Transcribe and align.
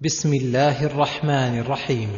بسم 0.00 0.34
الله 0.34 0.86
الرحمن 0.86 1.58
الرحيم. 1.58 2.08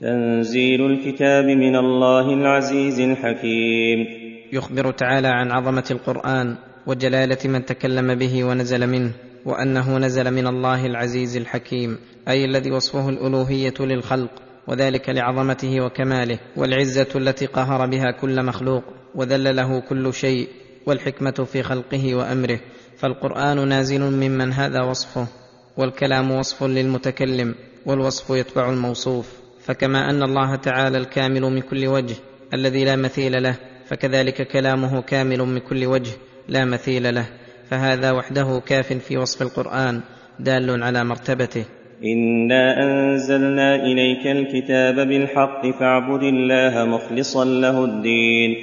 تنزيل 0.00 0.86
الكتاب 0.86 1.44
من 1.44 1.76
الله 1.76 2.34
العزيز 2.34 3.00
الحكيم. 3.00 4.06
يخبر 4.52 4.90
تعالى 4.90 5.28
عن 5.28 5.50
عظمة 5.50 5.84
القرآن 5.90 6.56
وجلالة 6.86 7.38
من 7.44 7.64
تكلم 7.64 8.14
به 8.14 8.44
ونزل 8.44 8.86
منه 8.86 9.12
وأنه 9.46 9.98
نزل 9.98 10.30
من 10.30 10.46
الله 10.46 10.86
العزيز 10.86 11.36
الحكيم 11.36 11.98
أي 12.28 12.44
الذي 12.44 12.70
وصفه 12.70 13.08
الألوهية 13.08 13.74
للخلق 13.80 14.30
وذلك 14.68 15.10
لعظمته 15.10 15.80
وكماله 15.80 16.38
والعزة 16.56 17.08
التي 17.16 17.46
قهر 17.46 17.86
بها 17.86 18.10
كل 18.20 18.44
مخلوق 18.44 18.84
وذل 19.14 19.56
له 19.56 19.80
كل 19.80 20.14
شيء 20.14 20.48
والحكمة 20.86 21.46
في 21.52 21.62
خلقه 21.62 22.14
وأمره. 22.14 22.60
فالقرآن 22.96 23.68
نازل 23.68 24.00
ممن 24.00 24.52
هذا 24.52 24.82
وصفه. 24.82 25.39
والكلام 25.80 26.30
وصف 26.30 26.62
للمتكلم 26.62 27.54
والوصف 27.86 28.30
يتبع 28.30 28.70
الموصوف. 28.70 29.40
فكما 29.64 30.10
أن 30.10 30.22
الله 30.22 30.56
تعالى 30.56 30.98
الكامل 30.98 31.42
من 31.42 31.60
كل 31.60 31.86
وجه 31.86 32.14
الذي 32.54 32.84
لا 32.84 32.96
مثيل 32.96 33.42
له 33.42 33.54
فكذلك 33.86 34.48
كلامه 34.48 35.02
كامل 35.02 35.38
من 35.38 35.58
كل 35.58 35.86
وجه 35.86 36.10
لا 36.48 36.64
مثيل 36.64 37.14
له. 37.14 37.26
فهذا 37.70 38.10
وحده 38.10 38.62
كاف 38.66 38.92
في 38.92 39.16
وصف 39.16 39.42
القرآن 39.42 40.00
دال 40.40 40.82
على 40.82 41.04
مرتبته. 41.04 41.64
إنا 42.04 42.82
أنزلنا 42.82 43.74
إليك 43.74 44.26
الكتاب 44.26 44.94
بالحق 45.08 45.78
فاعبد 45.80 46.22
الله 46.22 46.84
مخلصا 46.84 47.44
له 47.44 47.84
الدين. 47.84 48.56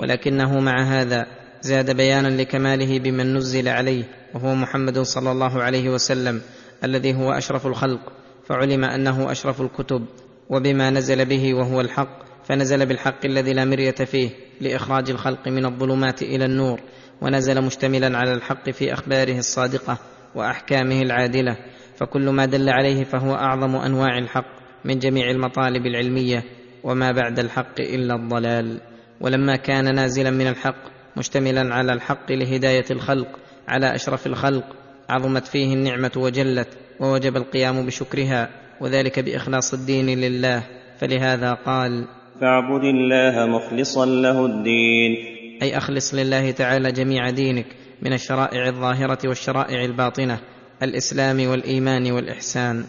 ولكنه 0.00 0.60
مع 0.60 0.82
هذا 0.82 1.26
زاد 1.60 1.96
بيانا 1.96 2.28
لكماله 2.28 2.98
بمن 2.98 3.34
نزل 3.34 3.68
عليه 3.68 4.04
وهو 4.34 4.54
محمد 4.54 4.98
صلى 4.98 5.32
الله 5.32 5.62
عليه 5.62 5.88
وسلم. 5.88 6.40
الذي 6.84 7.14
هو 7.14 7.32
أشرف 7.32 7.66
الخلق 7.66 8.12
فعلم 8.46 8.84
أنه 8.84 9.30
أشرف 9.30 9.60
الكتب 9.60 10.06
وبما 10.50 10.90
نزل 10.90 11.24
به 11.24 11.54
وهو 11.54 11.80
الحق 11.80 12.24
فنزل 12.44 12.86
بالحق 12.86 13.24
الذي 13.24 13.52
لا 13.52 13.64
مرية 13.64 13.90
فيه 13.90 14.30
لإخراج 14.60 15.10
الخلق 15.10 15.48
من 15.48 15.66
الظلمات 15.66 16.22
إلى 16.22 16.44
النور 16.44 16.80
ونزل 17.22 17.62
مشتملا 17.62 18.18
على 18.18 18.32
الحق 18.32 18.70
في 18.70 18.92
أخباره 18.92 19.38
الصادقة 19.38 19.98
وأحكامه 20.34 21.02
العادلة 21.02 21.56
فكل 21.96 22.30
ما 22.30 22.44
دل 22.44 22.68
عليه 22.70 23.04
فهو 23.04 23.34
أعظم 23.34 23.76
أنواع 23.76 24.18
الحق 24.18 24.54
من 24.84 24.98
جميع 24.98 25.30
المطالب 25.30 25.86
العلمية 25.86 26.42
وما 26.84 27.12
بعد 27.12 27.38
الحق 27.38 27.80
إلا 27.80 28.14
الضلال. 28.14 28.80
ولما 29.20 29.56
كان 29.56 29.94
نازلا 29.94 30.30
من 30.30 30.46
الحق 30.46 30.94
مشتملا 31.16 31.74
على 31.74 31.92
الحق 31.92 32.32
لهداية 32.32 32.84
الخلق 32.90 33.28
على 33.68 33.94
أشرف 33.94 34.26
الخلق 34.26 34.64
عظمت 35.08 35.46
فيه 35.46 35.74
النعمة 35.74 36.10
وجلت 36.16 36.68
ووجب 37.00 37.36
القيام 37.36 37.86
بشكرها 37.86 38.48
وذلك 38.80 39.20
بإخلاص 39.20 39.74
الدين 39.74 40.20
لله. 40.20 40.62
فلهذا 41.00 41.52
قال 41.52 42.04
فاعبد 42.40 42.84
الله 42.84 43.46
مخلصا 43.46 44.06
له 44.06 44.46
الدين. 44.46 45.16
أي 45.62 45.76
أخلص 45.76 46.14
لله 46.14 46.50
تعالى 46.50 46.92
جميع 46.92 47.30
دينك 47.30 47.66
من 48.02 48.12
الشرائع 48.12 48.68
الظاهرة 48.68 49.18
والشرائع 49.24 49.84
الباطنة 49.84 50.38
الإسلام 50.82 51.46
والإيمان 51.46 52.12
والإحسان. 52.12 52.84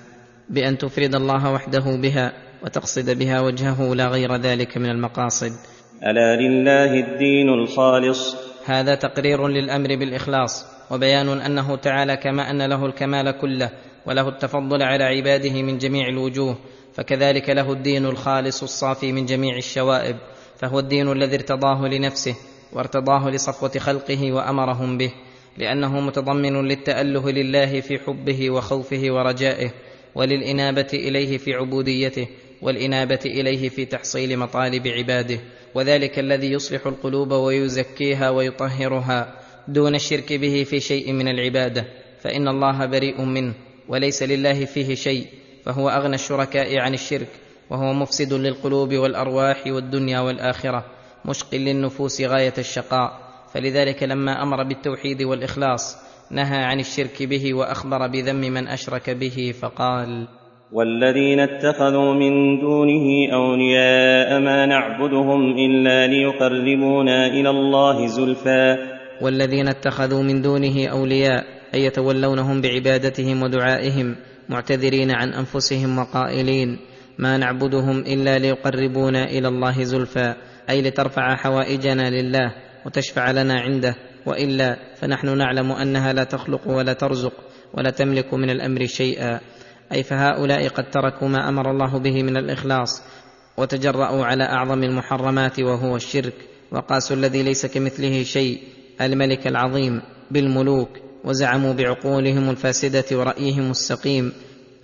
بأن 0.49 0.77
تفرد 0.77 1.15
الله 1.15 1.51
وحده 1.51 1.83
بها 2.01 2.33
وتقصد 2.63 3.19
بها 3.19 3.41
وجهه 3.41 3.95
لا 3.95 4.07
غير 4.07 4.35
ذلك 4.35 4.77
من 4.77 4.89
المقاصد. 4.89 5.51
ألا 6.03 6.35
لله 6.35 6.99
الدين 6.99 7.49
الخالص. 7.49 8.35
هذا 8.65 8.95
تقرير 8.95 9.47
للأمر 9.47 9.87
بالإخلاص. 9.87 10.74
وبيان 10.91 11.29
أنه 11.41 11.75
تعالى 11.75 12.17
كما 12.17 12.51
أن 12.51 12.61
له 12.61 12.85
الكمال 12.85 13.31
كله 13.31 13.69
وله 14.05 14.29
التفضل 14.29 14.83
على 14.83 15.03
عباده 15.03 15.61
من 15.61 15.77
جميع 15.77 16.09
الوجوه 16.09 16.57
فكذلك 16.93 17.49
له 17.49 17.71
الدين 17.71 18.05
الخالص 18.05 18.63
الصافي 18.63 19.11
من 19.11 19.25
جميع 19.25 19.57
الشوائب 19.57 20.15
فهو 20.57 20.79
الدين 20.79 21.11
الذي 21.11 21.35
ارتضاه 21.35 21.87
لنفسه 21.87 22.35
وارتضاه 22.73 23.29
لصفوة 23.29 23.71
خلقه 23.79 24.31
وأمرهم 24.31 24.97
به 24.97 25.11
لأنه 25.57 25.99
متضمن 25.99 26.67
للتأله 26.67 27.31
لله 27.31 27.81
في 27.81 27.99
حبه 27.99 28.49
وخوفه 28.49 29.03
ورجائه 29.09 29.71
وللإنابة 30.15 30.87
إليه 30.93 31.37
في 31.37 31.53
عبوديته 31.53 32.27
والإنابة 32.61 33.19
إليه 33.25 33.69
في 33.69 33.85
تحصيل 33.85 34.39
مطالب 34.39 34.87
عباده 34.87 35.39
وذلك 35.75 36.19
الذي 36.19 36.51
يصلح 36.51 36.87
القلوب 36.87 37.31
ويزكيها 37.31 38.29
ويطهرها. 38.29 39.44
دون 39.67 39.95
الشرك 39.95 40.33
به 40.33 40.63
في 40.63 40.79
شيء 40.79 41.13
من 41.13 41.27
العبادة 41.27 41.85
فإن 42.19 42.47
الله 42.47 42.85
بريء 42.85 43.21
منه 43.21 43.53
وليس 43.87 44.23
لله 44.23 44.65
فيه 44.65 44.95
شيء 44.95 45.25
فهو 45.65 45.89
أغنى 45.89 46.15
الشركاء 46.15 46.77
عن 46.77 46.93
الشرك 46.93 47.29
وهو 47.69 47.93
مفسد 47.93 48.33
للقلوب 48.33 48.93
والأرواح 48.93 49.67
والدنيا 49.67 50.19
والآخرة 50.19 50.85
مشق 51.25 51.55
للنفوس 51.55 52.21
غاية 52.21 52.53
الشقاء. 52.57 53.25
فلذلك 53.53 54.03
لما 54.03 54.43
أمر 54.43 54.63
بالتوحيد 54.63 55.23
والإخلاص 55.23 55.97
نهى 56.31 56.63
عن 56.63 56.79
الشرك 56.79 57.23
به 57.23 57.53
وأخبر 57.53 58.07
بذم 58.07 58.35
من 58.35 58.67
أشرك 58.67 59.09
به 59.09 59.53
فقال 59.61 60.27
والذين 60.71 61.39
اتخذوا 61.39 62.13
من 62.13 62.59
دونه 62.59 63.33
أولياء 63.33 64.39
ما 64.39 64.65
نعبدهم 64.65 65.57
إلا 65.57 66.07
ليقربونا 66.07 67.27
إلى 67.27 67.49
الله 67.49 68.07
زلفى 68.07 68.94
والذين 69.21 69.67
اتخذوا 69.67 70.23
من 70.23 70.41
دونه 70.41 70.87
أولياء 70.87 71.43
أي 71.73 71.83
يتولونهم 71.83 72.61
بعبادتهم 72.61 73.43
ودعائهم 73.43 74.15
معتذرين 74.49 75.11
عن 75.11 75.33
أنفسهم 75.33 75.97
وقائلين 75.97 76.79
ما 77.19 77.37
نعبدهم 77.37 77.99
إلا 77.99 78.37
ليقربونا 78.37 79.23
إلى 79.23 79.47
الله 79.47 79.83
زلفى 79.83 80.35
أي 80.69 80.81
لترفع 80.81 81.35
حوائجنا 81.35 82.09
لله 82.09 82.53
وتشفع 82.85 83.31
لنا 83.31 83.53
عنده 83.61 83.95
وإلا 84.25 84.77
فنحن 84.95 85.37
نعلم 85.37 85.71
أنها 85.71 86.13
لا 86.13 86.23
تخلق 86.23 86.67
ولا 86.67 86.93
ترزق 86.93 87.33
ولا 87.73 87.89
تملك 87.89 88.33
من 88.33 88.49
الأمر 88.49 88.85
شيئا. 88.85 89.39
أي 89.91 90.03
فهؤلاء 90.03 90.67
قد 90.67 90.89
تركوا 90.89 91.27
ما 91.27 91.49
أمر 91.49 91.71
الله 91.71 91.99
به 91.99 92.23
من 92.23 92.37
الإخلاص 92.37 93.01
وتجرأوا 93.57 94.25
على 94.25 94.43
أعظم 94.43 94.83
المحرمات 94.83 95.59
وهو 95.59 95.95
الشرك 95.95 96.33
وقاسوا 96.71 97.15
الذي 97.15 97.43
ليس 97.43 97.65
كمثله 97.65 98.23
شيء 98.23 98.59
الملك 99.01 99.47
العظيم 99.47 100.01
بالملوك 100.31 100.89
وزعموا 101.23 101.73
بعقولهم 101.73 102.49
الفاسدة 102.49 103.05
ورأيهم 103.11 103.71
السقيم 103.71 104.33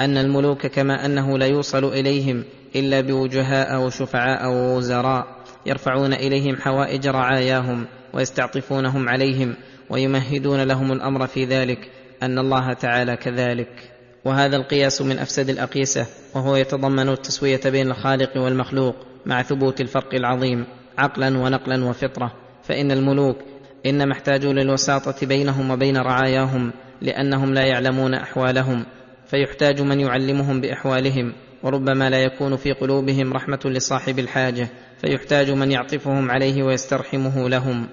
أن 0.01 0.17
الملوك 0.17 0.67
كما 0.67 1.05
أنه 1.05 1.37
لا 1.37 1.45
يوصل 1.45 1.85
إليهم 1.85 2.43
إلا 2.75 3.01
بوجهاء 3.01 3.81
وشفعاء 3.85 4.51
ووزراء 4.51 5.27
يرفعون 5.65 6.13
إليهم 6.13 6.55
حوائج 6.55 7.07
رعاياهم 7.07 7.85
ويستعطفونهم 8.13 9.09
عليهم 9.09 9.55
ويمهدون 9.89 10.63
لهم 10.63 10.91
الأمر 10.91 11.27
في 11.27 11.45
ذلك 11.45 11.89
أن 12.23 12.39
الله 12.39 12.73
تعالى 12.73 13.17
كذلك. 13.17 13.91
وهذا 14.25 14.55
القياس 14.55 15.01
من 15.01 15.19
أفسد 15.19 15.49
الأقيسة 15.49 16.05
وهو 16.35 16.55
يتضمن 16.55 17.09
التسوية 17.09 17.61
بين 17.65 17.91
الخالق 17.91 18.37
والمخلوق 18.37 18.95
مع 19.25 19.41
ثبوت 19.41 19.81
الفرق 19.81 20.13
العظيم 20.13 20.65
عقلا 20.97 21.37
ونقلا 21.37 21.85
وفطرة 21.85 22.33
فإن 22.63 22.91
الملوك 22.91 23.37
انما 23.85 24.13
احتاجوا 24.13 24.53
للوساطه 24.53 25.27
بينهم 25.27 25.71
وبين 25.71 25.97
رعاياهم 25.97 26.71
لانهم 27.01 27.53
لا 27.53 27.65
يعلمون 27.65 28.13
احوالهم 28.13 28.85
فيحتاج 29.25 29.81
من 29.81 29.99
يعلمهم 29.99 30.61
باحوالهم 30.61 31.33
وربما 31.63 32.09
لا 32.09 32.23
يكون 32.23 32.55
في 32.55 32.71
قلوبهم 32.71 33.33
رحمه 33.33 33.59
لصاحب 33.65 34.19
الحاجة 34.19 34.69
فيحتاج 34.97 35.51
من 35.51 35.71
يعطفهم 35.71 36.31
عليه 36.31 36.63
ويسترحمه 36.63 37.49
لهم 37.49 37.87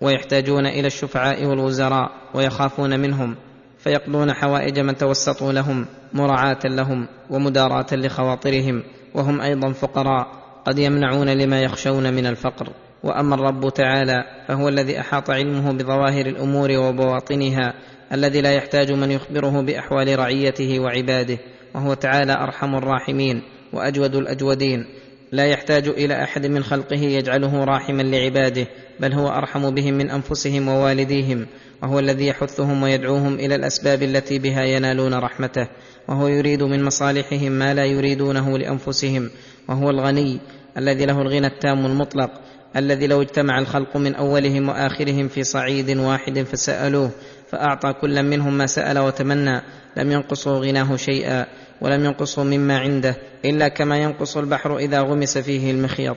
ويحتاجون 0.00 0.66
إلى 0.66 0.86
الشفعاء 0.86 1.44
والوزراء 1.44 2.10
ويخافون 2.34 3.00
منهم 3.00 3.36
فيقضون 3.78 4.32
حوائج 4.32 4.80
من 4.80 4.96
توسطوا 4.96 5.52
لهم 5.52 5.86
مراعاه 6.12 6.60
لهم 6.64 7.08
ومداراه 7.30 7.86
لخواطرهم 7.92 8.82
وهم 9.14 9.40
أيضا 9.40 9.72
فقراء 9.72 10.26
قد 10.66 10.78
يمنعون 10.78 11.28
لما 11.28 11.60
يخشون 11.60 12.14
من 12.14 12.26
الفقر 12.26 12.72
وأما 13.02 13.34
الرب 13.34 13.72
تعالى 13.74 14.24
فهو 14.48 14.68
الذي 14.68 15.00
أحاط 15.00 15.30
علمه 15.30 15.72
بظواهر 15.72 16.26
الأمور 16.26 16.72
وبواطنها 16.72 17.74
الذي 18.12 18.40
لا 18.40 18.52
يحتاج 18.52 18.92
من 18.92 19.10
يخبره 19.10 19.60
بأحوال 19.60 20.18
رعيته 20.18 20.80
وعباده 20.80 21.38
وهو 21.74 21.94
تعالى 21.94 22.32
أرحم 22.32 22.74
الراحمين 22.74 23.42
وأجود 23.72 24.14
الأجودين. 24.14 24.86
لا 25.32 25.46
يحتاج 25.46 25.88
إلى 25.88 26.22
أحد 26.22 26.46
من 26.46 26.64
خلقه 26.64 27.00
يجعله 27.00 27.64
راحما 27.64 28.02
لعباده 28.02 28.66
بل 29.00 29.12
هو 29.12 29.28
أرحم 29.28 29.70
بهم 29.70 29.94
من 29.94 30.10
أنفسهم 30.10 30.68
ووالديهم 30.68 31.46
وهو 31.82 31.98
الذي 31.98 32.26
يحثهم 32.26 32.82
ويدعوهم 32.82 33.34
إلى 33.34 33.54
الأسباب 33.54 34.02
التي 34.02 34.38
بها 34.38 34.64
ينالون 34.64 35.14
رحمته 35.14 35.68
وهو 36.08 36.28
يريد 36.28 36.62
من 36.62 36.84
مصالحهم 36.84 37.52
ما 37.52 37.74
لا 37.74 37.84
يريدونه 37.84 38.58
لأنفسهم 38.58 39.30
وهو 39.68 39.90
الغني 39.90 40.38
الذي 40.78 41.06
له 41.06 41.22
الغنى 41.22 41.46
التام 41.46 41.86
المطلق. 41.86 42.30
الذي 42.76 43.06
لو 43.06 43.22
اجتمع 43.22 43.58
الخلق 43.58 43.96
من 43.96 44.14
أولهم 44.14 44.68
وآخرهم 44.68 45.28
في 45.28 45.44
صعيد 45.44 45.96
واحد 45.96 46.38
فسألوه 46.42 47.10
فأعطى 47.50 47.92
كلا 47.92 48.22
منهم 48.22 48.58
ما 48.58 48.66
سأل 48.66 48.98
وتمنى 48.98 49.62
لم 49.96 50.12
ينقصوا 50.12 50.58
غناه 50.58 50.96
شيئا 50.96 51.46
ولم 51.80 52.04
ينقصه 52.04 52.44
مما 52.44 52.78
عنده 52.78 53.16
إلا 53.44 53.68
كما 53.68 53.98
ينقص 53.98 54.36
البحر 54.36 54.78
إذا 54.78 55.00
غمس 55.00 55.38
فيه 55.38 55.70
المخيط. 55.70 56.16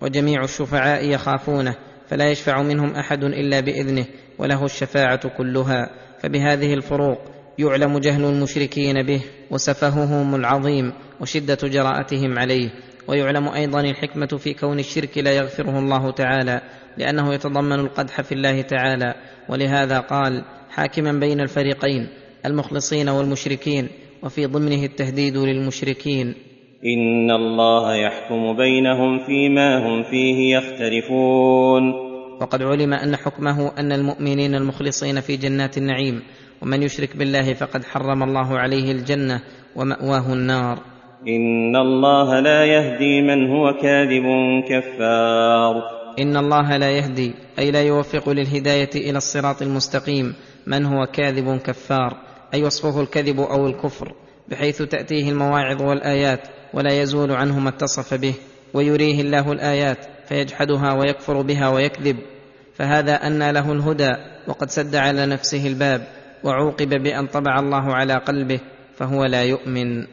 وجميع 0.00 0.44
الشفعاء 0.44 1.10
يخافونه 1.10 1.74
فلا 2.08 2.30
يشفع 2.30 2.62
منهم 2.62 2.94
أحد 2.94 3.24
إلا 3.24 3.60
بإذنه 3.60 4.06
وله 4.38 4.64
الشفاعة 4.64 5.28
كلها. 5.28 5.90
فبهذه 6.22 6.74
الفروق 6.74 7.18
يعلم 7.58 7.98
جهل 7.98 8.24
المشركين 8.24 9.02
به 9.02 9.22
وسفههم 9.50 10.34
العظيم 10.34 10.92
وشدة 11.20 11.58
جراءتهم 11.62 12.38
عليه. 12.38 12.70
ويعلم 13.08 13.48
أيضا 13.48 13.80
الحكمة 13.80 14.26
في 14.26 14.54
كون 14.54 14.78
الشرك 14.78 15.18
لا 15.18 15.32
يغفره 15.32 15.78
الله 15.78 16.10
تعالى 16.10 16.60
لأنه 16.96 17.34
يتضمن 17.34 17.80
القدح 17.80 18.20
في 18.20 18.32
الله 18.32 18.62
تعالى. 18.62 19.14
ولهذا 19.48 20.00
قال 20.00 20.44
حاكما 20.70 21.12
بين 21.12 21.40
الفريقين 21.40 22.08
المخلصين 22.46 23.08
والمشركين 23.08 23.88
وفي 24.22 24.46
ضمنه 24.46 24.84
التهديد 24.84 25.36
للمشركين. 25.36 26.34
إن 26.84 27.30
الله 27.30 27.94
يحكم 27.94 28.56
بينهم 28.56 29.18
فيما 29.26 29.86
هم 29.86 30.02
فيه 30.02 30.56
يختلفون. 30.56 31.92
وقد 32.40 32.62
علم 32.62 32.92
أن 32.92 33.16
حكمه 33.16 33.72
أن 33.78 33.92
المؤمنين 33.92 34.54
المخلصين 34.54 35.20
في 35.20 35.36
جنات 35.36 35.78
النعيم 35.78 36.22
ومن 36.62 36.82
يشرك 36.82 37.16
بالله 37.16 37.54
فقد 37.54 37.84
حرم 37.84 38.22
الله 38.22 38.58
عليه 38.58 38.92
الجنة 38.92 39.40
ومأواه 39.76 40.32
النار. 40.32 40.78
إن 41.26 41.76
الله 41.76 42.40
لا 42.40 42.64
يهدي 42.64 43.20
من 43.22 43.50
هو 43.50 43.72
كاذب 43.82 44.24
كفار. 44.68 45.82
إن 46.18 46.36
الله 46.36 46.76
لا 46.76 46.90
يهدي 46.90 47.34
أي 47.58 47.70
لا 47.70 47.82
يوفق 47.82 48.28
للهداية 48.28 48.90
إلى 48.94 49.18
الصراط 49.18 49.62
المستقيم. 49.62 50.34
من 50.66 50.84
هو 50.84 51.06
كاذب 51.06 51.56
كفار؟ 51.56 52.16
أي 52.54 52.62
وصفه 52.62 53.00
الكذب 53.00 53.40
أو 53.40 53.66
الكفر؟ 53.66 54.12
بحيث 54.48 54.82
تأتيه 54.82 55.30
المواعظ 55.30 55.82
والآيات 55.82 56.40
ولا 56.74 57.02
يزول 57.02 57.32
عنه 57.32 57.58
ما 57.58 57.68
اتصف 57.68 58.14
به. 58.14 58.34
ويريه 58.74 59.20
الله 59.20 59.52
الآيات 59.52 60.06
فيجحدها 60.28 60.92
ويكفر 60.92 61.42
بها 61.42 61.68
ويكذب. 61.68 62.16
فهذا 62.74 63.14
انى 63.14 63.52
له 63.52 63.72
الهدى 63.72 64.12
وقد 64.48 64.70
سد 64.70 64.96
على 64.96 65.26
نفسه 65.26 65.66
الباب 65.66 66.06
وعوقب 66.44 66.88
بأن 66.88 67.26
طبع 67.26 67.58
الله 67.58 67.94
على 67.94 68.14
قلبه 68.14 68.60
فهو 68.96 69.24
لا 69.24 69.44
يؤمن. 69.44 70.06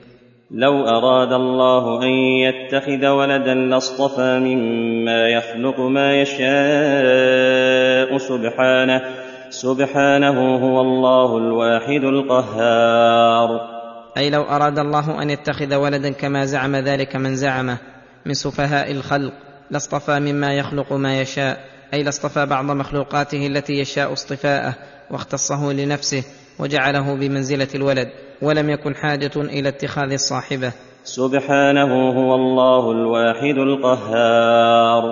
لو 0.52 0.88
أراد 0.88 1.34
الله 1.34 2.04
أن 2.04 2.10
يتخذ 2.10 3.08
ولدا 3.08 3.54
لاصطفى 3.54 4.40
مما 4.40 5.28
يخلق 5.30 5.80
ما 5.80 6.22
يشاء 6.22 8.18
سبحانه 8.18 9.02
سبحانه 9.50 10.56
هو 10.56 10.82
الله 10.82 11.38
الواحد 11.38 12.04
القهار. 12.04 13.76
أي 14.18 14.30
لو 14.30 14.42
أراد 14.42 14.80
الله 14.80 15.22
أن 15.22 15.30
يتخذ 15.30 15.76
ولدا 15.76 16.10
كما 16.10 16.46
زعم 16.46 16.76
ذلك 16.76 17.16
من 17.16 17.36
زعمه 17.36 17.78
من 18.26 18.34
سفهاء 18.34 18.92
الخلق 18.92 19.34
لاصطفى 19.72 20.20
مما 20.20 20.54
يخلق 20.54 20.94
ما 20.94 21.22
يشاء 21.22 21.58
أي 21.94 22.04
لاصطفى 22.04 22.46
بعض 22.46 22.66
مخلوقاته 22.66 23.48
التي 23.48 23.74
يشاء 23.74 24.14
اصطفاءه 24.14 24.76
واختصه 25.12 25.74
لنفسه 25.74 26.24
وجعله 26.60 27.16
بمنزلة 27.16 27.68
الولد. 27.76 28.25
ولم 28.42 28.70
يكن 28.70 28.96
حاجة 28.96 29.32
إلى 29.36 29.70
اتخاذ 29.70 30.12
الصاحبة. 30.12 30.72
سبحانه 31.04 32.10
هو 32.10 32.36
الله 32.36 32.92
الواحد 32.92 33.58
القهار. 33.58 35.04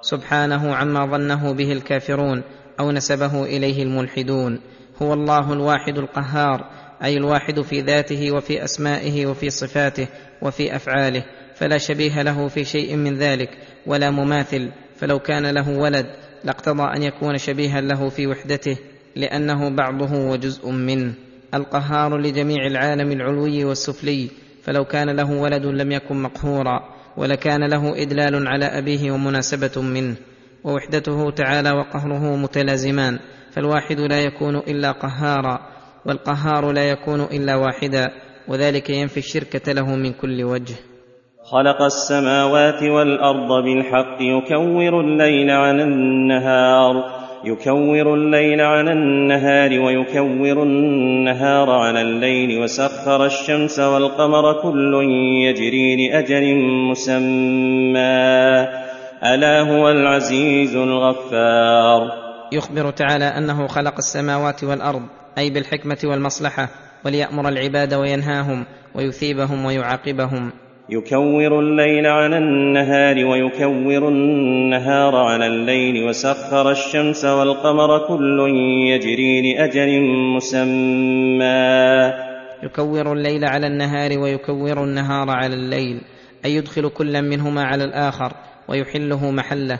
سبحانه 0.00 0.74
عما 0.74 1.06
ظنه 1.06 1.52
به 1.52 1.72
الكافرون 1.72 2.42
أو 2.80 2.92
نسبه 2.92 3.44
إليه 3.44 3.82
الملحدون. 3.82 4.60
هو 5.02 5.12
الله 5.12 5.52
الواحد 5.52 5.98
القهار 5.98 6.64
أي 7.04 7.16
الواحد 7.16 7.60
في 7.60 7.80
ذاته 7.80 8.32
وفي 8.32 8.64
أسمائه 8.64 9.26
وفي 9.26 9.50
صفاته 9.50 10.08
وفي 10.42 10.76
أفعاله. 10.76 11.24
فلا 11.54 11.78
شبيه 11.78 12.22
له 12.22 12.48
في 12.48 12.64
شيء 12.64 12.96
من 12.96 13.18
ذلك 13.18 13.50
ولا 13.86 14.10
مماثل. 14.10 14.70
فلو 14.96 15.18
كان 15.18 15.46
له 15.46 15.78
ولد 15.78 16.06
لاقتضى 16.44 16.96
أن 16.96 17.02
يكون 17.02 17.38
شبيها 17.38 17.80
له 17.80 18.08
في 18.08 18.26
وحدته 18.26 18.76
لأنه 19.16 19.68
بعضه 19.68 20.30
وجزء 20.30 20.70
منه. 20.70 21.14
القهار 21.54 22.18
لجميع 22.18 22.66
العالم 22.66 23.12
العلوي 23.12 23.64
والسفلي 23.64 24.30
فلو 24.62 24.84
كان 24.84 25.10
له 25.10 25.40
ولد 25.40 25.66
لم 25.66 25.92
يكن 25.92 26.22
مقهورا 26.22 26.80
ولكان 27.16 27.70
له 27.70 28.02
إدلال 28.02 28.48
على 28.48 28.64
أبيه 28.64 29.10
ومناسبة 29.10 29.82
منه 29.82 30.16
ووحدته 30.64 31.30
تعالى 31.30 31.70
وقهره 31.70 32.36
متلازمان 32.36 33.18
فالواحد 33.52 34.00
لا 34.00 34.20
يكون 34.20 34.56
إلا 34.56 34.92
قهارا 34.92 35.58
والقهار 36.06 36.72
لا 36.72 36.90
يكون 36.90 37.20
إلا 37.20 37.56
واحدا 37.56 38.10
وذلك 38.48 38.90
ينفي 38.90 39.16
الشركة 39.16 39.72
له 39.72 39.96
من 39.96 40.12
كل 40.12 40.44
وجه. 40.44 40.74
خلق 41.52 41.82
السماوات 41.82 42.82
والأرض 42.82 43.64
بالحق 43.64 44.18
يكور 44.20 45.00
الليل 45.00 45.50
على 45.50 45.82
النهار 45.82 47.15
يكور 47.46 48.14
الليل 48.14 48.60
على 48.60 48.92
النهار 48.92 49.80
ويكور 49.80 50.62
النهار 50.62 51.70
على 51.70 52.00
الليل 52.00 52.62
وسخر 52.62 53.26
الشمس 53.26 53.78
والقمر 53.78 54.62
كل 54.62 54.94
يجري 55.42 56.08
لأجل 56.08 56.56
مسمى. 56.90 57.96
ألا 59.24 59.60
هو 59.60 59.90
العزيز 59.90 60.76
الغفار. 60.76 62.26
يخبر 62.52 62.90
تعالى 62.90 63.24
أنه 63.24 63.66
خلق 63.66 63.94
السماوات 63.98 64.64
والأرض 64.64 65.02
أي 65.38 65.50
بالحكمة 65.50 65.98
والمصلحة 66.04 66.68
وليأمر 67.04 67.48
العباد 67.48 67.94
وينهاهم 67.94 68.66
ويثيبهم 68.94 69.64
ويعاقبهم. 69.64 70.52
يكور 70.88 71.60
الليل 71.60 72.06
على 72.06 72.38
النهار 72.38 73.24
ويكور 73.24 74.08
النهار 74.08 75.16
على 75.16 75.46
الليل 75.46 76.08
وسخر 76.08 76.70
الشمس 76.70 77.24
والقمر 77.24 78.08
كل 78.08 78.46
يجري 78.90 79.52
لأجل 79.54 80.00
مسمى. 80.36 82.12
يكور 82.62 83.12
الليل 83.12 83.44
على 83.44 83.66
النهار 83.66 84.18
ويكور 84.18 84.84
النهار 84.84 85.30
على 85.30 85.54
الليل 85.54 86.00
أي 86.44 86.54
يدخل 86.54 86.88
كلا 86.88 87.20
منهما 87.20 87.62
على 87.62 87.84
الآخر 87.84 88.32
ويحله 88.68 89.30
محله 89.30 89.78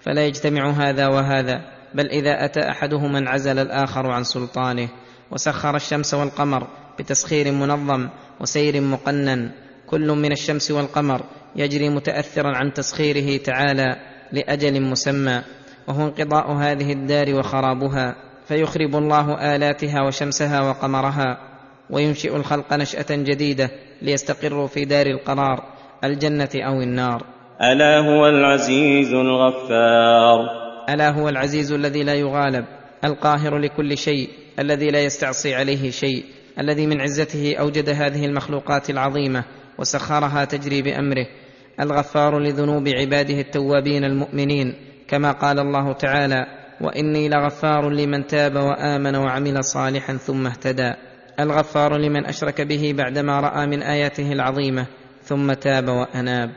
فلا 0.00 0.26
يجتمع 0.26 0.70
هذا 0.70 1.06
وهذا 1.06 1.60
بل 1.94 2.06
إذا 2.06 2.44
أتى 2.44 2.60
أحدهما 2.60 3.18
انعزل 3.18 3.58
الآخر 3.58 4.10
عن 4.10 4.24
سلطانه 4.24 4.88
وسخر 5.30 5.76
الشمس 5.76 6.14
والقمر 6.14 6.66
بتسخير 6.98 7.52
منظم 7.52 8.08
وسير 8.40 8.80
مقنن. 8.80 9.50
كل 9.86 10.08
من 10.12 10.32
الشمس 10.32 10.70
والقمر 10.70 11.20
يجري 11.56 11.88
متاثرا 11.88 12.56
عن 12.56 12.72
تسخيره 12.72 13.36
تعالى 13.36 13.96
لأجل 14.32 14.82
مسمى 14.82 15.42
وهو 15.88 16.04
انقضاء 16.04 16.52
هذه 16.52 16.92
الدار 16.92 17.34
وخرابها 17.34 18.16
فيخرب 18.48 18.96
الله 18.96 19.54
آلاتها 19.54 20.02
وشمسها 20.06 20.60
وقمرها 20.60 21.38
وينشئ 21.90 22.36
الخلق 22.36 22.72
نشأة 22.72 23.06
جديدة 23.10 23.70
ليستقروا 24.02 24.66
في 24.66 24.84
دار 24.84 25.06
القرار 25.06 25.64
الجنة 26.04 26.48
أو 26.54 26.82
النار. 26.82 27.26
ألا 27.62 27.98
هو 27.98 28.26
العزيز 28.26 29.12
الغفار. 29.12 30.64
ألا 30.88 31.10
هو 31.10 31.28
العزيز 31.28 31.72
الذي 31.72 32.02
لا 32.02 32.14
يغالب 32.14 32.64
القاهر 33.04 33.58
لكل 33.58 33.98
شيء 33.98 34.28
الذي 34.58 34.90
لا 34.90 35.04
يستعصي 35.04 35.54
عليه 35.54 35.90
شيء 35.90 36.24
الذي 36.58 36.86
من 36.86 37.00
عزته 37.00 37.56
أوجد 37.60 37.88
هذه 37.88 38.24
المخلوقات 38.24 38.90
العظيمة 38.90 39.44
وسخرها 39.78 40.44
تجري 40.44 40.82
بأمره. 40.82 41.26
الغفار 41.80 42.38
لذنوب 42.38 42.88
عباده 42.88 43.40
التوابين 43.40 44.04
المؤمنين 44.04 44.74
كما 45.08 45.32
قال 45.32 45.58
الله 45.58 45.92
تعالى 45.92 46.46
وإني 46.80 47.28
لغفار 47.28 47.90
لمن 47.90 48.26
تاب 48.26 48.56
وآمن 48.56 49.16
وعمل 49.16 49.64
صالحا 49.64 50.16
ثم 50.16 50.46
اهتدى. 50.46 50.92
الغفار 51.40 51.96
لمن 51.96 52.26
أشرك 52.26 52.60
به 52.60 52.94
بعدما 52.98 53.40
رأى 53.40 53.66
من 53.66 53.82
آياته 53.82 54.32
العظيمة 54.32 54.86
ثم 55.22 55.52
تاب 55.52 55.88
وأناب. 55.88 56.50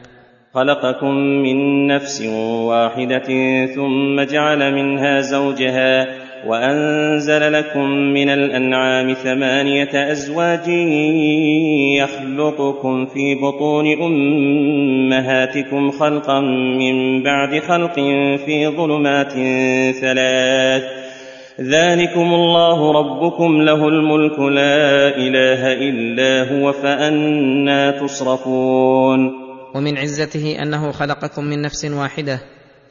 خلقكم 0.53 1.13
من 1.17 1.87
نفس 1.87 2.21
واحدة 2.67 3.29
ثم 3.75 4.21
جعل 4.33 4.73
منها 4.73 5.21
زوجها 5.21 6.26
وأنزل 6.47 7.53
لكم 7.53 7.89
من 7.89 8.29
الأنعام 8.29 9.13
ثمانية 9.13 10.11
أزواج 10.11 10.67
يخلقكم 11.97 13.05
في 13.05 13.35
بطون 13.35 14.01
أمهاتكم 14.01 15.91
خلقا 15.91 16.39
من 16.79 17.23
بعد 17.23 17.59
خلق 17.59 17.95
في 18.45 18.67
ظلمات 18.67 19.33
ثلاث 20.01 20.83
ذلكم 21.61 22.33
الله 22.33 22.91
ربكم 22.91 23.61
له 23.61 23.87
الملك 23.87 24.39
لا 24.39 25.17
إله 25.17 25.73
إلا 25.73 26.53
هو 26.53 26.71
فأنا 26.71 27.91
تصرفون 27.91 29.47
ومن 29.75 29.97
عزته 29.97 30.61
أنه 30.61 30.91
خلقكم 30.91 31.43
من 31.43 31.61
نفس 31.61 31.85
واحدة 31.85 32.39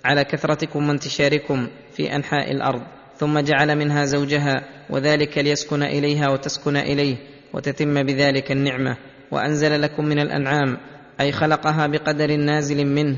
على 0.05 0.25
كثرتكم 0.25 0.89
وانتشاركم 0.89 1.67
في 1.97 2.17
أنحاء 2.17 2.53
الأرض. 2.53 2.83
ثم 3.19 3.39
جعل 3.39 3.77
منها 3.77 4.05
زوجها 4.05 4.65
وذلك 4.91 5.39
ليسكن 5.39 5.83
إليها 5.83 6.29
وتسكن 6.29 6.77
إليه 6.77 7.17
وتتم 7.53 8.03
بذلك 8.03 8.53
النعمة. 8.53 8.97
وأنزل 9.31 9.83
لكم 9.83 10.05
من 10.05 10.19
الأنعام 10.19 10.79
أي 11.21 11.33
خلقها 11.33 11.87
بقدر 11.87 12.37
نازل 12.37 12.87
منه 12.87 13.17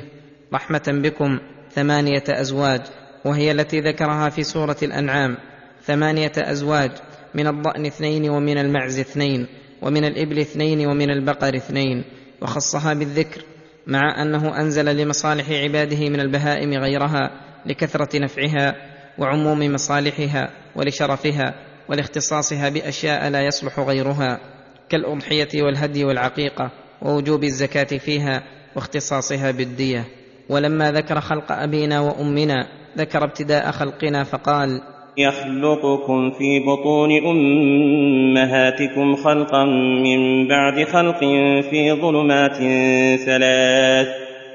رحمة 0.54 0.82
بكم 0.88 1.38
ثمانية 1.70 2.24
أزواج. 2.28 2.80
وهي 3.24 3.52
التي 3.52 3.80
ذكرها 3.80 4.28
في 4.28 4.42
سورة 4.42 4.76
الأنعام 4.82 5.36
ثمانية 5.82 6.32
أزواج 6.36 6.90
من 7.34 7.46
الضأن 7.46 7.86
اثنين 7.86 8.30
ومن 8.30 8.58
المعز 8.58 8.98
اثنين 8.98 9.46
ومن 9.82 10.04
الإبل 10.04 10.38
اثنين 10.38 10.86
ومن 10.86 11.10
البقر 11.10 11.56
اثنين. 11.56 12.04
وخصها 12.42 12.94
بالذكر 12.94 13.42
مع 13.86 14.22
أنه 14.22 14.60
أنزل 14.60 14.96
لمصالح 14.96 15.50
عباده 15.50 16.08
من 16.08 16.20
البهائم 16.20 16.72
غيرها 16.72 17.30
لكثرة 17.66 18.18
نفعها 18.18 18.74
وعموم 19.18 19.72
مصالحها 19.72 20.50
ولشرفها 20.76 21.54
ولاختصاصها 21.88 22.68
بأشياء 22.68 23.30
لا 23.30 23.46
يصلح 23.46 23.80
غيرها 23.80 24.40
كالأضحية 24.88 25.62
والهدي 25.62 26.04
والعقيقة 26.04 26.70
ووجوب 27.02 27.44
الزكاة 27.44 27.98
فيها 27.98 28.42
واختصاصها 28.76 29.50
بالدية. 29.50 30.04
ولما 30.48 30.92
ذكر 30.92 31.20
خلق 31.20 31.52
أبينا 31.52 32.00
وأمنا 32.00 32.66
ذكر 32.98 33.24
ابتداء 33.24 33.70
خلقنا 33.70 34.24
فقال 34.24 34.80
يخلقكم 35.18 36.30
في 36.30 36.60
بطون 36.60 37.10
أمهاتكم 37.26 39.16
خلقا 39.16 39.64
من 40.04 40.48
بعد 40.48 40.84
خلق 40.84 41.20
في 41.70 41.92
ظلمات 41.92 42.56
ثلاث. 43.26 44.08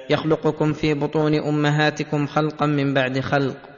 يخلقكم 0.10 0.74
في 0.74 0.94
بطون 0.94 1.34
أمهاتكم 1.36 2.28
خلقا 2.28 2.66
من 2.66 2.94
بعد 2.94 3.20
خلق. 3.20 3.73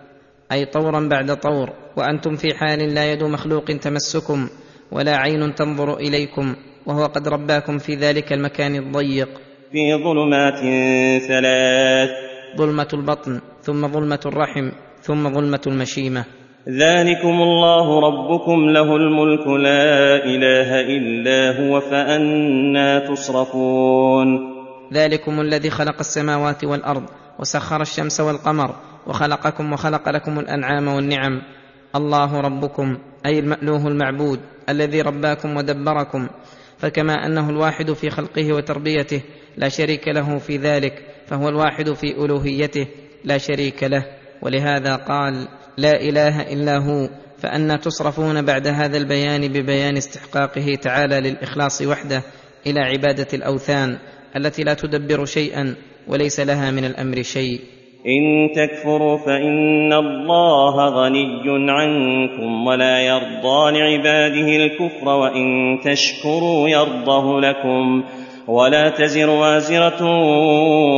أي 0.51 0.65
طورا 0.65 1.07
بعد 1.09 1.37
طور 1.37 1.69
وأنتم 1.97 2.35
في 2.35 2.53
حال 2.53 2.93
لا 2.93 3.11
يد 3.11 3.23
مخلوق 3.23 3.65
تمسكم 3.65 4.49
ولا 4.91 5.15
عين 5.17 5.55
تنظر 5.55 5.97
إليكم 5.97 6.55
وهو 6.85 7.05
قد 7.05 7.27
رباكم 7.27 7.77
في 7.77 7.95
ذلك 7.95 8.33
المكان 8.33 8.75
الضيق. 8.75 9.29
في 9.71 9.93
ظلمات 10.03 10.59
ثلاث. 11.27 12.09
ظلمة 12.57 12.87
البطن 12.93 13.41
ثم 13.61 13.87
ظلمة 13.87 14.19
الرحم 14.25 14.71
ثم 15.01 15.33
ظلمة 15.33 15.61
المشيمة. 15.67 16.25
ذلكم 16.69 17.41
الله 17.41 17.99
ربكم 17.99 18.69
له 18.69 18.95
الملك 18.95 19.47
لا 19.47 20.25
إله 20.25 20.81
إلا 20.81 21.39
هو 21.61 21.79
فأنا 21.79 22.99
تصرفون. 22.99 24.55
ذلكم 24.93 25.41
الذي 25.41 25.69
خلق 25.69 25.99
السماوات 25.99 26.63
والأرض 26.63 27.03
وسخر 27.39 27.81
الشمس 27.81 28.19
والقمر 28.19 28.75
وخلقكم 29.07 29.73
وخلق 29.73 30.09
لكم 30.09 30.39
الأنعام 30.39 30.87
والنعم. 30.87 31.41
الله 31.95 32.41
ربكم 32.41 32.97
أي 33.25 33.39
المألوه 33.39 33.87
المعبود 33.87 34.39
الذي 34.69 35.01
رباكم 35.01 35.57
ودبركم. 35.57 36.27
فكما 36.77 37.13
أنه 37.13 37.49
الواحد 37.49 37.93
في 37.93 38.09
خلقه 38.09 38.53
وتربيته 38.53 39.21
لا 39.57 39.69
شريك 39.69 40.07
له 40.07 40.37
في 40.37 40.57
ذلك 40.57 41.05
فهو 41.27 41.49
الواحد 41.49 41.93
في 41.93 42.25
ألوهيته 42.25 42.87
لا 43.23 43.37
شريك 43.37 43.83
له. 43.83 44.05
ولهذا 44.41 44.95
قال 44.95 45.47
لا 45.77 46.01
إله 46.01 46.41
إلا 46.41 46.77
هو. 46.77 47.09
فانى 47.37 47.77
تصرفون 47.77 48.41
بعد 48.41 48.67
هذا 48.67 48.97
البيان 48.97 49.47
ببيان 49.47 49.97
استحقاقه 49.97 50.75
تعالى 50.75 51.19
للإخلاص 51.19 51.81
وحده 51.81 52.23
إلى 52.67 52.79
عبادة 52.79 53.27
الأوثان 53.33 53.97
التي 54.35 54.63
لا 54.63 54.73
تدبر 54.73 55.25
شيئا. 55.25 55.75
وليس 56.07 56.39
لها 56.39 56.71
من 56.71 56.85
الأمر 56.85 57.21
شيء. 57.21 57.59
إن 58.07 58.49
تكفروا 58.55 59.17
فإن 59.17 59.93
الله 59.93 60.89
غني 60.89 61.71
عنكم 61.71 62.67
ولا 62.67 62.99
يرضى 62.99 63.79
لعباده 63.79 64.65
الكفر 64.65 65.09
وإن 65.09 65.79
تشكروا 65.83 66.69
يرضه 66.69 67.41
لكم. 67.41 68.03
ولا 68.47 68.89
تزر 68.89 69.29
وازرة 69.29 70.25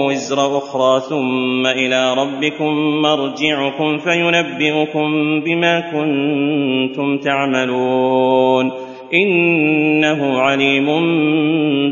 وزر 0.05 0.57
أخرى 0.57 1.01
ثم 1.09 1.67
إلى 1.67 2.13
ربكم 2.13 3.01
مرجعكم 3.01 3.97
فينبئكم 3.97 5.39
بما 5.41 5.79
كنتم 5.79 7.17
تعملون. 7.17 8.71
إنه 9.13 10.39
عليم 10.39 10.85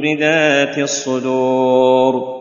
بذات 0.01 0.77
الصدور. 0.77 2.34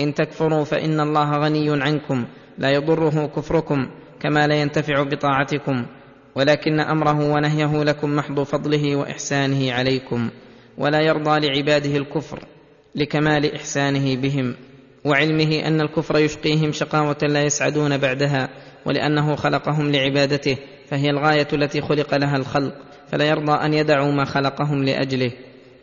إن 0.00 0.14
تكفروا 0.14 0.64
فإن 0.64 1.00
الله 1.00 1.38
غني 1.38 1.82
عنكم 1.82 2.24
لا 2.58 2.70
يضره 2.70 3.26
كفركم 3.26 3.88
كما 4.20 4.46
لا 4.46 4.54
ينتفع 4.54 5.02
بطاعتكم 5.02 5.86
ولكن 6.34 6.80
أمره 6.80 7.32
ونهيه 7.32 7.84
لكم 7.84 8.16
محض 8.16 8.40
فضله 8.40 8.96
وإحسانه 8.96 9.72
عليكم 9.72 10.30
ولا 10.78 11.00
يرضى 11.00 11.46
لعباده 11.46 11.96
الكفر 11.96 12.38
لكمال 12.94 13.54
إحسانه 13.54 14.16
بهم 14.16 14.54
وعلمه 15.04 15.66
أن 15.66 15.80
الكفر 15.80 16.18
يشقيهم 16.18 16.72
شقاوة 16.72 17.16
لا 17.22 17.42
يسعدون 17.42 17.98
بعدها 17.98 18.48
ولأنه 18.86 19.36
خلقهم 19.36 19.92
لعبادته 19.92 20.56
فهي 20.88 21.10
الغاية 21.10 21.48
التي 21.52 21.80
خلق 21.80 22.14
لها 22.14 22.36
الخلق 22.36 22.74
فلا 23.08 23.24
يرضى 23.24 23.52
أن 23.52 23.74
يدعوا 23.74 24.12
ما 24.12 24.24
خلقهم 24.24 24.84
لأجله. 24.84 25.32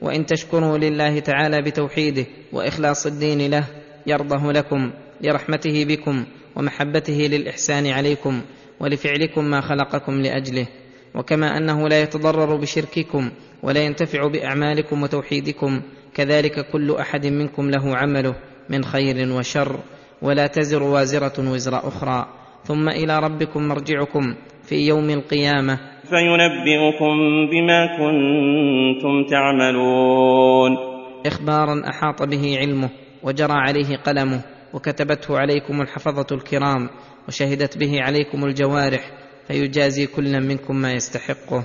وإن 0.02 0.26
تشكروا 0.26 0.78
لله 0.78 1.20
تعالى 1.20 1.62
بتوحيده 1.62 2.26
وإخلاص 2.54 3.06
الدين 3.06 3.52
له 3.52 3.66
يرضه 4.10 4.52
لكم 4.52 4.92
لرحمته 5.22 5.86
بكم 5.86 6.26
ومحبته 6.56 7.14
للإحسان 7.32 7.88
عليكم 7.88 8.42
ولفعلكم 8.80 9.46
ما 9.46 9.62
خلقكم 9.62 10.22
لأجله. 10.22 10.68
وكما 11.16 11.58
أنه 11.58 11.88
لا 11.88 12.02
يتضرر 12.02 12.56
بشرككم 12.56 13.32
ولا 13.64 13.86
ينتفع 13.86 14.28
بأعمالكم 14.28 15.04
وتوحيدكم 15.04 15.82
كذلك 16.14 16.72
كل 16.72 16.96
أحد 16.96 17.28
منكم 17.28 17.70
له 17.70 17.98
عمله 17.98 18.36
من 18.70 18.84
خير 18.84 19.34
وشر 19.34 19.80
ولا 20.22 20.48
تزر 20.48 20.84
وازرة 20.84 21.52
وزر 21.52 21.88
أخرى. 21.88 22.28
ثم 22.64 22.90
إلى 22.90 23.20
ربكم 23.20 23.68
مرجعكم 23.68 24.36
في 24.64 24.76
يوم 24.88 25.10
القيامة. 25.10 25.80
فينبئكم 26.10 27.16
بما 27.52 27.98
كنتم 27.98 29.26
تعملون. 29.30 30.78
اخبارا 31.26 31.82
أحاط 31.90 32.24
به 32.24 32.58
علمه. 32.58 32.90
وجرى 33.24 33.54
عليه 33.54 33.98
قلمه 33.98 34.42
وكتبته 34.74 35.38
عليكم 35.38 35.82
الحفظة 35.82 36.36
الكرام 36.36 36.90
وشهدت 37.28 37.78
به 37.78 38.02
عليكم 38.02 38.46
الجوارح 38.46 39.12
فيجازي 39.48 40.08
كل 40.08 40.48
منكم 40.48 40.76
ما 40.76 40.94
يستحقه. 40.94 41.64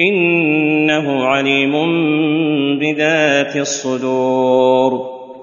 إنه 0.00 1.24
عليم 1.24 1.72
بذات 2.80 3.56
الصدور. 3.56 4.92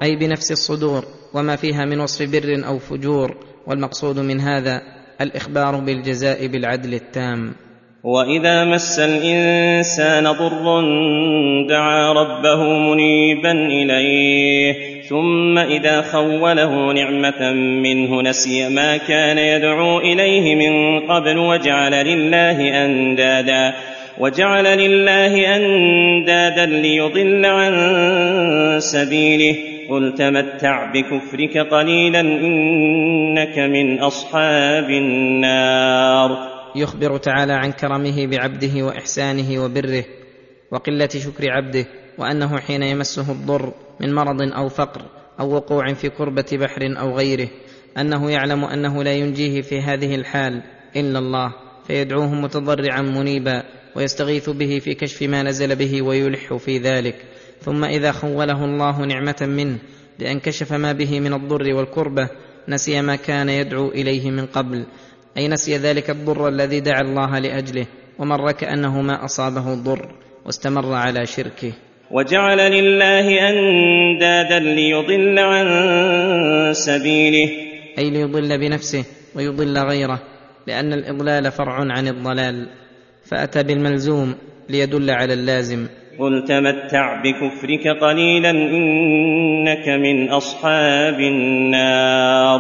أي 0.04 0.16
بنفس 0.16 0.52
الصدور 0.52 1.04
وما 1.34 1.56
فيها 1.56 1.86
من 1.86 2.00
وصف 2.00 2.32
بر 2.32 2.68
أو 2.68 2.80
فجور 2.80 3.36
والمقصود 3.68 4.20
من 4.20 4.40
هذا 4.40 4.82
الإخبار 5.22 5.76
بالجزاء 5.76 6.48
بالعدل 6.48 6.94
التام. 6.94 7.54
وإذا 8.04 8.66
مس 8.66 9.00
الإنسان 9.00 10.24
ضر 10.24 10.82
دعا 11.70 12.14
ربه 12.14 12.64
منيبا 12.64 13.52
إليه. 13.52 14.95
ثم 15.10 15.58
إذا 15.58 16.02
خوله 16.02 16.94
نعمة 16.94 17.52
منه 17.54 18.22
نسي 18.22 18.70
ما 18.70 18.98
كان 18.98 19.38
يدعو 19.38 20.00
إليه 20.00 20.56
من 20.56 21.00
قبل 21.00 21.38
وجعل 21.38 21.92
لله 21.92 22.86
أندادا 22.86 23.74
وجعل 24.18 24.64
لله 24.64 25.56
أندادا 25.56 26.66
ليضل 26.66 27.46
عن 27.46 27.74
سبيله 28.80 29.56
قل 29.90 30.14
تمتع 30.18 30.92
بكفرك 30.92 31.58
قليلا 31.58 32.20
إنك 32.20 33.60
من 33.60 34.00
أصحاب 34.00 34.90
النار 34.90 36.38
يخبر 36.76 37.18
تعالى 37.18 37.54
عن 37.54 37.72
كرمه 37.72 38.28
بعبده 38.28 38.84
وإحسانه 38.84 39.64
وبره 39.64 40.04
وقلة 40.72 41.08
شكر 41.08 41.52
عبده 41.52 41.86
وأنه 42.18 42.60
حين 42.60 42.84
يمسه 42.84 43.32
الضر 43.32 43.74
من 44.00 44.14
مرض 44.14 44.42
أو 44.42 44.70
فقر 44.70 45.02
أو 45.40 45.56
وقوع 45.56 45.94
في 45.94 46.10
كربة 46.10 46.46
بحر 46.54 46.96
أو 47.00 47.18
غيره 47.18 47.50
أنه 47.98 48.32
يعلم 48.32 48.66
أنه 48.66 49.04
لا 49.04 49.14
ينجيه 49.14 49.62
في 49.62 49.82
هذه 49.82 50.16
الحال 50.16 50.64
إلا 50.96 51.20
الله 51.20 51.54
فيدعوه 51.88 52.34
متضرعا 52.34 53.02
منيبا 53.02 53.64
ويستغيث 53.96 54.50
به 54.50 54.80
في 54.80 54.94
كشف 54.94 55.24
ما 55.24 55.44
نزل 55.44 55.76
به 55.76 56.02
ويلح 56.02 56.54
في 56.54 56.78
ذلك. 56.78 57.16
ثم 57.62 57.84
إذا 57.84 58.12
خوله 58.12 58.66
الله 58.66 59.06
نعمة 59.06 59.36
منه 59.42 59.78
بان 60.20 60.40
كشف 60.40 60.74
ما 60.74 60.92
به 60.92 61.20
من 61.20 61.34
الضر 61.34 61.74
والكربة 61.74 62.30
نسي 62.70 63.02
ما 63.02 63.16
كان 63.16 63.50
يدعو 63.50 63.88
إليه 63.88 64.32
من 64.32 64.46
قبل 64.46 64.86
أي 65.38 65.48
نسي 65.48 65.78
ذلك 65.78 66.10
الضر 66.10 66.48
الذي 66.48 66.80
دعا 66.80 67.02
الله 67.02 67.40
لأجله 67.40 67.86
ومر 68.20 68.52
كأنه 68.52 69.02
ما 69.02 69.26
أصابه 69.26 69.74
الضر 69.74 70.16
واستمر 70.46 70.94
على 70.94 71.26
شركه. 71.26 71.74
وجعل 72.12 72.58
لله 72.58 73.50
أندادا 73.50 74.60
ليضل 74.60 75.40
عن 75.40 75.68
سبيله. 76.74 77.50
أي 77.98 78.10
ليضل 78.10 78.58
بنفسه 78.60 79.06
ويضل 79.36 79.78
غيره 79.78 80.20
لأن 80.68 80.94
الإضلال 80.94 81.52
فرع 81.52 81.74
عن 81.74 82.08
الضلال. 82.08 82.68
فأتى 83.26 83.64
بالملزوم 83.64 84.36
ليدل 84.70 85.12
على 85.12 85.34
اللازم. 85.34 85.88
قل 86.20 86.44
تمتع 86.48 87.22
بكفرك 87.24 87.88
قليلا 88.02 88.50
إنك 88.52 89.88
من 89.88 90.30
أصحاب 90.30 91.20
النار. 91.20 92.60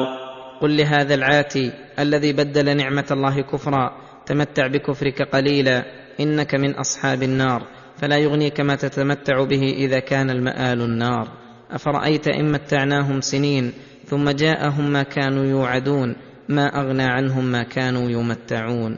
قل 0.61 0.77
لهذا 0.77 1.15
العاتي 1.15 1.71
الذي 1.99 2.33
بدل 2.33 2.77
نعمة 2.77 3.05
الله 3.11 3.41
كفرا 3.41 3.91
تمتع 4.25 4.67
بكفرك 4.67 5.21
قليلا 5.21 5.83
إنك 6.19 6.55
من 6.55 6.71
أصحاب 6.71 7.23
النار. 7.23 7.61
فلا 7.97 8.17
يغنيك 8.17 8.61
ما 8.61 8.75
تتمتع 8.75 9.43
به 9.43 9.73
إذا 9.77 9.99
كان 9.99 10.29
المآل 10.29 10.81
النار. 10.81 11.27
أفرأيت 11.71 12.27
إن 12.27 12.51
متعناهم 12.51 13.21
سنين 13.21 13.73
ثم 14.05 14.29
جاءهم 14.29 14.89
ما 14.93 15.03
كانوا 15.03 15.45
يوعدون 15.45 16.15
ما 16.49 16.81
أغنى 16.81 17.03
عنهم 17.03 17.45
ما 17.45 17.63
كانوا 17.63 18.09
يمتعون. 18.09 18.97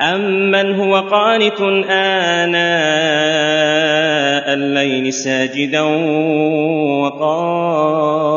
أمن 0.00 0.74
هو 0.74 0.96
قانت 0.96 1.60
آناء 1.90 2.56
الليل 4.54 5.12
ساجدا 5.12 5.80
وقائما. 7.02 8.36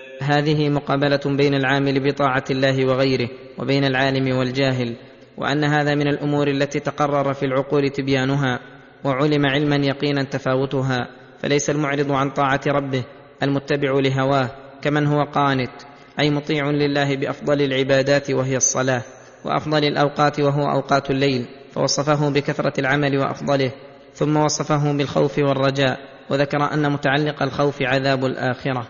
هذه 0.21 0.69
مقابلة 0.69 1.19
بين 1.25 1.53
العامل 1.53 2.11
بطاعة 2.11 2.43
الله 2.51 2.85
وغيره 2.85 3.29
وبين 3.57 3.83
العالم 3.85 4.37
والجاهل 4.37 4.95
وأن 5.37 5.63
هذا 5.63 5.95
من 5.95 6.07
الأمور 6.07 6.47
التي 6.47 6.79
تقرر 6.79 7.33
في 7.33 7.45
العقول 7.45 7.89
تبيانها 7.89 8.59
وعلم 9.03 9.45
علما 9.45 9.75
يقينا 9.75 10.23
تفاوتها 10.23 11.07
فليس 11.39 11.69
المعرض 11.69 12.11
عن 12.11 12.29
طاعة 12.29 12.61
ربه 12.67 13.03
المتبع 13.43 13.91
لهواه 13.91 14.49
كمن 14.81 15.07
هو 15.07 15.23
قانت 15.23 15.71
أي 16.19 16.29
مطيع 16.29 16.69
لله 16.69 17.15
بأفضل 17.15 17.61
العبادات 17.61 18.31
وهي 18.31 18.57
الصلاة 18.57 19.03
وأفضل 19.45 19.83
الأوقات 19.83 20.39
وهو 20.39 20.71
أوقات 20.71 21.11
الليل 21.11 21.45
فوصفه 21.71 22.29
بكثرة 22.29 22.73
العمل 22.79 23.17
وأفضله 23.17 23.71
ثم 24.13 24.37
وصفه 24.37 24.91
بالخوف 24.91 25.39
والرجاء 25.39 25.99
وذكر 26.29 26.73
أن 26.73 26.91
متعلق 26.91 27.43
الخوف 27.43 27.81
عذاب 27.81 28.25
الآخرة. 28.25 28.87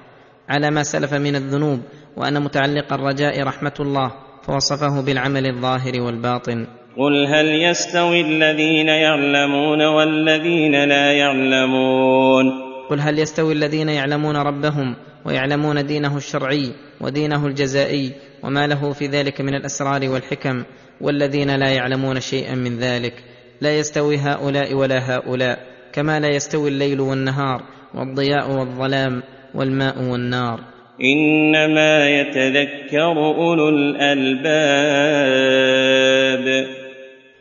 على 0.52 0.72
ما 0.72 0.84
سلف 0.84 1.14
من 1.14 1.36
الذنوب 1.36 1.80
وأن 2.18 2.44
متعلق 2.44 2.94
الرجاء 2.94 3.44
رحمة 3.44 3.74
الله 3.80 4.12
فوصفه 4.44 5.02
بالعمل 5.02 5.46
الظاهر 5.46 6.02
والباطن. 6.02 6.68
قل 6.98 7.26
هل 7.28 7.48
يستوي 7.48 8.22
الذين 8.22 8.88
يعلمون 8.88 9.82
والذين 9.82 10.84
لا 10.84 11.12
يعلمون؟ 11.12 12.46
قل 12.90 13.00
هل 13.00 13.20
يستوي 13.20 13.54
الذين 13.54 13.90
يعلمون 13.90 14.36
ربهم 14.38 14.96
ويعلمون 15.26 15.86
دينه 15.86 16.18
الشرعي 16.18 16.74
ودينه 17.02 17.48
الجزائي 17.48 18.12
وما 18.44 18.68
له 18.68 18.94
في 18.94 19.08
ذلك 19.08 19.42
من 19.42 19.56
الاسرار 19.56 20.10
والحكم 20.10 20.64
والذين 21.02 21.56
لا 21.56 21.70
يعلمون 21.70 22.20
شيئا 22.20 22.56
من 22.56 22.78
ذلك. 22.78 23.14
لا 23.62 23.78
يستوي 23.78 24.18
هؤلاء 24.18 24.74
ولا 24.74 25.16
هؤلاء 25.16 25.60
كما 25.94 26.20
لا 26.20 26.36
يستوي 26.36 26.70
الليل 26.70 27.00
والنهار 27.00 27.64
والضياء 27.94 28.52
والظلام. 28.52 29.24
والماء 29.56 30.04
والنار. 30.04 30.60
إنما 31.02 32.10
يتذكر 32.10 33.18
أولو 33.18 33.70
الألباب. 33.70 35.12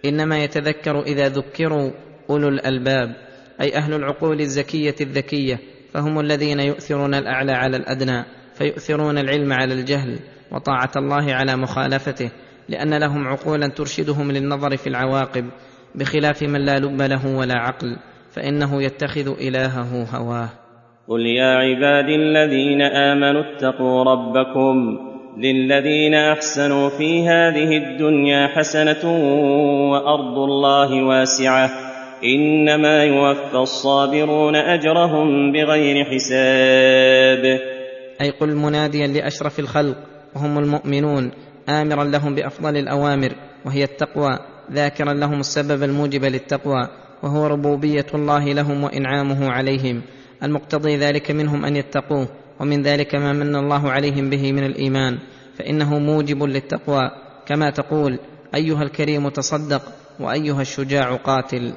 إنما 0.04 0.44
يتذكر 0.44 1.02
إذا 1.02 1.28
ذكروا 1.28 1.90
أولو 2.30 2.48
الألباب 2.48 3.14
أي 3.60 3.76
أهل 3.76 3.94
العقول 3.94 4.40
الزكية 4.40 4.94
الذكية 5.00 5.58
فهم 5.92 6.20
الذين 6.20 6.60
يؤثرون 6.60 7.14
الأعلى 7.14 7.52
على 7.52 7.76
الأدنى 7.76 8.24
فيؤثرون 8.54 9.18
العلم 9.18 9.52
على 9.52 9.74
الجهل 9.74 10.18
وطاعة 10.52 10.90
الله 10.96 11.34
على 11.34 11.56
مخالفته 11.56 12.30
لأن 12.68 12.94
لهم 12.94 13.28
عقولا 13.28 13.68
ترشدهم 13.68 14.32
للنظر 14.32 14.76
في 14.76 14.86
العواقب 14.86 15.50
بخلاف 15.94 16.42
من 16.42 16.64
لا 16.64 16.78
لب 16.78 17.02
له 17.02 17.36
ولا 17.36 17.54
عقل 17.54 17.96
فإنه 18.32 18.82
يتخذ 18.82 19.40
إلهه 19.40 20.04
هواه. 20.04 20.48
قل 21.08 21.26
يا 21.26 21.56
عبادي 21.56 22.14
الذين 22.14 22.82
امنوا 22.82 23.42
اتقوا 23.42 24.04
ربكم 24.04 24.98
للذين 25.38 26.14
احسنوا 26.14 26.88
في 26.88 27.28
هذه 27.28 27.76
الدنيا 27.76 28.46
حسنه 28.46 29.10
وارض 29.92 30.38
الله 30.38 31.02
واسعه 31.04 31.70
انما 32.24 33.04
يوفى 33.04 33.56
الصابرون 33.56 34.56
اجرهم 34.56 35.52
بغير 35.52 36.04
حساب. 36.04 37.60
أي 38.20 38.30
قل 38.40 38.56
مناديا 38.56 39.06
لاشرف 39.06 39.58
الخلق 39.58 39.96
وهم 40.36 40.58
المؤمنون 40.58 41.30
امرا 41.68 42.04
لهم 42.04 42.34
بافضل 42.34 42.76
الاوامر 42.76 43.32
وهي 43.66 43.84
التقوى 43.84 44.38
ذاكرا 44.72 45.14
لهم 45.14 45.40
السبب 45.40 45.82
الموجب 45.82 46.24
للتقوى 46.24 46.88
وهو 47.22 47.46
ربوبيه 47.46 48.06
الله 48.14 48.52
لهم 48.52 48.84
وانعامه 48.84 49.50
عليهم 49.50 50.02
المقتضي 50.42 50.96
ذلك 50.96 51.30
منهم 51.30 51.64
أن 51.64 51.76
يتقوه 51.76 52.28
ومن 52.60 52.82
ذلك 52.82 53.14
ما 53.14 53.32
من 53.32 53.56
الله 53.56 53.90
عليهم 53.90 54.30
به 54.30 54.52
من 54.52 54.64
الإيمان 54.64 55.18
فإنه 55.58 55.98
موجب 55.98 56.42
للتقوى. 56.42 57.10
كما 57.46 57.70
تقول 57.70 58.18
أيها 58.54 58.82
الكريم 58.82 59.28
تصدق 59.28 59.82
وأيها 60.20 60.62
الشجاع 60.62 61.16
قاتل. 61.16 61.72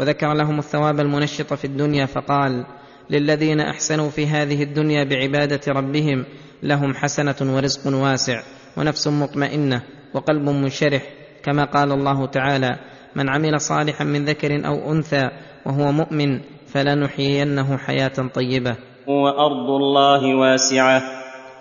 وذكر 0.00 0.32
لهم 0.34 0.58
الثواب 0.58 1.00
المنشط 1.00 1.54
في 1.54 1.64
الدنيا 1.64 2.06
فقال 2.06 2.66
للذين 3.10 3.60
أحسنوا 3.60 4.10
في 4.10 4.26
هذه 4.26 4.62
الدنيا 4.62 5.04
بعبادة 5.04 5.72
ربهم 5.72 6.24
لهم 6.62 6.94
حسنة 6.94 7.36
ورزق 7.42 7.86
واسع 7.86 8.42
ونفس 8.76 9.08
مطمئنة 9.08 9.82
وقلب 10.14 10.48
منشرح. 10.48 11.02
كما 11.42 11.64
قال 11.64 11.92
الله 11.92 12.26
تعالى 12.26 12.78
من 13.16 13.28
عمل 13.28 13.60
صالحا 13.60 14.04
من 14.04 14.24
ذكر 14.24 14.66
أو 14.66 14.92
أنثى 14.92 15.30
وهو 15.66 15.92
مؤمن 15.92 16.40
فلنحيينه 16.74 17.76
حياة 17.76 18.28
طيبة. 18.34 18.76
وارض 19.06 19.70
الله 19.70 20.34
واسعة. 20.34 21.02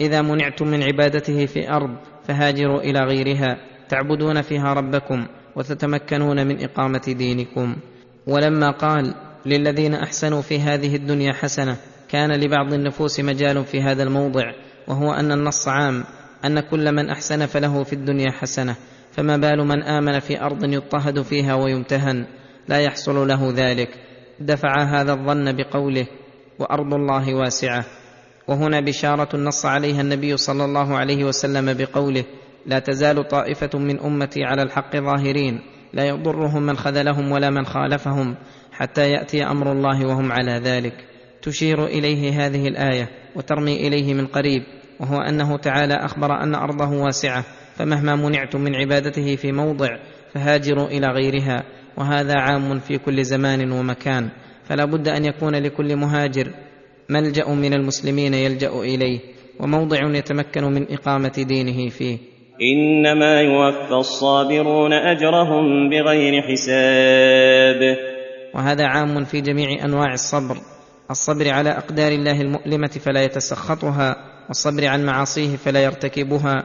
إذا 0.01 0.21
منعتم 0.21 0.67
من 0.67 0.83
عبادته 0.83 1.45
في 1.45 1.69
أرض 1.69 1.95
فهاجروا 2.27 2.81
إلى 2.81 2.99
غيرها. 2.99 3.57
تعبدون 3.89 4.41
فيها 4.41 4.73
ربكم 4.73 5.27
وتتمكنون 5.55 6.47
من 6.47 6.63
إقامة 6.63 7.15
دينكم. 7.17 7.75
ولما 8.27 8.71
قال 8.71 9.13
للذين 9.45 9.93
أحسنوا 9.93 10.41
في 10.41 10.59
هذه 10.59 10.95
الدنيا 10.95 11.33
حسنة 11.33 11.77
كان 12.09 12.31
لبعض 12.31 12.73
النفوس 12.73 13.19
مجال 13.19 13.65
في 13.65 13.81
هذا 13.81 14.03
الموضع 14.03 14.51
وهو 14.87 15.13
أن 15.13 15.31
النص 15.31 15.67
عام 15.67 16.03
أن 16.45 16.59
كل 16.59 16.91
من 16.91 17.09
أحسن 17.09 17.45
فله 17.45 17.83
في 17.83 17.93
الدنيا 17.93 18.31
حسنة. 18.31 18.75
فما 19.11 19.37
بال 19.37 19.67
من 19.67 19.83
آمن 19.83 20.19
في 20.19 20.41
أرض 20.41 20.63
يضطهد 20.63 21.21
فيها 21.21 21.53
ويمتهن 21.53 22.25
لا 22.67 22.79
يحصل 22.79 23.27
له 23.27 23.53
ذلك. 23.55 23.89
دفع 24.39 24.83
هذا 24.83 25.13
الظن 25.13 25.55
بقوله 25.55 26.07
وأرض 26.59 26.93
الله 26.93 27.35
واسعة. 27.35 27.85
وهنا 28.47 28.79
بشارة 28.79 29.37
نص 29.37 29.65
عليها 29.65 30.01
النبي 30.01 30.37
صلى 30.37 30.65
الله 30.65 30.97
عليه 30.97 31.23
وسلم 31.23 31.73
بقوله 31.73 32.23
لا 32.65 32.79
تزال 32.79 33.27
طائفة 33.27 33.79
من 33.79 33.99
أمتي 33.99 34.43
على 34.43 34.61
الحق 34.61 34.97
ظاهرين 34.97 35.59
لا 35.93 36.05
يضرهم 36.07 36.63
من 36.63 36.77
خذلهم 36.77 37.31
ولا 37.31 37.49
من 37.49 37.65
خالفهم 37.65 38.35
حتى 38.71 39.11
يأتي 39.11 39.43
أمر 39.43 39.71
الله 39.71 40.05
وهم 40.05 40.31
على 40.31 40.51
ذلك. 40.51 40.93
تشير 41.41 41.85
إليه 41.85 42.45
هذه 42.45 42.67
الآية 42.67 43.09
وترمي 43.35 43.87
إليه 43.87 44.13
من 44.13 44.27
قريب 44.27 44.63
وهو 44.99 45.17
أنه 45.17 45.57
تعالى 45.57 45.93
أخبر 45.93 46.43
أن 46.43 46.55
أرضه 46.55 46.89
واسعة 46.89 47.45
فمهما 47.75 48.15
منعتم 48.15 48.61
من 48.61 48.75
عبادته 48.75 49.35
في 49.35 49.51
موضع 49.51 49.87
فهاجروا 50.33 50.87
إلى 50.87 51.07
غيرها. 51.07 51.63
وهذا 51.97 52.39
عام 52.39 52.79
في 52.79 52.97
كل 52.97 53.23
زمان 53.23 53.71
ومكان 53.71 54.29
فلا 54.63 54.85
بد 54.85 55.07
أن 55.07 55.25
يكون 55.25 55.55
لكل 55.55 55.95
مهاجر 55.95 56.47
ملجأ 57.09 57.49
من 57.49 57.73
المسلمين 57.73 58.33
يلجأ 58.33 58.69
إليه 58.69 59.19
وموضع 59.59 59.97
يتمكن 59.97 60.63
من 60.63 60.93
إقامة 60.93 61.45
دينه 61.47 61.89
فيه. 61.89 62.17
إنما 62.61 63.41
يوفى 63.41 63.93
الصابرون 63.93 64.93
أجرهم 64.93 65.89
بغير 65.89 66.41
حساب. 66.41 67.97
وهذا 68.55 68.85
عام 68.85 69.23
في 69.23 69.41
جميع 69.41 69.85
أنواع 69.85 70.13
الصبر 70.13 70.57
الصبر 71.11 71.49
على 71.49 71.69
أقدار 71.69 72.11
الله 72.11 72.41
المؤلمة 72.41 72.87
فلا 72.87 73.23
يتسخطها 73.23 74.15
والصبر 74.47 74.85
عن 74.87 75.05
معاصيه 75.05 75.55
فلا 75.55 75.83
يرتكبها 75.83 76.63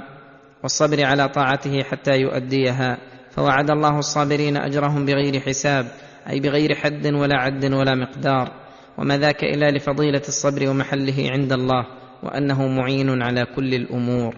والصبر 0.62 1.04
على 1.04 1.28
طاعته 1.28 1.82
حتى 1.82 2.16
يؤديها. 2.16 2.98
فوعد 3.38 3.70
الله 3.70 3.98
الصابرين 3.98 4.57
أجرهم 4.57 5.07
بغير 5.07 5.40
حساب 5.40 5.87
أي 6.31 6.40
بغير 6.40 6.74
حد 6.74 7.07
ولا 7.07 7.37
عد 7.37 7.64
ولا 7.64 7.94
مقدار. 7.94 8.51
وما 8.98 9.18
ذاك 9.18 9.44
إلا 9.44 9.70
لفضيلة 9.70 10.22
الصبر 10.29 10.68
ومحله 10.70 11.31
عند 11.31 11.53
الله 11.53 11.87
وأنه 12.22 12.68
معين 12.68 13.22
على 13.22 13.46
كل 13.57 13.74
الأمور. 13.74 14.35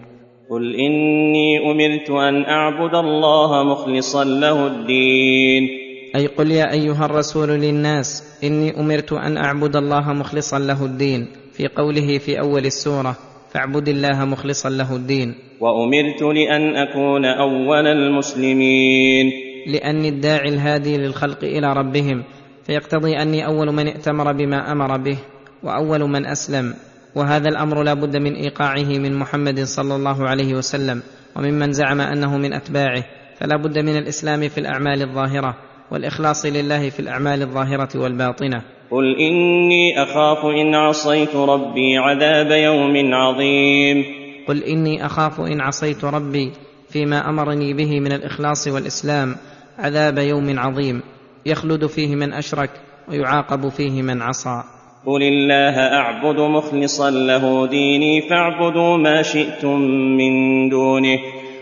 قل 0.49 0.75
إني 0.75 1.71
أمرت 1.71 2.09
أن 2.09 2.45
أعبد 2.45 2.95
الله 2.95 3.63
مخلصا 3.63 4.23
له 4.23 4.67
الدين. 4.67 5.69
أي 6.15 6.27
قل 6.27 6.51
يا 6.51 6.71
أيها 6.71 7.05
الرسول 7.05 7.49
للناس 7.49 8.39
إني 8.43 8.79
أمرت 8.79 9.13
أن 9.13 9.37
أعبد 9.37 9.75
الله 9.75 10.13
مخلصا 10.13 10.59
له 10.59 10.85
الدين. 10.85 11.27
في 11.53 11.67
قوله 11.67 12.17
في 12.17 12.39
أول 12.39 12.65
السورة 12.65 13.30
فاعبد 13.53 13.87
الله 13.89 14.25
مخلصا 14.25 14.69
له 14.69 14.95
الدين. 14.95 15.35
وأمرت 15.59 16.21
لأن 16.21 16.75
أكون 16.75 17.25
أول 17.25 17.87
المسلمين. 17.87 19.31
لأني 19.67 20.09
الداعي 20.09 20.49
الهادي 20.49 20.97
للخلق 20.97 21.43
إلى 21.43 21.73
ربهم 21.73 22.23
فيقتضي 22.63 23.21
أني 23.21 23.45
أول 23.45 23.73
من 23.73 23.87
ائتمر 23.87 24.31
بما 24.31 24.71
أمر 24.71 24.97
به 24.97 25.17
وأول 25.63 26.09
من 26.09 26.25
أسلم. 26.25 26.73
وهذا 27.15 27.49
الأمر 27.49 27.83
لا 27.83 27.93
بد 27.93 28.17
من 28.17 28.35
إيقاعه 28.35 28.97
من 28.99 29.19
محمد 29.19 29.59
صلى 29.59 29.95
الله 29.95 30.27
عليه 30.27 30.53
وسلم 30.53 31.01
وممن 31.35 31.71
زعم 31.71 32.01
أنه 32.01 32.37
من 32.37 32.53
أتباعه. 32.53 33.03
فلا 33.39 33.57
بد 33.57 33.79
من 33.79 33.97
الإسلام 33.97 34.49
في 34.49 34.57
الأعمال 34.57 35.01
الظاهرة 35.01 35.57
والإخلاص 35.91 36.45
لله 36.45 36.89
في 36.89 36.99
الأعمال 36.99 37.41
الظاهرة 37.41 37.89
والباطنة. 37.95 38.61
قل 38.91 39.15
اني 39.19 40.03
اخاف 40.03 40.45
ان 40.45 40.75
عصيت 40.75 41.35
ربي 41.35 41.97
عذاب 41.97 42.51
يوم 42.51 43.13
عظيم 43.13 44.05
قل 44.47 44.63
اني 44.63 45.05
اخاف 45.05 45.39
ان 45.39 45.61
عصيت 45.61 46.05
ربي 46.05 46.51
فيما 46.89 47.29
أمرني 47.29 47.73
به 47.73 47.99
من 47.99 48.11
الإخلاص 48.11 48.67
والإسلام 48.67 49.35
عذاب 49.79 50.17
يوم 50.17 50.59
عظيم 50.59 51.01
يخلد 51.45 51.85
فيه 51.85 52.15
من 52.15 52.33
أشرك 52.33 52.69
ويعاقب 53.09 53.69
فيه 53.69 54.01
من 54.01 54.21
عصى. 54.21 54.63
قل 55.05 55.23
الله 55.23 55.79
اعبد 55.79 56.39
مخلصا 56.39 57.09
له 57.09 57.67
ديني 57.67 58.21
فاعبدوا 58.21 58.97
ما 58.97 59.21
شئتم 59.21 59.79
من 60.17 60.69
دونه 60.69 61.19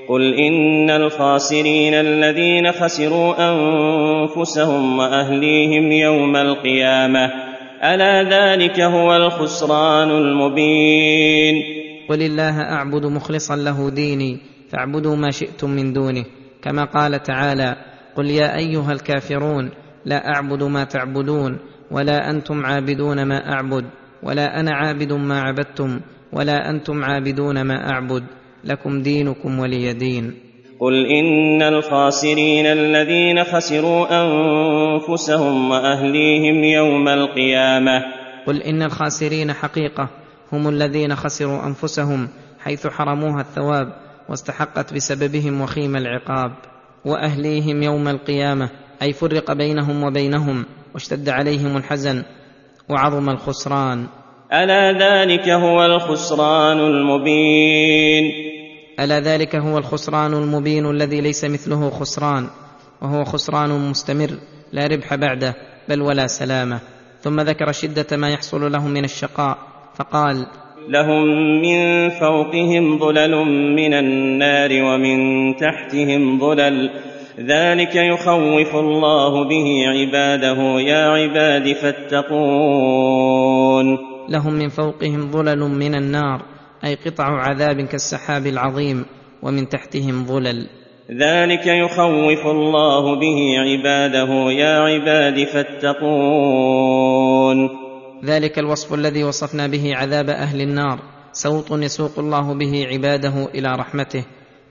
قل 0.10 0.34
ان 0.34 0.89
الخاسرين 0.89 1.93
الذين 1.93 2.72
خسروا 2.72 3.34
انفسهم 3.52 5.00
واهليهم 5.00 5.91
يوم 5.91 6.36
القيامه 6.36 7.32
الا 7.84 8.24
ذلك 8.24 8.80
هو 8.80 9.15
الخسران 9.15 10.10
المبين 10.10 11.56
قل 12.10 12.22
الله 12.22 12.62
اعبد 12.62 13.06
مخلصا 13.06 13.56
له 13.56 13.89
ديني 13.89 14.38
فاعبدوا 14.72 15.15
ما 15.15 15.32
شئتم 15.32 15.69
من 15.69 15.93
دونه 15.93 16.26
كما 16.62 16.86
قال 16.86 17.24
تعالى 17.24 17.76
قل 18.15 18.26
يا 18.26 18.58
ايها 18.58 18.91
الكافرون 18.91 19.72
لا 20.06 20.28
اعبد 20.28 20.63
ما 20.63 20.84
تعبدون 20.84 21.58
ولا 21.91 22.30
أنتم 22.30 22.65
عابدون 22.65 23.24
ما 23.26 23.54
اعبد 23.54 23.86
ولا 24.24 24.60
أنا 24.60 24.72
عابد 24.76 25.13
ما 25.13 25.41
عبدتم 25.41 26.00
ولا 26.34 26.69
أنتم 26.69 27.04
عابدون 27.04 27.62
ما 27.62 27.91
اعبد 27.91 28.24
لكم 28.63 29.02
دينكم 29.02 29.60
ولي 29.60 29.93
دين. 29.93 30.34
قل 30.80 31.06
إن 31.06 31.62
الخاسرين 31.62 32.65
الذين 32.65 33.43
خسروا 33.43 34.08
أنفسهم 34.24 35.72
وأهليهم 35.72 36.63
يوم 36.63 37.08
القيامة. 37.08 38.04
قل 38.48 38.62
إن 38.62 38.84
الخاسرين 38.84 39.54
حقيقة 39.54 40.10
هم 40.52 40.69
الذين 40.69 41.15
خسروا 41.15 41.65
أنفسهم 41.65 42.28
حيث 42.60 42.88
حرموها 42.88 43.41
الثواب 43.41 43.93
واستحقت 44.30 44.93
بسببهم 44.93 45.62
وخيم 45.62 45.95
العقاب. 45.95 46.52
وأهليهم 47.06 47.84
يوم 47.84 48.08
القيامة 48.08 48.69
أي 49.02 49.13
فرق 49.13 49.54
بينهم 49.54 50.04
وبينهم 50.04 50.65
واشتد 50.93 51.30
عليهم 51.30 51.78
الحزن 51.78 52.24
وعظم 52.89 53.30
الخسران. 53.30 54.06
ألا 54.54 54.91
ذلك 54.91 55.50
هو 55.50 55.86
الخسران 55.86 56.80
المبين. 56.80 58.48
ألا 58.99 59.19
ذلك 59.19 59.55
هو 59.55 59.77
الخسران 59.77 60.33
المبين 60.33 60.85
الذي 60.85 61.21
ليس 61.21 61.45
مثله 61.45 61.89
خسران 61.89 62.47
وهو 63.01 63.23
خسران 63.23 63.89
مستمر 63.89 64.29
لا 64.71 64.88
ربح 64.88 65.15
بعده 65.15 65.55
بل 65.89 66.01
ولا 66.01 66.27
سلامة. 66.27 66.79
ثم 67.21 67.39
ذكر 67.39 67.71
شدة 67.71 68.17
ما 68.17 68.29
يحصل 68.29 68.71
لهم 68.71 68.91
من 68.91 69.03
الشقاء 69.03 69.57
فقال 69.95 70.45
لهم 70.89 71.23
من 71.62 72.09
فوقهم 72.09 72.99
ظلل 72.99 73.35
من 73.75 73.93
النار 73.93 74.69
ومن 74.83 75.55
تحتهم 75.55 76.39
ظلل 76.39 76.89
ذلك 77.39 77.95
يخوف 77.95 78.75
الله 78.75 79.43
به 79.43 79.88
عباده 79.88 80.79
يا 80.79 81.09
عباد 81.09 81.73
فاتقون. 81.73 83.09
لهم 84.29 84.53
من 84.53 84.69
فوقهم 84.69 85.31
ظلل 85.31 85.59
من 85.59 85.95
النار 85.95 86.41
أي 86.83 86.95
قطع 86.95 87.23
عذاب 87.23 87.81
كالسحاب 87.81 88.47
العظيم 88.47 89.05
ومن 89.41 89.69
تحتهم 89.69 90.25
ظلل. 90.25 90.67
ذلك 91.11 91.67
يخوف 91.67 92.47
الله 92.47 93.15
به 93.15 93.59
عباده 93.59 94.51
يا 94.51 94.79
عباد 94.79 95.43
فاتقون. 95.43 96.89
ذلك 98.25 98.59
الوصف 98.59 98.93
الذي 98.93 99.23
وصفنا 99.23 99.67
به 99.67 99.95
عذاب 99.95 100.29
أهل 100.29 100.61
النار. 100.61 100.99
سوط 101.31 101.71
يسوق 101.71 102.19
الله 102.19 102.53
به 102.53 102.85
عباده 102.87 103.47
إلى 103.55 103.75
رحمته. 103.79 104.25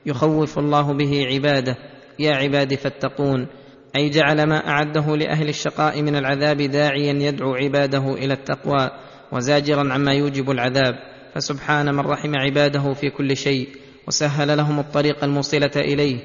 يخوف 0.06 0.58
الله 0.58 0.92
به 0.92 1.26
عباده 1.26 1.76
يا 2.18 2.34
عباد 2.34 2.74
فاتقون. 2.74 3.46
أي 3.96 4.10
جعل 4.10 4.42
ما 4.42 4.68
أعده 4.68 5.16
لأهل 5.16 5.48
الشقاء 5.48 6.02
من 6.02 6.16
العذاب 6.16 6.56
داعيا 6.56 7.12
يدعو 7.12 7.54
عباده 7.54 8.14
إلى 8.14 8.32
التقوى 8.32 8.90
وزاجرا 9.32 9.92
عما 9.92 10.12
يوجب 10.12 10.50
العذاب. 10.50 11.17
فسبحان 11.34 11.94
من 11.94 12.00
رحم 12.00 12.36
عباده 12.36 12.92
في 12.92 13.10
كل 13.10 13.36
شيء 13.36 13.68
وسهل 14.08 14.56
لهم 14.56 14.78
الطريق 14.78 15.24
الموصلة 15.24 15.70
إليه 15.76 16.18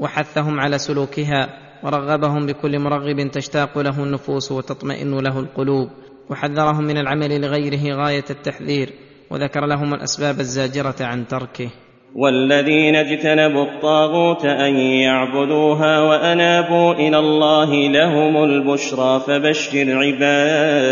وحثهم 0.00 0.60
على 0.60 0.78
سلوكها 0.78 1.48
ورغبهم 1.82 2.46
بكل 2.46 2.78
مرغب 2.78 3.30
تشتاق 3.30 3.78
له 3.78 4.04
النفوس 4.04 4.52
وتطمئن 4.52 5.18
له 5.18 5.40
القلوب 5.40 5.88
وحذرهم 6.30 6.84
من 6.84 6.98
العمل 6.98 7.40
لغيره 7.40 7.96
غاية 8.04 8.24
التحذير 8.30 8.90
وذكر 9.30 9.66
لهم 9.66 9.94
الأسباب 9.94 10.40
الزاجرة 10.40 10.96
عن 11.00 11.26
تركه. 11.26 11.70
والذين 12.14 12.96
اجتنبوا 12.96 13.64
الطاغوت 13.64 14.44
أن 14.44 14.74
يعبدوها 14.76 16.00
وأنابوا 16.00 16.94
إلى 16.94 17.18
الله 17.18 17.88
لهم 17.88 18.44
البشرى 18.44 19.20
فبشر 19.26 19.96
عباد 19.96 20.86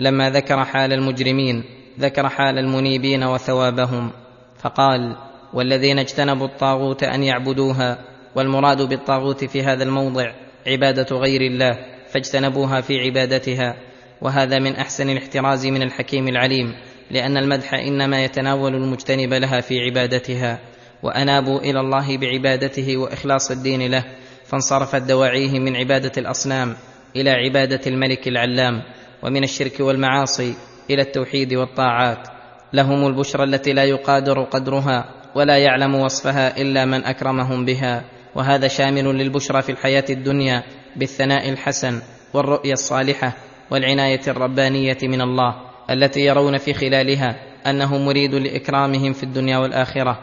لما 0.00 0.30
ذكر 0.30 0.64
حال 0.64 0.92
المجرمين 0.92 1.64
ذكر 2.00 2.28
حال 2.28 2.58
المنيبين 2.58 3.24
وثوابهم 3.24 4.10
فقال 4.58 5.16
والذين 5.52 5.98
اجتنبوا 5.98 6.46
الطاغوت 6.46 7.02
أن 7.02 7.22
يعبدوها 7.22 7.98
والمراد 8.34 8.82
بالطاغوت 8.82 9.44
في 9.44 9.62
هذا 9.62 9.84
الموضع 9.84 10.32
عبادة 10.66 11.16
غير 11.16 11.40
الله 11.40 11.78
فاجتنبوها 12.08 12.80
في 12.80 13.00
عبادتها 13.00 13.76
وهذا 14.20 14.58
من 14.58 14.76
أحسن 14.76 15.10
الاحتراز 15.10 15.66
من 15.66 15.82
الحكيم 15.82 16.28
العليم 16.28 16.74
لأن 17.10 17.36
المدح 17.36 17.74
إنما 17.74 18.24
يتناول 18.24 18.74
المجتنب 18.74 19.34
لها 19.34 19.60
في 19.60 19.80
عبادتها 19.80 20.58
وأنابوا 21.02 21.58
إلى 21.58 21.80
الله 21.80 22.16
بعبادته 22.16 22.96
وإخلاص 22.96 23.50
الدين 23.50 23.90
له 23.90 24.04
فانصرفت 24.46 25.02
دواعيه 25.02 25.58
من 25.58 25.76
عبادة 25.76 26.12
الأصنام 26.18 26.76
إلى 27.16 27.30
عبادة 27.30 27.80
الملك 27.86 28.28
العلام 28.28 28.82
ومن 29.22 29.44
الشرك 29.44 29.80
والمعاصي 29.80 30.54
إلى 30.90 31.02
التوحيد 31.02 31.54
والطاعات. 31.54 32.28
لهم 32.72 33.06
البشرى 33.06 33.44
التي 33.44 33.72
لا 33.72 33.84
يقادر 33.84 34.42
قدرها 34.42 35.04
ولا 35.34 35.58
يعلم 35.58 35.94
وصفها 35.94 36.60
إلا 36.60 36.84
من 36.84 37.04
أكرمهم 37.04 37.64
بها. 37.64 38.04
وهذا 38.34 38.68
شامل 38.68 39.04
للبشرى 39.04 39.62
في 39.62 39.72
الحياة 39.72 40.04
الدنيا 40.10 40.62
بالثناء 40.96 41.50
الحسن 41.50 42.02
والرؤية 42.34 42.72
الصالحة 42.72 43.36
والعناية 43.70 44.20
الربانية 44.28 44.98
من 45.02 45.20
الله 45.20 45.54
التي 45.90 46.20
يرون 46.20 46.58
في 46.58 46.72
خلالها 46.72 47.36
أنه 47.66 47.98
مريد 47.98 48.34
لإكرامهم 48.34 49.12
في 49.12 49.22
الدنيا 49.22 49.58
والآخرة. 49.58 50.18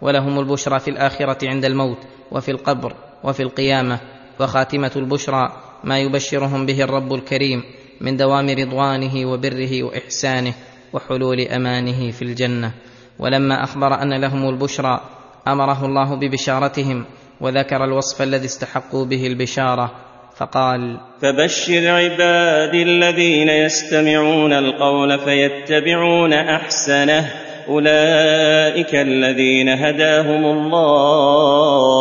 ولهم 0.00 0.38
البشرى 0.38 0.78
في 0.78 0.90
الآخرة 0.90 1.48
عند 1.48 1.64
الموت 1.64 1.98
وفي 2.30 2.50
القبر 2.50 2.94
وفي 3.24 3.42
القيامة. 3.42 4.00
وخاتمة 4.40 4.92
البشرى 4.96 5.52
ما 5.84 5.98
يبشرهم 5.98 6.66
به 6.66 6.82
الرب 6.82 7.14
الكريم 7.14 7.62
من 8.00 8.16
دوام 8.16 8.48
رضوانه 8.50 9.26
وبره 9.32 9.82
وإحسانه 9.82 10.54
وحلول 10.92 11.40
أمانه 11.40 12.10
في 12.10 12.22
الجنة. 12.22 12.72
ولما 13.18 13.64
أخبر 13.64 14.02
أن 14.02 14.20
لهم 14.20 14.48
البشرى 14.48 15.00
أمره 15.48 15.86
الله 15.86 16.14
ببشارتهم 16.14 17.04
وذكر 17.40 17.84
الوصف 17.84 18.22
الذي 18.22 18.44
استحقوا 18.44 19.04
به 19.04 19.26
البشارة 19.26 19.90
فقال 20.36 21.00
فبشر 21.22 21.88
عبادي 21.88 22.82
الذين 22.82 23.48
يستمعون 23.48 24.52
القول 24.52 25.18
فيتبعون 25.18 26.32
أحسنه 26.32 27.30
أولئك 27.68 28.94
الذين 28.94 29.68
هداهم 29.68 30.44
الله. 30.44 32.00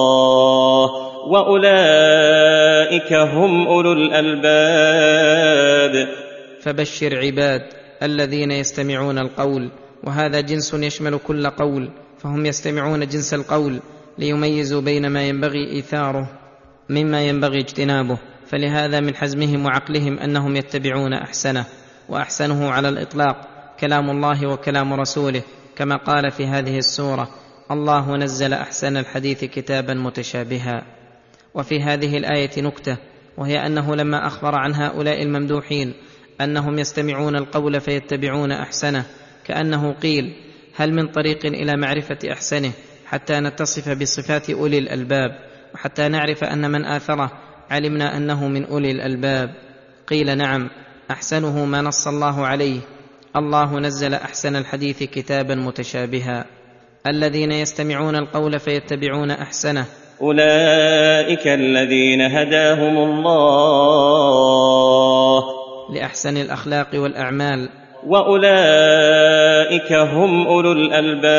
وأولئك 1.29 3.13
هم 3.13 3.67
أولو 3.67 3.93
الألباب. 3.93 5.29
فبشر 6.61 7.17
عباد 7.17 7.61
الذين 8.03 8.51
يستمعون 8.51 9.17
القول 9.17 9.71
وهذا 10.03 10.41
جنس 10.41 10.73
يشمل 10.73 11.19
كل 11.27 11.47
قول 11.47 11.89
فهم 12.17 12.45
يستمعون 12.45 13.07
جنس 13.07 13.33
القول 13.33 13.79
ليميزوا 14.17 14.81
بين 14.81 15.07
ما 15.07 15.27
ينبغي 15.27 15.71
إيثاره 15.71 16.29
مما 16.89 17.27
ينبغي 17.27 17.59
اجتنابه. 17.59 18.17
فلهذا 18.47 18.99
من 18.99 19.15
حزمهم 19.15 19.65
وعقلهم 19.65 20.19
أنهم 20.19 20.55
يتبعون 20.55 21.13
أحسنه 21.13 21.65
وأحسنه 22.09 22.69
على 22.69 22.89
الإطلاق 22.89 23.47
كلام 23.79 24.09
الله 24.09 24.47
وكلام 24.47 24.93
رسوله 24.93 25.41
كما 25.75 25.95
قال 25.95 26.31
في 26.31 26.45
هذه 26.45 26.77
السورة 26.77 27.29
الله 27.71 28.17
نزل 28.17 28.53
أحسن 28.53 28.97
الحديث 28.97 29.43
كتابا 29.45 29.93
متشابها. 29.93 30.98
وفي 31.53 31.81
هذه 31.81 32.17
الآية 32.17 32.61
نكتة 32.61 32.97
وهي 33.37 33.65
أنه 33.65 33.95
لما 33.95 34.27
أخبر 34.27 34.55
عن 34.55 34.73
هؤلاء 34.73 35.23
الممدوحين 35.23 35.93
أنهم 36.41 36.79
يستمعون 36.79 37.35
القول 37.35 37.81
فيتبعون 37.81 38.51
أحسنه 38.51 39.05
كأنه 39.45 39.93
قيل 39.93 40.35
هل 40.75 40.93
من 40.93 41.07
طريق 41.07 41.45
إلى 41.45 41.77
معرفة 41.77 42.17
أحسنه 42.31 42.71
حتى 43.05 43.39
نتصف 43.39 43.89
بصفات 43.89 44.49
أولي 44.49 44.77
الألباب 44.77 45.39
وحتى 45.73 46.07
نعرف 46.07 46.43
أن 46.43 46.71
من 46.71 46.85
آثره 46.85 47.31
علمنا 47.69 48.17
أنه 48.17 48.47
من 48.47 48.65
أولي 48.65 48.91
الألباب؟ 48.91 49.53
قيل 50.07 50.37
نعم 50.37 50.69
أحسنه 51.11 51.65
ما 51.65 51.81
نص 51.81 52.07
الله 52.07 52.47
عليه 52.47 52.79
الله 53.35 53.79
نزل 53.79 54.13
أحسن 54.13 54.55
الحديث 54.55 55.03
كتابا 55.03 55.55
متشابها. 55.55 56.45
الذين 57.07 57.51
يستمعون 57.51 58.15
القول 58.15 58.59
فيتبعون 58.59 59.31
أحسنه 59.31 59.85
أولئك 60.21 61.47
الذين 61.47 62.21
هداهم 62.21 62.97
الله. 62.97 63.99
لأحسن 65.93 66.37
الأخلاق 66.37 66.87
والأعمال. 66.93 67.69
وأولئك 68.07 69.93
هم 69.93 70.47
أولو 70.47 70.71
الألباب. 70.71 71.29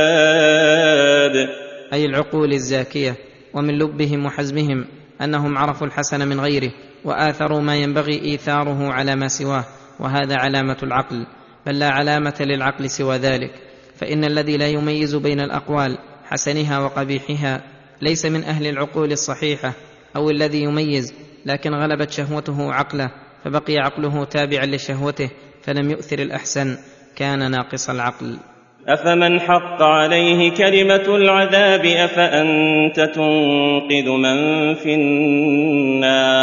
أي 1.93 2.07
العقول 2.07 2.53
الزاكية. 2.53 3.17
ومن 3.55 3.79
لبهم 3.79 4.27
وحزمهم 4.27 4.85
أنهم 5.23 5.59
عرفوا 5.59 5.87
الحسن 5.87 6.29
من 6.29 6.41
غيره 6.41 6.71
وآثروا 7.05 7.61
ما 7.61 7.77
ينبغي 7.77 8.23
إيثاره 8.25 8.93
على 8.93 9.17
ما 9.17 9.29
سواه. 9.29 9.65
وهذا 10.01 10.37
علامة 10.37 10.77
العقل. 10.83 11.27
بل 11.67 11.79
لا 11.79 11.89
علامة 11.89 12.35
للعقل 12.41 12.91
سوى 12.91 13.17
ذلك. 13.17 13.51
فإن 13.97 14.25
الذي 14.25 14.57
لا 14.57 14.69
يميز 14.69 15.17
بين 15.17 15.41
الأقوال 15.41 15.99
حسنها 16.25 16.79
وقبيحها 16.79 17.63
ليس 18.03 18.27
من 18.27 18.45
أهل 18.45 18.67
العقول 18.67 19.13
الصحيحة 19.13 19.73
أو 20.17 20.31
الذي 20.31 20.63
يميز 20.63 21.15
لكن 21.47 21.75
غلبت 21.75 22.11
شهوته 22.11 22.73
عقله 22.73 23.11
فبقي 23.45 23.79
عقله 23.79 24.25
تابعا 24.25 24.67
لشهوته 24.67 25.31
فلم 25.63 25.91
يؤثر 25.91 26.19
الأحسن 26.19 26.77
كان 27.17 27.51
ناقص 27.51 27.91
العقل. 27.91 28.39
أفمن 28.89 29.41
حق 29.41 29.83
عليه 29.83 30.51
كلمة 30.51 31.17
العذاب 31.17 31.85
أفأنت 31.85 32.97
تنقذ 32.97 34.11
من 34.11 34.75
في 34.75 34.95
النار؟ 34.95 36.41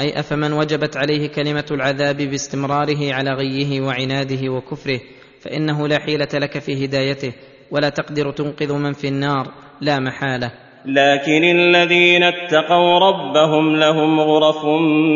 أي 0.00 0.20
أفمن 0.20 0.52
وجبت 0.52 0.96
عليه 0.96 1.28
كلمة 1.28 1.66
العذاب 1.70 2.16
باستمراره 2.16 3.14
على 3.14 3.30
غيه 3.30 3.80
وعناده 3.80 4.48
وكفره 4.48 5.00
فإنه 5.40 5.88
لا 5.88 5.98
حيلة 5.98 6.28
لك 6.34 6.58
في 6.58 6.84
هدايته 6.84 7.32
ولا 7.70 7.88
تقدر 7.88 8.30
تنقذ 8.30 8.72
من 8.72 8.92
في 8.92 9.08
النار. 9.08 9.52
لا 9.80 9.98
محالة. 9.98 10.50
لكن 10.86 11.44
الذين 11.44 12.22
اتقوا 12.22 12.98
ربهم 12.98 13.76
لهم 13.76 14.20
غرف 14.20 14.64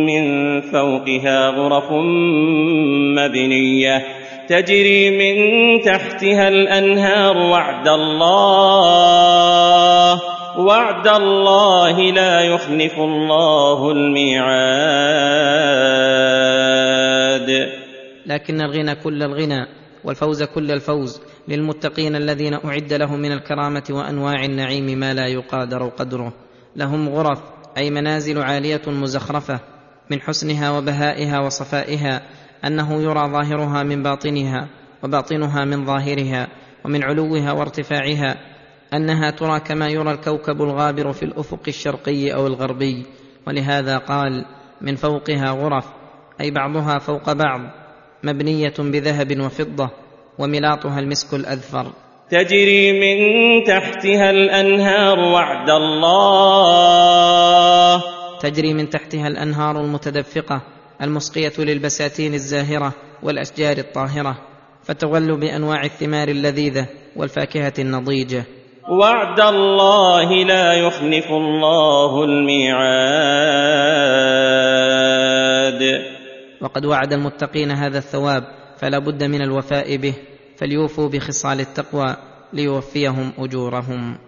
من 0.07 0.61
فوقها 0.61 1.49
غرف 1.49 1.93
مبنية 3.19 4.03
تجري 4.49 5.11
من 5.11 5.37
تحتها 5.81 6.49
الأنهار 6.49 7.37
وعد 7.37 7.89
الله 7.89 8.53
وعد 10.59 11.09
الله 11.09 12.01
لا 12.01 12.41
يخلف 12.41 12.99
الله 12.99 13.91
الميعاد. 13.91 14.63
لكن 18.27 18.61
الغنى 18.61 18.95
كل 18.95 19.23
الغنى 19.23 19.67
والفوز 20.05 20.43
كل 20.43 20.71
الفوز. 20.71 21.21
للمتقين 21.49 22.17
الذين 22.17 22.55
أعد 22.55 22.93
لهم 22.93 23.21
من 23.21 23.33
الكرامة 23.33 23.85
وأنواع 23.91 24.45
النعيم 24.45 24.99
ما 24.99 25.15
لا 25.15 25.27
يقادر 25.27 25.89
قدره. 25.89 26.33
لهم 26.77 27.09
غرف 27.09 27.39
أي 27.77 27.91
منازل 27.91 28.43
عالية 28.43 28.83
مزخرفة 28.87 29.61
من 30.11 30.21
حسنها 30.21 30.71
وبهائها 30.71 31.41
وصفائها 31.41 32.23
أنه 32.65 33.03
يرى 33.03 33.29
ظاهرها 33.29 33.83
من 33.83 34.03
باطنها 34.03 34.69
وباطنها 35.03 35.65
من 35.65 35.85
ظاهرها 35.85 36.49
ومن 36.85 37.05
علوها 37.05 37.53
وارتفاعها 37.53 38.37
أنها 38.95 39.31
ترى 39.31 39.61
كما 39.61 39.89
يرى 39.89 40.13
الكوكب 40.13 40.63
الغابر 40.63 41.13
في 41.13 41.23
الأفق 41.23 41.63
الشرقي 41.69 42.35
أو 42.35 42.47
الغربي. 42.47 43.07
ولهذا 43.47 43.99
قال 43.99 44.45
من 44.81 44.97
فوقها 44.97 45.51
غرف 45.51 45.87
أي 46.41 46.51
بعضها 46.51 46.99
فوق 46.99 47.33
بعض 47.33 47.61
مبنية 48.25 48.75
بذهب 48.79 49.41
وفضة 49.41 49.91
وملاطها 50.39 50.99
المسك 50.99 51.35
الأذفر. 51.35 51.93
تجري 52.31 52.93
من 52.93 53.17
تحتها 53.65 54.31
الأنهار 54.31 55.19
وعد 55.19 55.71
الله. 55.71 57.23
تجري 58.41 58.75
من 58.75 58.91
تحتها 58.91 59.29
الأنهار 59.29 59.81
المتدفقة 59.81 60.63
المسقية 61.03 61.53
للبساتين 61.59 62.35
الزاهرة 62.35 62.95
والأشجار 63.23 63.79
الطاهرة 63.79 64.39
فتغل 64.85 65.37
بأنواع 65.37 65.85
الثمار 65.85 66.29
اللذيذة 66.29 66.87
والفاكهة 67.17 67.73
النضيجة. 67.79 68.45
وعد 68.91 69.41
الله 69.41 70.45
لا 70.45 70.73
يخلف 70.73 71.27
الله 71.31 72.25
الميعاد. 72.25 73.43
وقد 76.61 76.87
وعد 76.87 77.13
المتقين 77.13 77.71
هذا 77.71 77.99
الثواب 77.99 78.62
فلا 78.83 78.99
بد 78.99 79.25
من 79.25 79.43
الوفاء 79.43 79.97
به 79.97 80.15
فليوفوا 80.57 81.09
بخصال 81.09 81.61
التقوى 81.61 82.17
ليوفيهم 82.53 83.33
أجورهم. 83.39 84.19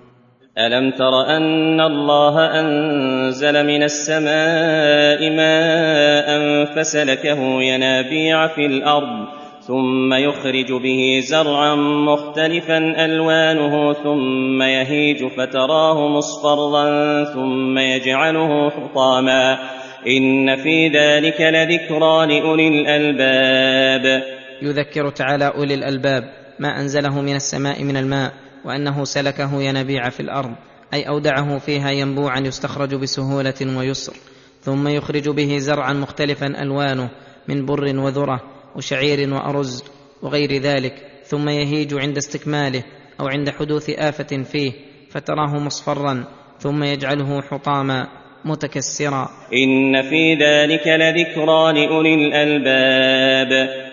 ألم 0.59 0.91
تر 0.91 1.37
أن 1.37 1.81
الله 1.81 2.61
أنزل 2.61 3.67
من 3.67 3.83
السماء 3.83 5.31
ماء 5.31 6.65
فسلكه 6.65 7.63
ينابيع 7.63 8.47
في 8.47 8.67
الأرض 8.67 9.29
ثم 9.61 10.15
يخرج 10.15 10.73
به 10.83 11.21
زرعا 11.23 11.75
مختلفا 11.75 13.05
ألوانه 13.05 13.93
ثم 13.93 14.63
يهيج 14.63 15.27
فتراه 15.27 16.09
مصفرا 16.09 17.25
ثم 17.25 17.79
يجعله 17.79 18.71
حطاما. 18.71 19.59
إن 20.07 20.57
في 20.57 20.89
ذلك 20.89 21.41
لذكرى 21.41 22.27
لأولي 22.27 22.69
الألباب. 22.69 24.34
يذكر 24.63 25.11
تعالى 25.11 25.45
أولي 25.45 25.75
الألباب 25.75 26.23
ما 26.59 26.81
أنزله 26.81 27.21
من 27.21 27.35
السماء 27.35 27.85
من 27.85 27.97
الماء 27.97 28.33
وأنه 28.65 29.05
سلكه 29.05 29.63
ينابيع 29.63 30.09
في 30.09 30.21
الأرض 30.21 30.55
أي 30.95 31.09
أودعه 31.09 31.59
فيها 31.59 31.91
ينبوعا 31.91 32.41
يستخرج 32.41 32.95
بسهولة 32.95 33.79
ويسر 33.79 34.13
ثم 34.61 34.89
يخرج 34.89 35.29
به 35.29 35.59
زرعا 35.59 35.93
مختلفا 35.93 36.47
ألوانه 36.47 37.11
من 37.49 37.67
بر 37.67 37.99
وذرة 37.99 38.41
وشعير 38.77 39.35
وأرز 39.35 39.85
وغير 40.23 40.53
ذلك 40.53 40.95
ثم 41.25 41.49
يهيج 41.49 41.95
عند 41.95 42.17
استكماله 42.17 42.85
أو 43.21 43.27
عند 43.29 43.51
حدوث 43.51 43.91
آفة 43.91 44.43
فيه 44.43 44.73
فتراه 45.11 45.59
مصفرا 45.59 46.25
ثم 46.59 46.83
يجعله 46.83 47.43
حطاما 47.43 48.09
متكسرا. 48.45 49.29
إن 49.53 50.03
في 50.03 50.35
ذلك 50.35 50.87
لذكرى 50.87 51.73
لأولي 51.73 52.15
الألباب. 52.15 53.84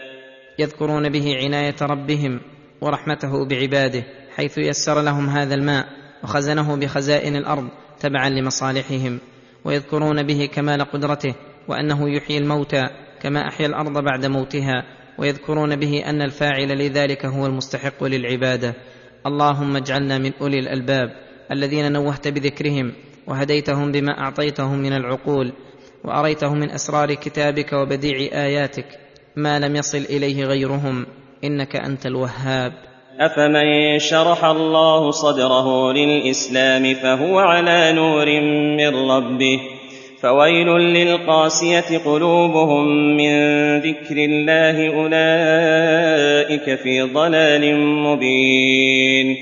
يذكرون 0.62 1.10
به 1.10 1.36
عناية 1.44 1.76
ربهم 1.82 2.40
ورحمته 2.82 3.46
بعباده 3.46 4.04
حيث 4.36 4.58
يسر 4.58 5.02
لهم 5.02 5.30
هذا 5.30 5.56
الماء 5.56 5.86
وخزنه 6.24 6.76
بخزائن 6.76 7.36
الأرض 7.36 7.68
تبعا 8.00 8.30
لمصالحهم 8.30 9.20
ويذكرون 9.66 10.24
به 10.24 10.50
كمال 10.54 10.82
قدرته 10.82 11.36
وأنه 11.68 12.10
يحيي 12.10 12.38
الموتى 12.38 12.84
كما 13.22 13.48
أحيا 13.48 13.66
الأرض 13.66 14.04
بعد 14.04 14.26
موتها 14.26 14.84
ويذكرون 15.18 15.76
به 15.76 16.04
أن 16.06 16.22
الفاعل 16.22 16.78
لذلك 16.78 17.26
هو 17.26 17.46
المستحق 17.46 18.04
للعبادة. 18.04 18.76
اللهم 19.26 19.76
اجعلنا 19.76 20.18
من 20.18 20.32
أولي 20.42 20.60
الألباب 20.60 21.10
الذين 21.52 21.92
نوهت 21.92 22.28
بذكرهم 22.28 22.94
وهديتهم 23.28 23.92
بما 23.92 24.20
أعطيتهم 24.20 24.80
من 24.80 24.94
العقول 24.94 25.54
وأريتهم 26.04 26.60
من 26.60 26.72
أسرار 26.72 27.14
كتابك 27.14 27.74
وبديع 27.74 28.18
آياتك 28.46 28.86
ما 29.36 29.60
لم 29.60 29.76
يصل 29.76 29.98
إليه 29.98 30.46
غيرهم 30.46 31.06
إنك 31.44 31.76
أنت 31.76 32.06
الوهاب. 32.06 32.74
أفمن 33.20 34.00
شرح 34.00 34.46
الله 34.46 35.12
صدره 35.12 35.92
للإسلام 35.94 36.94
فهو 36.94 37.40
على 37.40 37.94
نور 37.94 38.26
من 38.78 39.12
ربه 39.12 39.60
فويل 40.22 40.68
للقاسية 40.68 41.98
قلوبهم 41.98 43.18
من 43.18 43.34
ذكر 43.80 44.18
الله 44.18 44.94
أولئك 44.96 46.80
في 46.80 47.02
ضلال 47.02 47.78
مبين. 47.78 49.38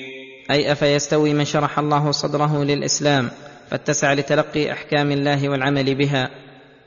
أي 0.51 0.71
أفيستوي 0.71 1.33
من 1.33 1.45
شرح 1.45 1.79
الله 1.79 2.11
صدره 2.11 2.63
للإسلام 2.63 3.29
فاتسع 3.71 4.13
لتلقي 4.13 4.71
أحكام 4.71 5.11
الله 5.11 5.49
والعمل 5.49 5.95
بها 5.95 6.29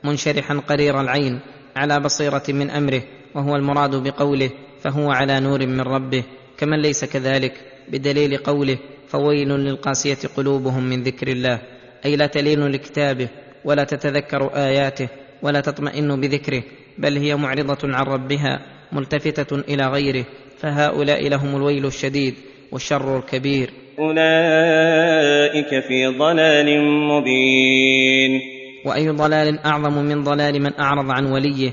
منشرحا 0.03 0.61
قرير 0.69 1.01
العين. 1.01 1.39
على 1.75 1.99
بصيرة 1.99 2.43
من 2.49 2.69
أمره 2.69 3.03
وهو 3.35 3.55
المراد 3.55 3.95
بقوله 3.95 4.49
فهو 4.81 5.11
على 5.11 5.39
نور 5.39 5.67
من 5.67 5.81
ربه 5.81 6.23
كمن 6.57 6.81
ليس 6.81 7.05
كذلك 7.05 7.53
بدليل 7.89 8.37
قوله 8.37 8.77
فويل 9.07 9.49
للقاسية 9.49 10.17
قلوبهم 10.37 10.83
من 10.83 11.03
ذكر 11.03 11.27
الله 11.27 11.61
أي 12.05 12.15
لا 12.15 12.27
تلين 12.27 12.67
لكتابه 12.67 13.27
ولا 13.65 13.83
تتذكر 13.83 14.55
آياته 14.55 15.07
ولا 15.41 15.61
تطمئن 15.61 16.21
بذكره 16.21 16.63
بل 16.97 17.17
هي 17.17 17.35
معرضة 17.35 17.77
عن 17.83 18.05
ربها 18.05 18.59
ملتفتة 18.91 19.55
إلى 19.59 19.87
غيره 19.87 20.25
فهؤلاء 20.57 21.27
لهم 21.29 21.55
الويل 21.55 21.85
الشديد 21.85 22.33
والشر 22.71 23.17
الكبير. 23.17 23.69
أولئك 23.99 25.79
في 25.87 26.07
ضلال 26.07 26.81
مبين. 26.81 28.52
وأي 28.85 29.09
ضلال 29.09 29.59
أعظم 29.59 29.93
من 29.93 30.23
ضلال 30.23 30.61
من 30.61 30.79
أعرض 30.79 31.11
عن 31.11 31.25
وليه 31.25 31.71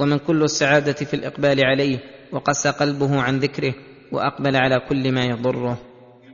ومن 0.00 0.18
كل 0.18 0.42
السعادة 0.42 0.92
في 0.92 1.14
الإقبال 1.14 1.64
عليه 1.64 1.98
وقسى 2.32 2.70
قلبه 2.70 3.20
عن 3.20 3.38
ذكره 3.38 3.74
وأقبل 4.12 4.56
على 4.56 4.80
كل 4.88 5.12
ما 5.12 5.24
يضره. 5.24 5.78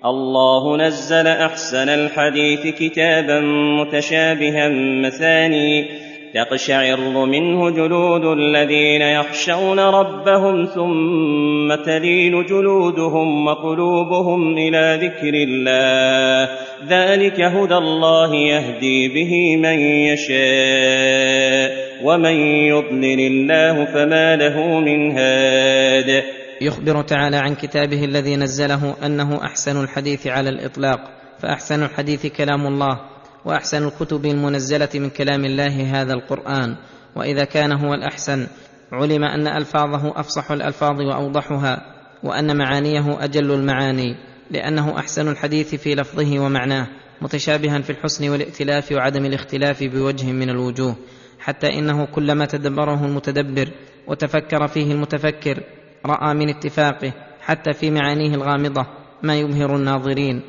الله 0.04 0.76
نزل 0.86 1.26
أحسن 1.26 1.88
الحديث 1.88 2.74
كتابا 2.74 3.40
متشابها 3.80 4.68
مثاني 5.06 5.88
تقشعر 6.34 7.26
منه 7.26 7.70
جلود 7.70 8.24
الذين 8.24 9.02
يخشون 9.02 9.78
ربهم 9.78 10.64
ثم 10.64 11.84
تلين 11.84 12.44
جلودهم 12.46 13.46
وقلوبهم 13.46 14.58
إلى 14.58 14.98
ذكر 15.02 15.34
الله. 15.34 16.48
ذلك 16.88 17.40
هدى 17.40 17.74
الله 17.74 18.34
يهدي 18.34 19.08
به 19.08 19.56
من 19.56 19.78
يشاء 20.08 21.70
ومن 22.04 22.34
يضلل 22.66 23.20
الله 23.20 23.84
فما 23.84 24.36
له 24.36 24.80
من 24.80 25.18
هاد. 25.18 26.24
يخبر 26.60 27.02
تعالى 27.02 27.36
عن 27.36 27.54
كتابه 27.54 28.04
الذي 28.04 28.36
نزله 28.36 28.94
أنه 29.06 29.44
أحسن 29.44 29.84
الحديث 29.84 30.26
على 30.26 30.48
الإطلاق 30.48 31.00
فأحسن 31.38 31.82
الحديث 31.82 32.26
كلام 32.26 32.66
الله. 32.66 33.11
وأحسن 33.44 33.84
الكتب 33.84 34.26
المنزلة 34.26 34.88
من 34.94 35.10
كلام 35.10 35.44
الله 35.44 36.02
هذا 36.02 36.12
القرآن. 36.12 36.76
وإذا 37.16 37.44
كان 37.44 37.72
هو 37.72 37.94
الأحسن 37.94 38.46
علم 38.92 39.24
أن 39.24 39.46
ألفاظه 39.46 40.20
أفصح 40.20 40.50
الألفاظ 40.52 41.00
وأوضحها 41.00 41.82
وأن 42.22 42.56
معانيه 42.56 43.24
أجل 43.24 43.52
المعاني 43.52 44.16
لأنه 44.50 44.98
أحسن 44.98 45.28
الحديث 45.28 45.74
في 45.74 45.94
لفظه 45.94 46.38
ومعناه 46.38 46.88
متشابها 47.22 47.78
في 47.78 47.90
الحسن 47.90 48.28
والائتلاف 48.28 48.92
وعدم 48.92 49.24
الاختلاف 49.24 49.84
بوجه 49.84 50.32
من 50.32 50.50
الوجوه. 50.50 50.96
حتى 51.38 51.66
إنه 51.78 52.04
كلما 52.04 52.46
تدبره 52.46 53.04
المتدبر 53.06 53.68
وتفكر 54.06 54.66
فيه 54.66 54.92
المتفكر 54.92 55.62
رأى 56.06 56.34
من 56.34 56.48
اتفاقه 56.48 57.12
حتى 57.40 57.72
في 57.72 57.90
معانيه 57.90 58.34
الغامضة 58.34 58.86
ما 59.22 59.36
يبهر 59.36 59.76
الناظرين. 59.76 60.42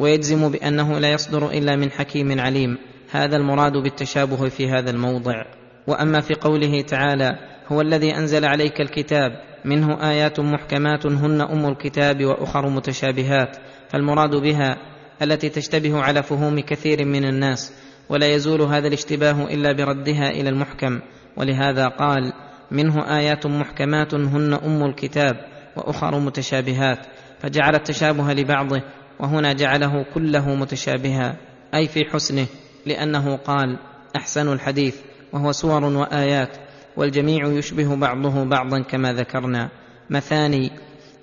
ويجزم 0.00 0.48
بأنه 0.48 0.98
لا 0.98 1.12
يصدر 1.12 1.50
إلا 1.50 1.76
من 1.76 1.90
حكيم 1.90 2.40
عليم. 2.40 2.78
هذا 3.10 3.36
المراد 3.36 3.72
بالتشابه 3.72 4.48
في 4.48 4.68
هذا 4.68 4.90
الموضع. 4.90 5.44
وأما 5.86 6.20
في 6.20 6.34
قوله 6.34 6.80
تعالى 6.80 7.38
هو 7.68 7.80
الذي 7.80 8.16
أنزل 8.16 8.44
عليك 8.44 8.80
الكتاب 8.80 9.30
منه 9.64 10.10
آيات 10.10 10.40
محكمات 10.40 11.06
هن 11.06 11.40
أم 11.40 11.66
الكتاب 11.66 12.24
وأخر 12.24 12.68
متشابهات. 12.68 13.56
فالمراد 13.88 14.36
بها 14.36 14.76
التي 15.22 15.48
تشتبه 15.48 16.00
على 16.00 16.22
فهوم 16.22 16.60
كثير 16.60 17.04
من 17.04 17.24
الناس 17.24 17.72
ولا 18.08 18.26
يزول 18.26 18.62
هذا 18.62 18.88
الاشتباه 18.88 19.44
إلا 19.44 19.72
بردها 19.72 20.30
إلى 20.30 20.48
المحكم. 20.48 21.00
ولهذا 21.36 21.88
قال 21.88 22.32
منه 22.70 23.16
آيات 23.18 23.46
محكمات 23.46 24.14
هن 24.14 24.54
أم 24.54 24.84
الكتاب 24.84 25.36
وأخر 25.76 26.18
متشابهات 26.18 26.98
فجعل 27.40 27.74
التشابه 27.74 28.32
لبعضه 28.32 28.82
وهنا 29.20 29.52
جعله 29.52 30.06
كله 30.14 30.54
متشابها 30.54 31.36
أي 31.74 31.88
في 31.88 32.04
حسنه 32.04 32.46
لأنه 32.86 33.36
قال 33.36 33.78
أحسن 34.16 34.52
الحديث 34.52 34.96
وهو 35.32 35.52
سور 35.52 35.84
وآيات 35.84 36.56
والجميع 36.96 37.46
يشبه 37.46 37.96
بعضه 37.96 38.44
بعضا 38.44 38.82
كما 38.82 39.12
ذكرنا. 39.12 39.68
مثاني 40.10 40.70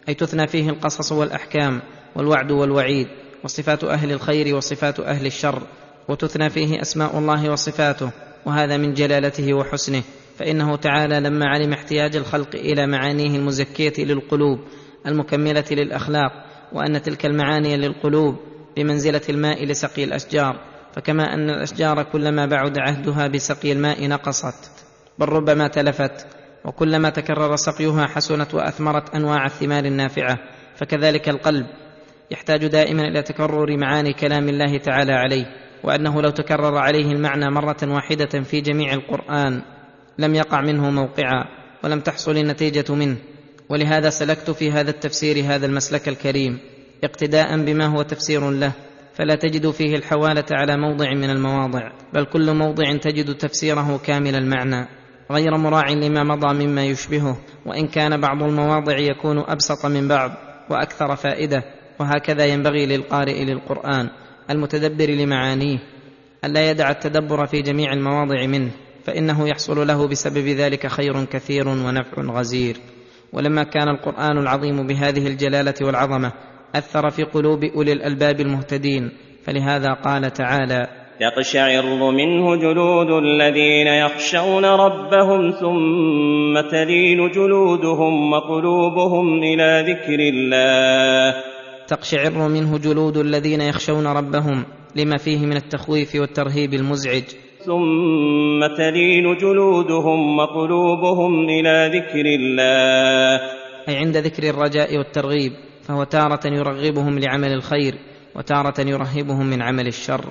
أي 0.10 0.14
تثنى 0.14 0.48
فيه 0.48 0.70
القصص 0.70 1.12
والأحكام 1.12 1.82
والوعد 2.16 2.52
والوعيد 2.52 3.08
وصفات 3.44 3.84
أهل 3.84 4.12
الخير 4.12 4.56
وصفات 4.56 5.00
أهل 5.00 5.26
الشر 5.26 5.62
وتثنى 6.08 6.50
فيه 6.50 6.82
أسماء 6.82 7.18
الله 7.18 7.52
وصفاته 7.52 8.12
وهذا 8.46 8.78
من 8.78 8.94
جلالته 8.94 9.54
وحسنه. 9.54 10.04
فإنه 10.38 10.76
تعالى 10.76 11.20
لما 11.20 11.46
علم 11.46 11.74
احتياج 11.74 12.16
الخلق 12.16 12.56
إلى 12.56 12.88
معانيه 12.88 13.38
المزكية 13.38 14.06
للقلوب 14.06 14.60
المكملة 15.06 15.66
للأخلاق 15.72 16.47
وأن 16.74 17.02
تلك 17.02 17.26
المعاني 17.26 17.78
للقلوب 17.78 18.36
بمنزلة 18.78 19.22
الماء 19.30 19.66
لسقي 19.66 20.04
الأشجار. 20.04 20.60
فكما 20.96 21.34
أن 21.34 21.50
الأشجار 21.50 22.04
كلما 22.04 22.46
بعد 22.46 22.78
عهدها 22.78 23.28
بسقي 23.28 23.72
الماء 23.72 24.08
نقصت. 24.08 24.72
بل 25.20 25.30
ربما 25.30 25.68
تلفت 25.68 26.28
وكلما 26.66 27.10
تكرر 27.10 27.56
سقيها 27.56 28.06
حسنت 28.06 28.54
وأثمرت 28.54 29.16
أنواع 29.16 29.46
الثمار 29.46 29.86
النافعة. 29.86 30.38
فكذلك 30.76 31.30
القلب 31.30 31.66
يحتاج 32.32 32.68
دائما 32.68 33.02
إلى 33.02 33.22
تكرر 33.22 33.78
معاني 33.78 34.14
كلام 34.14 34.50
الله 34.50 34.78
تعالى 34.78 35.14
عليه 35.14 35.46
وأنه 35.84 36.22
لو 36.22 36.30
تكرر 36.30 36.78
عليه 36.78 37.12
المعنى 37.12 37.50
مرة 37.52 37.78
واحدة 37.84 38.42
في 38.44 38.62
جميع 38.62 38.94
القرآن 38.94 39.62
لم 40.18 40.36
يقع 40.36 40.62
منه 40.62 40.90
موقعا 40.90 41.46
ولم 41.84 42.00
تحصل 42.00 42.38
النتيجة 42.38 42.94
منه. 42.94 43.18
ولهذا 43.70 44.10
سلكت 44.10 44.52
في 44.52 44.72
هذا 44.72 44.90
التفسير 44.90 45.46
هذا 45.46 45.66
المسلك 45.66 46.08
الكريم 46.08 46.60
اقتداء 47.04 47.58
بما 47.58 47.86
هو 47.86 48.02
تفسير 48.02 48.52
له 48.52 48.72
فلا 49.16 49.36
تجد 49.36 49.72
فيه 49.72 49.96
الحوالة 49.96 50.46
على 50.52 50.78
موضع 50.78 51.14
من 51.14 51.30
المواضع 51.30 51.92
بل 52.14 52.26
كل 52.26 52.54
موضع 52.54 52.98
تجد 52.98 53.36
تفسيره 53.36 54.00
كامل 54.06 54.36
المعنى 54.36 54.88
غير 55.32 55.58
مراع 55.58 55.90
لما 55.90 56.24
مضى 56.24 56.66
مما 56.66 56.86
يشبهه 56.86 57.38
وإن 57.66 57.88
كان 57.88 58.22
بعض 58.22 58.44
المواضع 58.44 58.98
يكون 58.98 59.38
أبسط 59.38 59.86
من 59.86 60.08
بعض 60.08 60.32
وأكثر 60.70 61.16
فائدة 61.16 61.64
وهكذا 62.00 62.46
ينبغي 62.46 62.86
للقارئ 62.86 63.46
للقرآن 63.46 64.10
المتدبر 64.50 65.10
لمعانيه 65.10 65.80
الا 66.46 66.70
يدع 66.70 66.90
التدبر 66.90 67.46
في 67.46 67.62
جميع 67.62 67.94
المواضع 67.94 68.46
منه 68.46 68.72
فإنه 69.04 69.50
يحصل 69.50 69.88
له 69.88 70.08
بسبب 70.08 70.48
ذلك 70.48 70.88
خير 70.88 71.26
كثير 71.26 71.68
ونفع 71.68 72.22
غزير. 72.22 72.78
ولما 73.34 73.64
كان 73.64 73.88
القرآن 73.90 74.38
العظيم 74.38 74.88
بهذه 74.88 75.28
الجلالة 75.28 75.76
والعظمة 75.82 76.32
أثر 76.76 77.10
في 77.10 77.24
قلوب 77.24 77.64
أولي 77.64 77.92
الألباب 77.92 78.40
المهتدين 78.40 79.12
فلهذا 79.44 79.94
قال 79.94 80.34
تعالى 80.34 80.88
يقشعر 81.22 82.12
منه 82.12 82.56
جلود 82.56 83.24
الذين 83.24 83.88
يخشون 83.88 84.66
ربهم 84.66 85.52
ثم 85.52 86.70
تلين 86.70 87.32
جلودهم 87.32 88.34
وقلوبهم 88.34 89.44
إلى 89.44 89.86
ذكر 89.88 90.20
الله. 90.20 91.44
تقشعر 91.88 92.48
منه 92.48 92.78
جلود 92.78 93.18
الذين 93.18 93.62
يخشون 93.62 94.08
ربهم 94.08 94.66
لما 94.96 95.18
فيه 95.18 95.46
من 95.46 95.58
التخويف 95.58 96.16
والترهيب 96.16 96.74
المزعج. 96.74 97.24
ثم 97.68 98.76
تلين 98.78 99.38
جلودهم 99.38 100.40
وقلوبهم 100.40 101.50
إلى 101.50 101.92
ذكر 101.94 102.26
الله. 102.26 103.42
أي 103.90 103.96
عند 103.96 104.18
ذكر 104.18 104.44
الرجاء 104.50 104.98
والترغيب 104.98 105.52
فهو 105.84 106.04
تارة 106.04 106.40
يرغبهم 106.46 107.20
لعمل 107.20 107.54
الخير 107.54 107.96
وتارة 108.36 108.82
يرهبهم 108.82 109.46
من 109.46 109.62
عمل 109.62 109.88
الشر. 109.88 110.26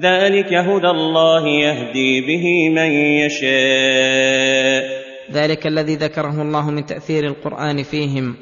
ذلك 0.00 0.52
هدى 0.52 0.90
الله 0.90 1.48
يهدي 1.48 2.20
به 2.20 2.68
من 2.68 2.90
يشاء. 3.24 4.84
ذلك 5.32 5.66
الذي 5.66 5.94
ذكره 5.94 6.42
الله 6.42 6.70
من 6.70 6.86
تاثير 6.86 7.24
القران 7.24 7.82
فيهم. 7.82 8.34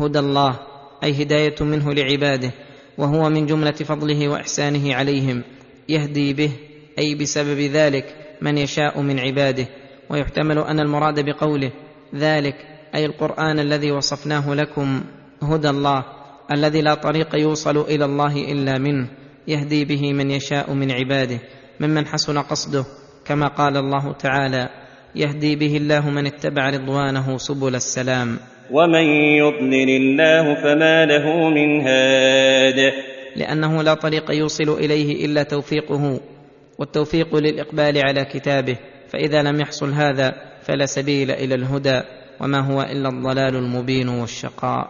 هدى 0.00 0.18
الله 0.18 0.58
أي 1.04 1.22
هدايه 1.22 1.54
منه 1.60 1.92
لعباده 1.92 2.50
وهو 2.98 3.28
من 3.30 3.46
جملة 3.46 3.70
فضله 3.72 4.28
وإحسانه 4.28 4.94
عليهم 4.94 5.42
يهدي 5.88 6.32
به 6.32 6.50
أي 6.98 7.14
بسبب 7.14 7.60
ذلك 7.60 8.14
من 8.42 8.58
يشاء 8.58 9.00
من 9.00 9.20
عباده. 9.20 9.66
ويحتمل 10.10 10.58
أن 10.58 10.80
المراد 10.80 11.24
بقوله 11.24 11.72
ذلك 12.14 12.56
أي 12.94 13.06
القرآن 13.06 13.58
الذي 13.58 13.92
وصفناه 13.92 14.54
لكم 14.54 15.04
هدى 15.42 15.70
الله 15.70 16.04
الذي 16.52 16.80
لا 16.82 16.94
طريق 16.94 17.34
يوصل 17.34 17.80
إلى 17.80 18.04
الله 18.04 18.52
إلا 18.52 18.78
منه 18.78 19.08
يهدي 19.48 19.84
به 19.84 20.12
من 20.12 20.30
يشاء 20.30 20.72
من 20.72 20.90
عباده 20.90 21.38
ممن 21.80 22.06
حسن 22.06 22.38
قصده 22.38 22.84
كما 23.24 23.48
قال 23.48 23.76
الله 23.76 24.12
تعالى 24.12 24.68
يهدي 25.14 25.56
به 25.56 25.76
الله 25.76 26.10
من 26.10 26.26
اتبع 26.26 26.70
رضوانه 26.70 27.38
سبل 27.38 27.74
السلام. 27.74 28.38
ومن 28.70 29.04
يضلل 29.38 29.90
الله 29.90 30.54
فما 30.54 31.06
له 31.06 31.48
من 31.48 31.80
هاد. 31.80 32.92
لأنه 33.36 33.82
لا 33.82 33.94
طريق 33.94 34.30
يوصل 34.30 34.78
إليه 34.78 35.26
إلا 35.26 35.42
توفيقه. 35.42 36.20
والتوفيق 36.78 37.36
للإقبال 37.36 37.98
على 37.98 38.24
كتابه 38.24 38.76
فإذا 39.08 39.42
لم 39.42 39.60
يحصل 39.60 39.92
هذا 39.92 40.34
فلا 40.62 40.86
سبيل 40.86 41.30
إلى 41.30 41.54
الهدى 41.54 42.00
وما 42.40 42.60
هو 42.60 42.82
إلا 42.82 43.08
الضلال 43.08 43.56
المبين 43.56 44.08
والشقاء. 44.08 44.88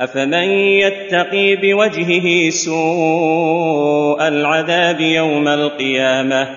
أفمن 0.00 0.48
يتقي 0.82 1.56
بوجهه 1.56 2.50
سوء 2.50 4.28
العذاب 4.28 5.00
يوم 5.00 5.48
القيامة؟ 5.48 6.48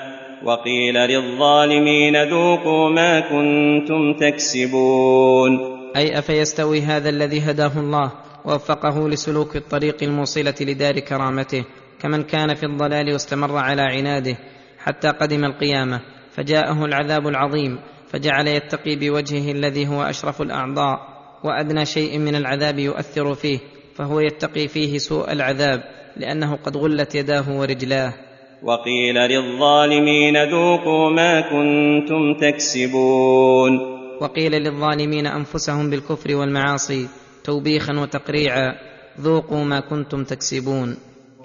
وقيل 0.44 0.94
للظالمين 0.94 2.24
ذوقوا 2.24 2.90
ما 2.90 3.20
كنتم 3.20 4.14
تكسبون. 4.14 5.60
أي 5.96 6.20
أفيستوي 6.20 6.82
هذا 6.82 7.10
الذي 7.10 7.40
هداه 7.40 7.80
الله 7.80 8.12
ووفقه 8.46 9.10
لسلوك 9.10 9.56
الطريق 9.56 10.04
الموصلة 10.04 10.56
لدار 10.62 11.00
كرامته؟ 11.00 11.64
كمن 12.02 12.24
كان 12.24 12.54
في 12.54 12.64
الضلال 12.66 13.14
واستمر 13.14 13.58
على 13.58 13.82
عناده 13.82 14.38
حتى 14.86 15.08
قدم 15.08 15.46
القيامة 15.46 16.02
فجاءه 16.32 16.86
العذاب 16.86 17.28
العظيم 17.28 17.80
فجعل 18.08 18.48
يتقي 18.48 18.96
بوجهه 18.96 19.52
الذي 19.52 19.88
هو 19.88 20.04
أشرف 20.04 20.42
الأعضاء 20.42 21.00
وأدنى 21.44 21.86
شيء 21.86 22.20
من 22.20 22.36
العذاب 22.36 22.80
يؤثر 22.80 23.34
فيه 23.34 23.60
فهو 23.96 24.20
يتقي 24.20 24.68
فيه 24.68 24.98
سوء 24.98 25.32
العذاب 25.32 25.84
لأنه 26.18 26.56
قد 26.56 26.78
غلت 26.78 27.16
يداه 27.16 27.60
ورجلاه. 27.60 28.14
وقيل 28.64 29.16
للظالمين 29.16 30.50
ذوقوا 30.50 31.10
ما 31.10 31.42
كنتم 31.42 32.34
تكسبون. 32.42 33.80
وقيل 34.22 34.52
للظالمين 34.52 35.28
أنفسهم 35.28 35.90
بالكفر 35.90 36.36
والمعاصي 36.36 37.08
توبيخا 37.44 37.94
وتقريعا 37.94 38.76
ذوقوا 39.22 39.64
ما 39.64 39.80
كنتم 39.80 40.24
تكسبون. 40.24 40.98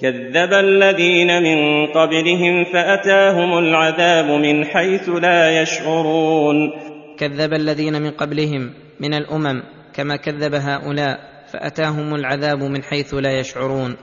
كذب 0.03 0.53
الذين 0.53 1.43
من 1.43 1.87
قبلهم 1.87 2.65
فأتاهم 2.65 3.59
العذاب 3.59 4.31
من 4.31 4.65
حيث 4.65 5.09
لا 5.09 5.63
يشعرون. 5.63 6.73
كذب 7.19 7.53
الذين 7.53 8.03
من 8.03 8.11
قبلهم 8.11 8.73
من 9.01 9.15
الأمم 9.15 9.63
كما 9.95 10.17
كذب 10.17 10.55
هؤلاء 10.55 11.19
فأتاهم 11.53 12.15
العذاب 12.15 12.59
من 12.59 12.83
حيث 12.83 13.15
لا 13.15 13.39
يشعرون. 13.41 13.97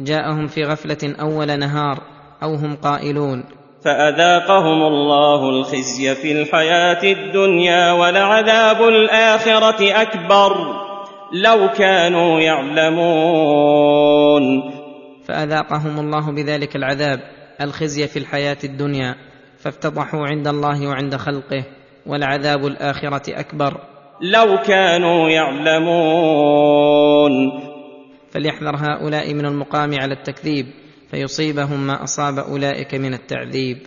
جاءهم 0.00 0.46
في 0.46 0.62
غفلة 0.62 1.14
أول 1.20 1.58
نهار 1.58 1.98
أو 2.42 2.54
هم 2.54 2.76
قائلون. 2.76 3.44
فأذاقهم 3.84 4.82
الله 4.82 5.48
الخزي 5.48 6.14
في 6.14 6.32
الحياة 6.32 7.12
الدنيا 7.12 7.92
ولعذاب 7.92 8.82
الآخرة 8.82 10.02
أكبر. 10.02 10.52
لو 11.32 11.68
كانوا 11.78 12.40
يعلمون. 12.40 14.04
فأذاقهم 15.24 16.00
الله 16.00 16.32
بذلك 16.32 16.76
العذاب 16.76 17.20
الخزي 17.60 18.08
في 18.08 18.18
الحياة 18.18 18.56
الدنيا 18.64 19.14
فافتضحوا 19.58 20.26
عند 20.26 20.48
الله 20.48 20.88
وعند 20.88 21.16
خلقه 21.16 21.64
ولعذاب 22.06 22.66
الآخرة 22.66 23.40
أكبر. 23.40 23.80
لو 24.20 24.58
كانوا 24.66 25.30
يعلمون. 25.30 27.32
فليحذر 28.30 28.76
هؤلاء 28.76 29.34
من 29.34 29.46
المقام 29.46 30.00
على 30.00 30.14
التكذيب 30.14 30.66
فيصيبهم 31.10 31.86
ما 31.86 32.02
أصاب 32.02 32.38
أولئك 32.38 32.94
من 32.94 33.14
التعذيب. 33.14 33.78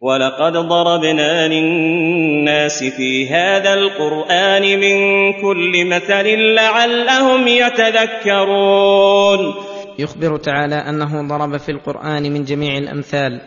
ولقد 0.00 0.52
ضربنا 0.52 1.48
للناس 1.48 2.84
في 2.84 3.28
هذا 3.28 3.74
القرآن 3.74 4.62
من 4.62 5.32
كل 5.32 5.86
مثل 5.86 6.38
لعلهم 6.38 7.48
يتذكرون. 7.48 9.54
يخبر 9.98 10.36
تعالى 10.36 10.74
أنه 10.74 11.28
ضرب 11.28 11.56
في 11.56 11.72
القرآن 11.72 12.32
من 12.32 12.44
جميع 12.44 12.78
الأمثال 12.78 13.40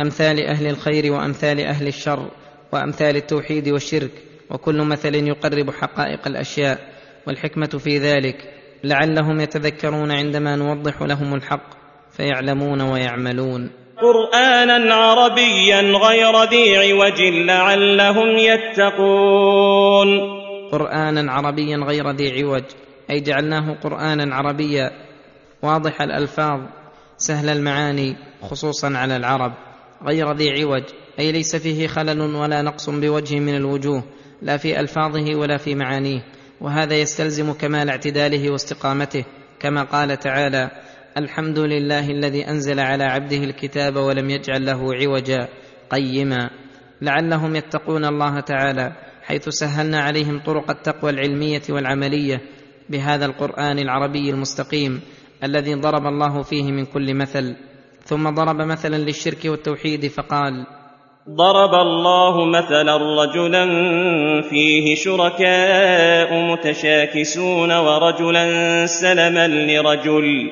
أمثال 0.00 0.46
أهل 0.46 0.66
الخير 0.66 1.12
وأمثال 1.12 1.60
أهل 1.60 1.86
الشر 1.86 2.30
وأمثال 2.72 3.16
التوحيد 3.16 3.68
والشرك 3.68 4.10
وكل 4.50 4.82
مثل 4.82 5.14
يقرب 5.14 5.70
حقائق 5.70 6.26
الأشياء 6.26 6.78
والحكمة 7.26 7.66
في 7.66 7.98
ذلك 7.98 8.36
لعلهم 8.84 9.40
يتذكرون 9.40 10.10
عندما 10.10 10.56
نوضح 10.56 11.02
لهم 11.02 11.34
الحق 11.34 11.66
فيعلمون 12.10 12.80
ويعملون. 12.80 13.70
قرانا 14.02 14.94
عربيا 14.94 15.80
غير 15.80 16.42
ذي 16.44 16.76
عوج 16.76 17.20
لعلهم 17.20 18.36
يتقون. 18.38 20.08
قرانا 20.72 21.32
عربيا 21.32 21.76
غير 21.76 22.10
ذي 22.10 22.42
عوج 22.42 22.64
أي 23.10 23.20
جعلناه 23.20 23.74
قرانا 23.82 24.34
عربيا 24.34 24.90
واضح 25.62 26.02
الألفاظ 26.02 26.60
سهل 27.16 27.48
المعاني 27.48 28.16
خصوصا 28.42 28.96
على 28.96 29.16
العرب 29.16 29.52
غير 30.06 30.32
ذي 30.32 30.50
عوج 30.50 30.82
أي 31.18 31.32
ليس 31.32 31.56
فيه 31.56 31.86
خلل 31.86 32.20
ولا 32.20 32.62
نقص 32.62 32.90
بوجه 32.90 33.40
من 33.40 33.56
الوجوه 33.56 34.04
لا 34.42 34.56
في 34.56 34.80
ألفاظه 34.80 35.34
ولا 35.34 35.56
في 35.56 35.74
معانيه 35.74 36.20
وهذا 36.60 36.94
يستلزم 36.94 37.52
كمال 37.52 37.88
اعتداله 37.88 38.50
واستقامته 38.50 39.24
كما 39.60 39.82
قال 39.82 40.18
تعالى 40.18 40.70
الحمد 41.16 41.58
لله 41.58 42.10
الذي 42.10 42.48
أنزل 42.48 42.80
على 42.80 43.04
عبده 43.04 43.36
الكتاب 43.36 43.96
ولم 43.96 44.30
يجعل 44.30 44.66
له 44.66 44.94
عوجا 44.94 45.48
قيما. 45.90 46.50
لعلهم 47.02 47.56
يتقون 47.56 48.04
الله 48.04 48.40
تعالى 48.40 48.92
حيث 49.22 49.48
سهلنا 49.48 50.02
عليهم 50.02 50.40
طرق 50.40 50.70
التقوى 50.70 51.10
العلمية 51.10 51.62
والعملية 51.68 52.40
بهذا 52.90 53.26
القرآن 53.26 53.78
العربي 53.78 54.30
المستقيم 54.30 55.00
الذي 55.44 55.74
ضرب 55.74 56.06
الله 56.06 56.42
فيه 56.42 56.72
من 56.72 56.84
كل 56.84 57.14
مثل 57.14 57.56
ثم 58.04 58.30
ضرب 58.30 58.56
مثلا 58.56 58.96
للشرك 58.96 59.44
والتوحيد 59.44 60.06
فقال 60.06 60.66
ضرب 61.30 61.74
الله 61.74 62.44
مثلا 62.44 62.96
رجلا 62.96 63.64
فيه 64.50 64.94
شركاء 64.94 66.52
متشاكسون 66.52 67.72
ورجلا 67.72 68.86
سلما 68.86 69.48
لرجل. 69.48 70.50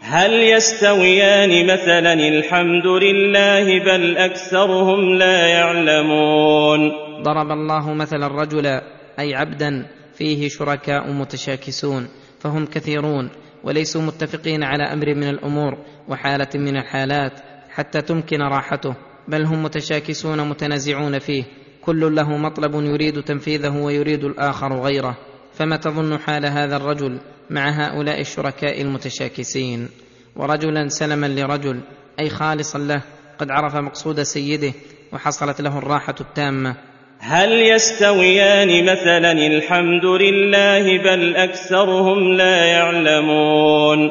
هل 0.00 0.32
يستويان 0.32 1.66
مثلا 1.66 2.12
الحمد 2.12 2.86
لله 2.86 3.64
بل 3.84 4.16
أكثرهم 4.16 5.14
لا 5.14 5.46
يعلمون؟ 5.46 6.92
ضرب 7.22 7.50
الله 7.50 7.94
مثلا 7.94 8.26
رجلا 8.26 8.82
أي 9.18 9.34
عبدا 9.34 9.86
فيه 10.14 10.48
شركاء 10.48 11.12
متشاكسون 11.12 12.08
فهم 12.40 12.66
كثيرون. 12.66 13.30
وليسوا 13.64 14.02
متفقين 14.02 14.62
على 14.62 14.82
أمر 14.82 15.14
من 15.14 15.28
الأمور 15.28 15.78
وحالة 16.08 16.48
من 16.54 16.76
الحالات 16.76 17.32
حتى 17.70 18.02
تمكن 18.02 18.42
راحته 18.42 18.94
بل 19.28 19.44
هم 19.44 19.62
متشاكسون 19.62 20.48
متنازعون 20.48 21.18
فيه. 21.18 21.44
كل 21.82 22.14
له 22.14 22.36
مطلب 22.36 22.74
يريد 22.74 23.22
تنفيذه 23.22 23.76
ويريد 23.76 24.24
الآخر 24.24 24.80
غيره. 24.80 25.16
فما 25.54 25.76
تظن 25.76 26.18
حال 26.18 26.46
هذا 26.46 26.76
الرجل 26.76 27.20
مع 27.50 27.68
هؤلاء 27.70 28.20
الشركاء 28.20 28.82
المتشاكسين؟ 28.82 29.88
ورجلا 30.36 30.88
سلما 30.88 31.26
لرجل 31.26 31.80
أي 32.20 32.30
خالصا 32.30 32.78
له 32.78 33.02
قد 33.38 33.50
عرف 33.50 33.76
مقصود 33.76 34.22
سيده 34.22 34.72
وحصلت 35.12 35.60
له 35.60 35.78
الراحة 35.78 36.14
التامة. 36.20 36.89
هل 37.22 37.52
يستويان 37.52 38.84
مثلا 38.84 39.32
الحمد 39.32 40.04
لله 40.04 40.98
بل 40.98 41.36
أكثرهم 41.36 42.32
لا 42.32 42.64
يعلمون؟ 42.64 44.10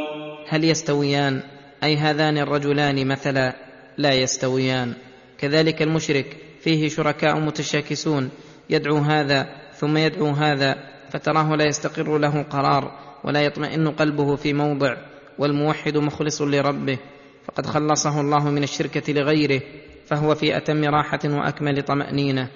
هل 0.49 0.63
يستويان؟ 0.63 1.41
أي 1.83 1.97
هذان 1.97 2.37
الرجلان 2.37 3.07
مثلا 3.07 3.55
لا 3.97 4.13
يستويان. 4.13 4.93
كذلك 5.37 5.81
المشرك 5.81 6.37
فيه 6.61 6.89
شركاء 6.89 7.39
متشاكسون 7.39 8.29
يدعو 8.69 8.97
هذا 8.97 9.47
ثم 9.73 9.97
يدعو 9.97 10.27
هذا 10.27 10.75
فتراه 11.09 11.55
لا 11.55 11.65
يستقر 11.65 12.17
له 12.17 12.41
قرار 12.41 12.91
ولا 13.23 13.41
يطمئن 13.41 13.87
قلبه 13.87 14.35
في 14.35 14.53
موضع 14.53 14.95
والموحد 15.39 15.97
مخلص 15.97 16.41
لربه. 16.41 16.97
فقد 17.45 17.65
خلصه 17.65 18.21
الله 18.21 18.49
من 18.49 18.63
الشركة 18.63 19.13
لغيره 19.13 19.61
فهو 20.05 20.35
في 20.35 20.57
أتم 20.57 20.83
راحة 20.83 21.19
وأكمل 21.25 21.81
طمأنينة. 21.81 22.47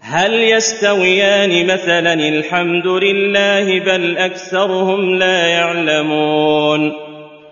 هل 0.00 0.34
يستويان 0.34 1.66
مثلا 1.66 2.14
الحمد 2.14 2.86
لله 2.86 3.80
بل 3.80 4.16
أكثرهم 4.18 5.14
لا 5.14 5.46
يعلمون؟ 5.46 6.92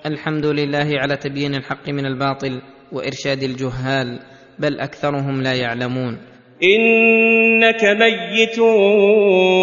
الحمد 0.07 0.47
لله 0.47 1.01
على 1.01 1.17
تبيين 1.17 1.55
الحق 1.55 1.89
من 1.89 2.07
الباطل 2.07 2.63
وإرشاد 2.93 3.43
الجهال 3.43 4.19
بل 4.59 4.81
أكثرهم 4.81 5.43
لا 5.43 5.55
يعلمون. 5.55 6.19
إنك 6.63 7.85
ميت 7.85 8.59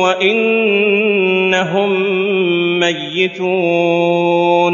وإنهم 0.04 1.90
ميتون. 2.80 4.74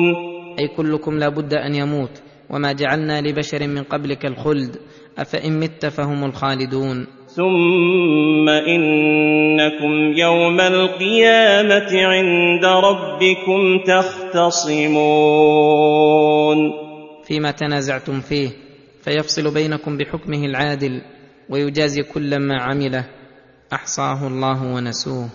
أي 0.60 0.68
كلكم 0.78 1.20
لا 1.20 1.30
بد 1.30 1.53
أن 1.53 1.76
يموت 1.76 2.22
وما 2.49 2.72
جعلنا 2.72 3.22
لبشر 3.22 3.68
من 3.68 3.84
قبلك 3.84 4.26
الخلد 4.26 4.76
أفإن 5.18 5.60
مت 5.60 5.86
فهم 5.86 6.24
الخالدون. 6.26 7.16
ثم 7.38 8.50
انكم 8.50 10.14
يوم 10.18 10.60
القيامه 10.62 12.06
عند 12.06 12.66
ربكم 12.66 13.80
تختصمون 13.88 14.98
فيما 17.28 17.52
تنازعتم 17.52 18.22
فيه 18.22 18.50
فيفصل 19.04 19.54
بينكم 19.54 19.98
بحكمه 19.98 20.46
العادل 20.46 21.02
ويجازي 21.50 22.04
كل 22.04 22.40
ما 22.40 22.62
عمله. 22.62 23.06
أحصاه 23.74 24.28
الله 24.28 24.76
ونسوه. 24.76 25.30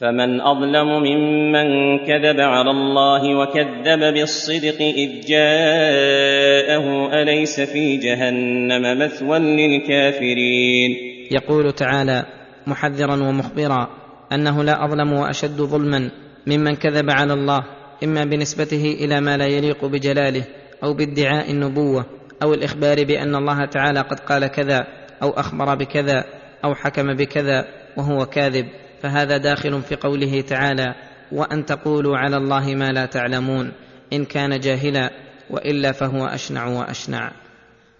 فمن 0.00 0.40
أظلم 0.40 0.88
ممن 0.88 1.98
كذب 1.98 2.40
على 2.40 2.70
الله 2.70 3.38
وكذب 3.38 4.14
بالصدق 4.14 4.82
إذ 4.82 5.26
جاءه 5.28 6.86
أليس 7.22 7.60
في 7.60 7.96
جهنم 7.96 8.98
مثوى 8.98 9.38
للكافرين؟ 9.38 11.07
يقول 11.30 11.72
تعالى 11.72 12.24
محذرا 12.66 13.14
ومخبرا 13.14 13.88
أنه 14.32 14.64
لا 14.64 14.84
أظلم 14.84 15.12
وأشد 15.12 15.56
ظلما 15.56 16.10
ممن 16.46 16.76
كذب 16.76 17.10
على 17.10 17.32
الله 17.32 17.64
إما 18.04 18.24
بنسبته 18.24 18.96
إلى 19.00 19.20
ما 19.20 19.36
لا 19.36 19.46
يليق 19.46 19.84
بجلاله 19.84 20.44
أو 20.82 20.94
بادعاء 20.94 21.50
النبوة 21.50 22.06
أو 22.42 22.54
الإخبار 22.54 23.04
بأن 23.04 23.34
الله 23.34 23.64
تعالى 23.64 24.00
قد 24.00 24.20
قال 24.20 24.46
كذا 24.46 24.86
أو 25.22 25.30
أخبر 25.30 25.74
بكذا 25.74 26.24
أو 26.64 26.74
حكم 26.74 27.14
بكذا 27.14 27.64
وهو 27.96 28.26
كاذب. 28.26 28.66
فهذا 29.02 29.36
داخل 29.36 29.82
في 29.82 29.94
قوله 29.94 30.40
تعالى 30.40 30.94
وأن 31.32 31.66
تقولوا 31.66 32.16
على 32.16 32.36
الله 32.36 32.74
ما 32.74 32.88
لا 32.88 33.06
تعلمون 33.06 33.72
إن 34.12 34.24
كان 34.24 34.60
جاهلا 34.60 35.10
وإلا 35.50 35.92
فهو 35.92 36.26
أشنع 36.26 36.66
وأشنع 36.66 37.32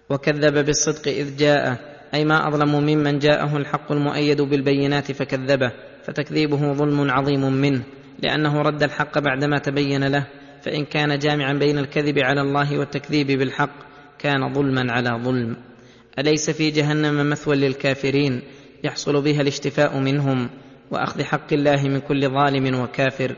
وكذب 0.09 0.65
بالصدق 0.65 1.07
إذ 1.07 1.37
جاء 1.37 1.77
أي 2.13 2.25
ما 2.25 2.47
أظلم 2.47 2.75
ممن 2.75 3.19
جاءه 3.19 3.57
الحق 3.57 3.91
المؤيد 3.91 4.41
بالبينات 4.41 5.11
فكذبه 5.11 5.71
فتكذيبه 6.03 6.73
ظلم 6.73 7.11
عظيم 7.11 7.53
منه 7.53 7.83
لأنه 8.23 8.61
رد 8.61 8.83
الحق 8.83 9.19
بعدما 9.19 9.57
تبين 9.59 10.03
له 10.03 10.27
فإن 10.61 10.85
كان 10.85 11.19
جامعا 11.19 11.53
بين 11.53 11.77
الكذب 11.77 12.19
على 12.19 12.41
الله 12.41 12.79
والتكذيب 12.79 13.27
بالحق 13.27 13.89
كان 14.19 14.53
ظلما 14.53 14.91
على 14.91 15.09
ظلم. 15.23 15.55
أليس 16.19 16.49
في 16.49 16.71
جهنم 16.71 17.29
مثوى 17.29 17.55
للكافرين؟ 17.55 18.41
يحصل 18.83 19.21
بها 19.21 19.41
الاشتفاء 19.41 19.99
منهم 19.99 20.49
وأخذ 20.91 21.23
حق 21.23 21.53
الله 21.53 21.83
من 21.83 21.99
كل 21.99 22.29
ظالم 22.29 22.79
وكافر. 22.79 23.35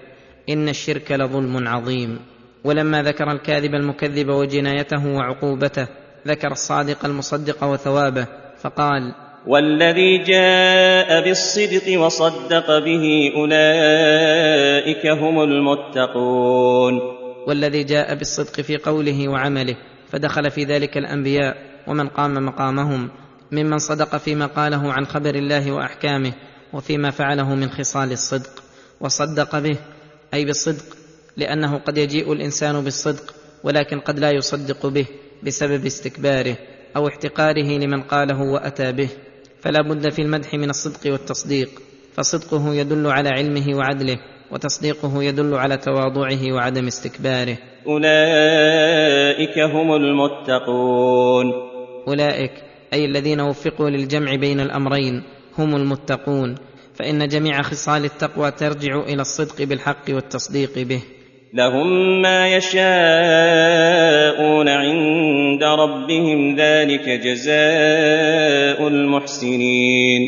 إن 0.49 0.69
الشرك 0.69 1.11
لظلم 1.11 1.67
عظيم. 1.67 2.19
ولما 2.63 3.03
ذكر 3.03 3.31
الكاذب 3.31 3.75
المكذب 3.75 4.29
وجنايته 4.29 5.07
وعقوبته 5.07 5.87
ذكر 6.27 6.51
الصادق 6.51 7.05
المصدق 7.05 7.63
وثوابه 7.63 8.27
فقال 8.61 9.13
والذي 9.47 10.17
جاء 10.17 11.23
بالصدق 11.23 11.99
وصدق 11.99 12.79
به 12.79 13.31
أولئك 13.35 15.05
هم 15.05 15.43
المتقون. 15.43 17.01
والذي 17.47 17.83
جاء 17.83 18.15
بالصدق 18.15 18.61
في 18.61 18.77
قوله 18.77 19.27
وعمله 19.27 19.75
فدخل 20.11 20.51
في 20.51 20.63
ذلك 20.63 20.97
الأنبياء 20.97 21.57
ومن 21.87 22.07
قام 22.07 22.45
مقامهم 22.45 23.09
ممن 23.51 23.77
صدق 23.77 24.17
فيما 24.17 24.45
قاله 24.45 24.93
عن 24.93 25.05
خبر 25.05 25.35
الله 25.35 25.71
وأحكامه 25.71 26.33
وفيما 26.73 27.11
فعله 27.11 27.55
من 27.55 27.69
خصال 27.69 28.11
الصدق 28.11 28.63
وصدق 28.99 29.59
به 29.59 29.77
أي 30.33 30.45
بالصدق 30.45 30.85
لأنه 31.37 31.77
قد 31.77 31.97
يجيء 31.97 32.33
الإنسان 32.33 32.83
بالصدق 32.83 33.33
ولكن 33.63 33.99
قد 33.99 34.19
لا 34.19 34.31
يصدق 34.31 34.87
به 34.87 35.05
بسبب 35.43 35.85
استكباره. 35.85 36.57
أو 36.95 37.07
احتقاره 37.07 37.77
لمن 37.77 38.01
قاله 38.01 38.41
وأتى 38.41 38.91
به 38.91 39.09
فلا 39.61 39.81
بد 39.81 40.09
في 40.09 40.21
المدح 40.21 40.53
من 40.53 40.69
الصدق 40.69 41.11
والتصديق 41.11 41.69
فصدقه 42.13 42.75
يدل 42.75 43.07
على 43.07 43.29
علمه 43.29 43.75
وعدله 43.75 44.17
وتصديقه 44.51 45.23
يدل 45.23 45.53
على 45.53 45.77
تواضعه 45.77 46.53
وعدم 46.53 46.87
استكباره. 46.87 47.57
أولئك 47.87 49.59
هم 49.59 49.95
المتقون. 49.95 51.45
أولئك 52.07 52.51
أي 52.93 53.05
الذين 53.05 53.41
وفقوا 53.41 53.89
للجمع 53.89 54.35
بين 54.35 54.59
الأمرين 54.59 55.23
هم 55.57 55.75
المتقون 55.75 56.55
فإن 56.93 57.27
جميع 57.27 57.61
خصال 57.61 58.05
التقوى 58.05 58.51
ترجع 58.51 58.99
إلى 58.99 59.21
الصدق 59.21 59.63
بالحق 59.63 60.03
والتصديق 60.09 60.79
به. 60.79 61.01
لهم 61.53 62.21
ما 62.21 62.47
يشاءون 62.47 62.87
عند 64.69 65.63
ربهم 65.63 66.55
ذلك 66.55 67.09
جزاء 67.09 68.87
المحسنين. 68.87 70.21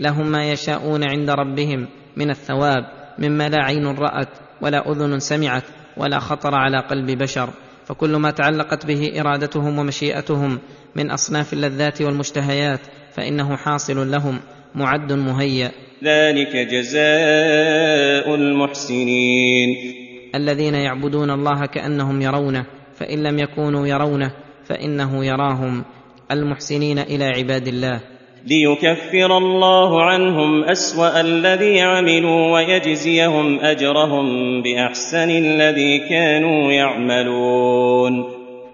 لهم 0.00 0.26
ما 0.26 0.52
يشاءون 0.52 1.04
عند 1.04 1.30
ربهم 1.30 1.86
من 2.16 2.30
الثواب 2.30 2.84
مما 3.18 3.48
لا 3.48 3.64
عين 3.64 3.86
رأت 3.86 4.28
ولا 4.60 4.92
أذن 4.92 5.18
سمعت 5.18 5.62
ولا 5.96 6.18
خطر 6.18 6.54
على 6.54 6.80
قلب 6.80 7.10
بشر. 7.10 7.50
فكل 7.86 8.10
ما 8.10 8.30
تعلقت 8.30 8.86
به 8.86 9.20
إرادتهم 9.20 9.78
ومشيئتهم 9.78 10.58
من 10.96 11.10
أصناف 11.10 11.52
اللذات 11.52 12.02
والمشتهيات 12.02 12.80
فإنه 13.12 13.56
حاصل 13.56 14.10
لهم 14.10 14.40
معد 14.74 15.12
مهيأ. 15.12 15.70
ذلك 16.04 16.56
جزاء 16.56 18.34
المحسنين. 18.34 19.97
الذين 20.34 20.74
يعبدون 20.74 21.30
الله 21.30 21.66
كأنهم 21.66 22.22
يرونه 22.22 22.66
فإن 22.94 23.22
لم 23.22 23.38
يكونوا 23.38 23.86
يرونه 23.86 24.32
فإنه 24.64 25.24
يراهم. 25.24 25.84
المحسنين 26.30 26.98
إلى 26.98 27.24
عباد 27.24 27.68
الله. 27.68 28.00
ليكفر 28.46 29.36
الله 29.36 30.02
عنهم 30.04 30.64
أسوأ 30.64 31.20
الذي 31.20 31.80
عملوا 31.80 32.52
ويجزيهم 32.52 33.60
أجرهم 33.60 34.26
بأحسن 34.62 35.30
الذي 35.30 35.98
كانوا 35.98 36.72
يعملون. 36.72 38.24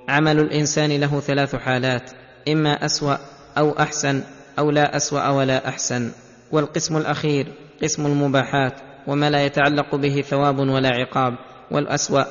عمل 0.08 0.38
الإنسان 0.38 1.00
له 1.00 1.20
ثلاث 1.20 1.56
حالات 1.56 2.10
إما 2.48 2.84
أسوأ 2.84 3.16
أو 3.58 3.70
أحسن 3.70 4.22
أو 4.58 4.70
لا 4.70 4.96
أسوأ 4.96 5.28
ولا 5.28 5.68
أحسن. 5.68 6.10
والقسم 6.52 6.96
الأخير 6.96 7.46
قسم 7.82 8.06
المباحات. 8.06 8.93
وما 9.06 9.30
لا 9.30 9.44
يتعلق 9.44 9.94
به 9.94 10.20
ثواب 10.20 10.58
ولا 10.58 10.88
عقاب 10.88 11.34
والأسوأ 11.70 12.24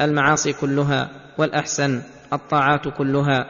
المعاصي 0.00 0.52
كلها 0.52 1.10
والأحسن 1.38 2.02
الطاعات 2.32 2.88
كلها. 2.98 3.46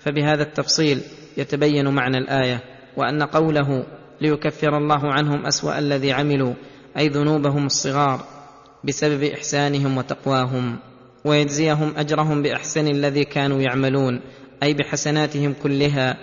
فبهذا 0.00 0.42
التفصيل 0.42 1.02
يتبين 1.36 1.88
معنى 1.88 2.18
الآية 2.18 2.60
وأن 2.96 3.22
قوله 3.22 3.84
ليكفر 4.20 4.76
الله 4.76 5.12
عنهم 5.12 5.46
أسوأ 5.46 5.78
الذي 5.78 6.12
عملوا 6.12 6.54
أي 6.98 7.08
ذنوبهم 7.08 7.66
الصغار 7.66 8.20
بسبب 8.84 9.22
إحسانهم 9.22 9.98
وتقواهم 9.98 10.78
ويجزيهم 11.24 11.92
أجرهم 11.96 12.42
بأحسن 12.42 12.88
الذي 12.88 13.24
كانوا 13.24 13.60
يعملون 13.60 14.20
أي 14.62 14.74
بحسناتهم 14.74 15.54
كلها. 15.62 16.16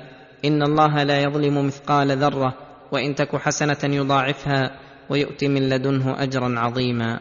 إن 0.45 0.63
الله 0.63 1.03
لا 1.03 1.21
يظلم 1.21 1.65
مثقال 1.67 2.17
ذرة 2.17 2.53
وإن 2.91 3.15
تك 3.15 3.35
حسنة 3.35 3.77
يضاعفها. 3.83 4.71
ويؤت 5.09 5.43
من 5.43 5.69
لدنه 5.69 6.23
أجرا 6.23 6.55
عظيما. 6.57 7.19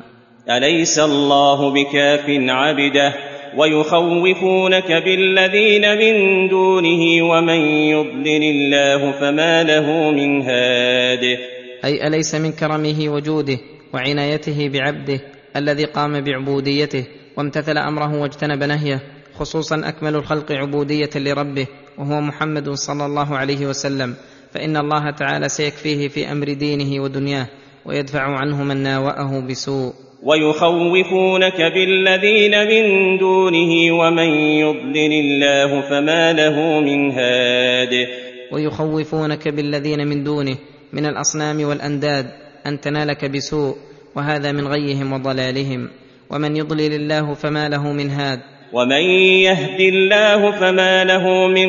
أليس 0.51 0.99
الله 0.99 1.70
بكاف 1.70 2.24
عبده 2.28 3.14
ويخوفونك 3.57 4.93
بالذين 4.93 5.85
من 5.99 6.49
دونه 6.49 7.24
ومن 7.30 7.61
يضلل 7.95 8.43
الله 8.43 9.12
فما 9.12 9.62
له 9.62 10.11
من 10.11 10.43
هاد؟ 10.43 11.39
أي 11.85 12.07
أليس 12.07 12.35
من 12.35 12.53
كرمه 12.53 13.09
وجوده 13.09 13.59
وعنايته 13.95 14.68
بعبده 14.68 15.20
الذي 15.57 15.85
قام 15.85 16.20
بعبوديته 16.20 17.05
وامتثل 17.37 17.78
أمره 17.78 18.20
واجتنب 18.20 18.62
نهيه 18.62 19.01
خصوصا 19.39 19.89
أكمل 19.89 20.14
الخلق 20.16 20.53
عبودية 20.53 21.11
لربه 21.16 21.66
وهو 21.99 22.20
محمد 22.20 22.70
صلى 22.70 23.07
الله 23.07 23.37
عليه 23.37 23.66
وسلم. 23.66 24.14
فإن 24.55 24.76
الله 24.76 25.11
تعالى 25.11 25.49
سيكفيه 25.49 26.09
في 26.09 26.32
أمر 26.32 26.53
دينه 26.53 27.03
ودنياه. 27.03 27.47
ويدفع 27.87 28.20
عنه 28.20 28.64
من 28.64 28.76
ناوأه 28.76 29.41
بسوء. 29.51 29.93
ويخوفونك 30.22 31.61
بالذين 31.61 32.68
من 32.68 33.18
دونه 33.18 33.93
ومن 34.01 34.28
يضلل 34.35 35.12
الله 35.12 35.80
فما 35.80 36.32
له 36.32 36.80
من 36.80 37.11
هاد. 37.11 38.07
ويخوفونك 38.53 39.49
بالذين 39.49 40.09
من 40.09 40.24
دونه 40.24 40.57
من 40.93 41.07
الأصنام 41.07 41.64
والأنداد 41.64 42.26
أن 42.66 42.80
تنالك 42.80 43.24
بسوء 43.24 43.76
وهذا 44.16 44.53
من 44.53 44.66
غيهم 44.68 45.12
وضلالهم. 45.12 45.89
ومن 46.30 46.57
يضلل 46.57 46.95
الله 46.95 47.35
فما 47.35 47.68
له 47.68 47.93
من 47.93 48.11
هاد. 48.11 48.41
ومن 48.72 49.03
يهد 49.45 49.80
الله 49.80 50.51
فما 50.51 51.05
له 51.05 51.49
من 51.49 51.68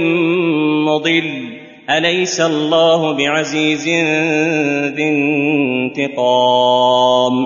مضل. 0.86 1.64
أليس 1.89 2.41
الله 2.41 3.17
بعزيز 3.17 3.88
ذي 4.95 5.09
انتقام؟ 5.93 7.45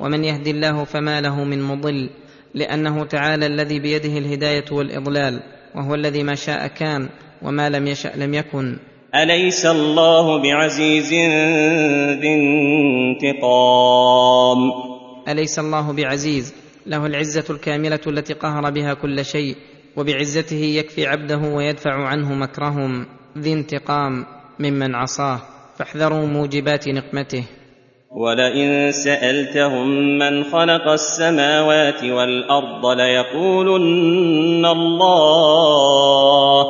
ومن 0.00 0.24
يهد 0.24 0.46
الله 0.46 0.84
فما 0.84 1.20
له 1.20 1.44
من 1.44 1.62
مضل 1.62 2.10
لأنه 2.54 3.04
تعالى 3.04 3.46
الذي 3.46 3.80
بيده 3.80 4.18
الهداية 4.18 4.64
والإضلال 4.72 5.40
وهو 5.74 5.94
الذي 5.94 6.22
ما 6.22 6.34
شاء 6.34 6.66
كان 6.66 7.08
وما 7.42 7.70
لم 7.70 7.86
يشأ 7.86 8.12
لم 8.16 8.34
يكن. 8.34 8.78
أليس 9.14 9.66
الله 9.66 10.42
بعزيز 10.42 11.12
ذي 12.20 12.34
انتقام؟ 13.14 14.58
أليس 15.28 15.58
الله 15.58 15.92
بعزيز؟ 15.92 16.54
له 16.86 17.06
العزة 17.06 17.44
الكاملة 17.50 18.00
التي 18.06 18.32
قهر 18.32 18.70
بها 18.70 18.94
كل 18.94 19.24
شيء 19.24 19.56
وبعزته 19.96 20.56
يكفي 20.56 21.06
عبده 21.06 21.38
ويدفع 21.38 21.94
عنه 21.94 22.34
مكرهم. 22.34 23.06
ذي 23.38 23.52
انتقام 23.52 24.26
ممن 24.58 24.94
عصاه 24.94 25.40
فاحذروا 25.76 26.26
موجبات 26.26 26.88
نقمته. 26.88 27.44
ولئن 28.10 28.92
سألتهم 28.92 30.18
من 30.18 30.44
خلق 30.44 30.88
السماوات 30.88 32.04
والأرض 32.04 32.86
ليقولن 32.86 34.66
الله. 34.66 36.66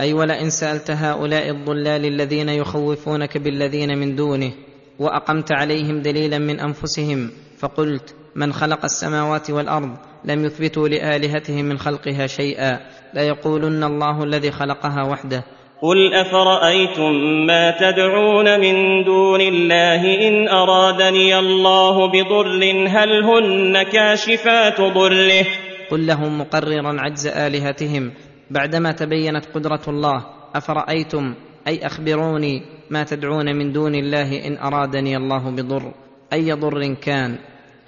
أي 0.00 0.12
ولئن 0.12 0.50
سألت 0.50 0.90
هؤلاء 0.90 1.50
الضلال 1.50 2.04
الذين 2.04 2.48
يخوفونك 2.48 3.38
بالذين 3.38 3.98
من 3.98 4.16
دونه 4.16 4.52
وأقمت 4.98 5.52
عليهم 5.52 6.02
دليلا 6.02 6.38
من 6.38 6.60
أنفسهم 6.60 7.30
فقلت 7.58 8.14
من 8.34 8.52
خلق 8.52 8.84
السماوات 8.84 9.50
والأرض 9.50 9.96
لم 10.24 10.44
يثبتوا 10.44 10.88
لآلهتهم 10.88 11.64
من 11.64 11.78
خلقها 11.78 12.26
شيئا 12.26 12.80
ليقولن 13.14 13.84
الله 13.84 14.24
الذي 14.24 14.50
خلقها 14.50 15.04
وحده. 15.04 15.44
قل 15.82 16.14
افرايتم 16.14 17.12
ما 17.46 17.70
تدعون 17.70 18.60
من 18.60 19.04
دون 19.04 19.40
الله 19.40 20.28
ان 20.28 20.48
ارادني 20.48 21.38
الله 21.38 22.06
بضر 22.06 22.64
هل 22.88 23.24
هن 23.24 23.82
كاشفات 23.82 24.80
ضره؟ 24.80 25.46
قل 25.90 26.06
لهم 26.06 26.40
مقررا 26.40 27.00
عجز 27.00 27.26
الهتهم 27.26 28.12
بعدما 28.50 28.92
تبينت 28.92 29.44
قدرة 29.54 29.80
الله. 29.88 30.26
افرايتم؟ 30.54 31.34
اي 31.66 31.86
اخبروني 31.86 32.62
ما 32.90 33.04
تدعون 33.04 33.56
من 33.56 33.72
دون 33.72 33.94
الله 33.94 34.46
ان 34.46 34.56
ارادني 34.56 35.16
الله 35.16 35.50
بضر؟ 35.50 35.92
اي 36.32 36.52
ضر 36.52 36.94
كان؟ 36.94 37.38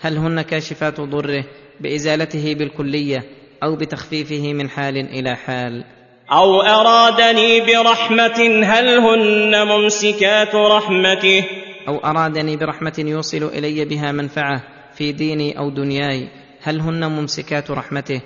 هل 0.01 0.17
هن 0.17 0.43
كاشفات 0.43 1.01
ضره 1.01 1.45
بازالته 1.81 2.55
بالكليه 2.55 3.25
أو 3.63 3.77
بتخفيفه 3.77 4.53
من 4.53 4.69
حال 4.69 4.97
إلى 4.97 5.37
حال؟ 5.37 5.85
أو 6.33 6.61
أرادني 6.61 7.61
برحمة 7.61 8.65
هل 8.65 8.99
هن 8.99 9.67
ممسكات 9.67 10.55
رحمته؟ 10.55 11.45
أو 11.89 11.99
أرادني 11.99 12.57
برحمة 12.57 12.93
يوصل 12.99 13.43
إلي 13.43 13.85
بها 13.85 14.13
منفعة 14.13 14.63
في 14.95 15.13
ديني 15.13 15.59
أو 15.59 15.71
دنياي 15.71 16.29
هل 16.63 16.81
هن 16.81 17.11
ممسكات 17.11 17.71
رحمته؟ 17.71 18.21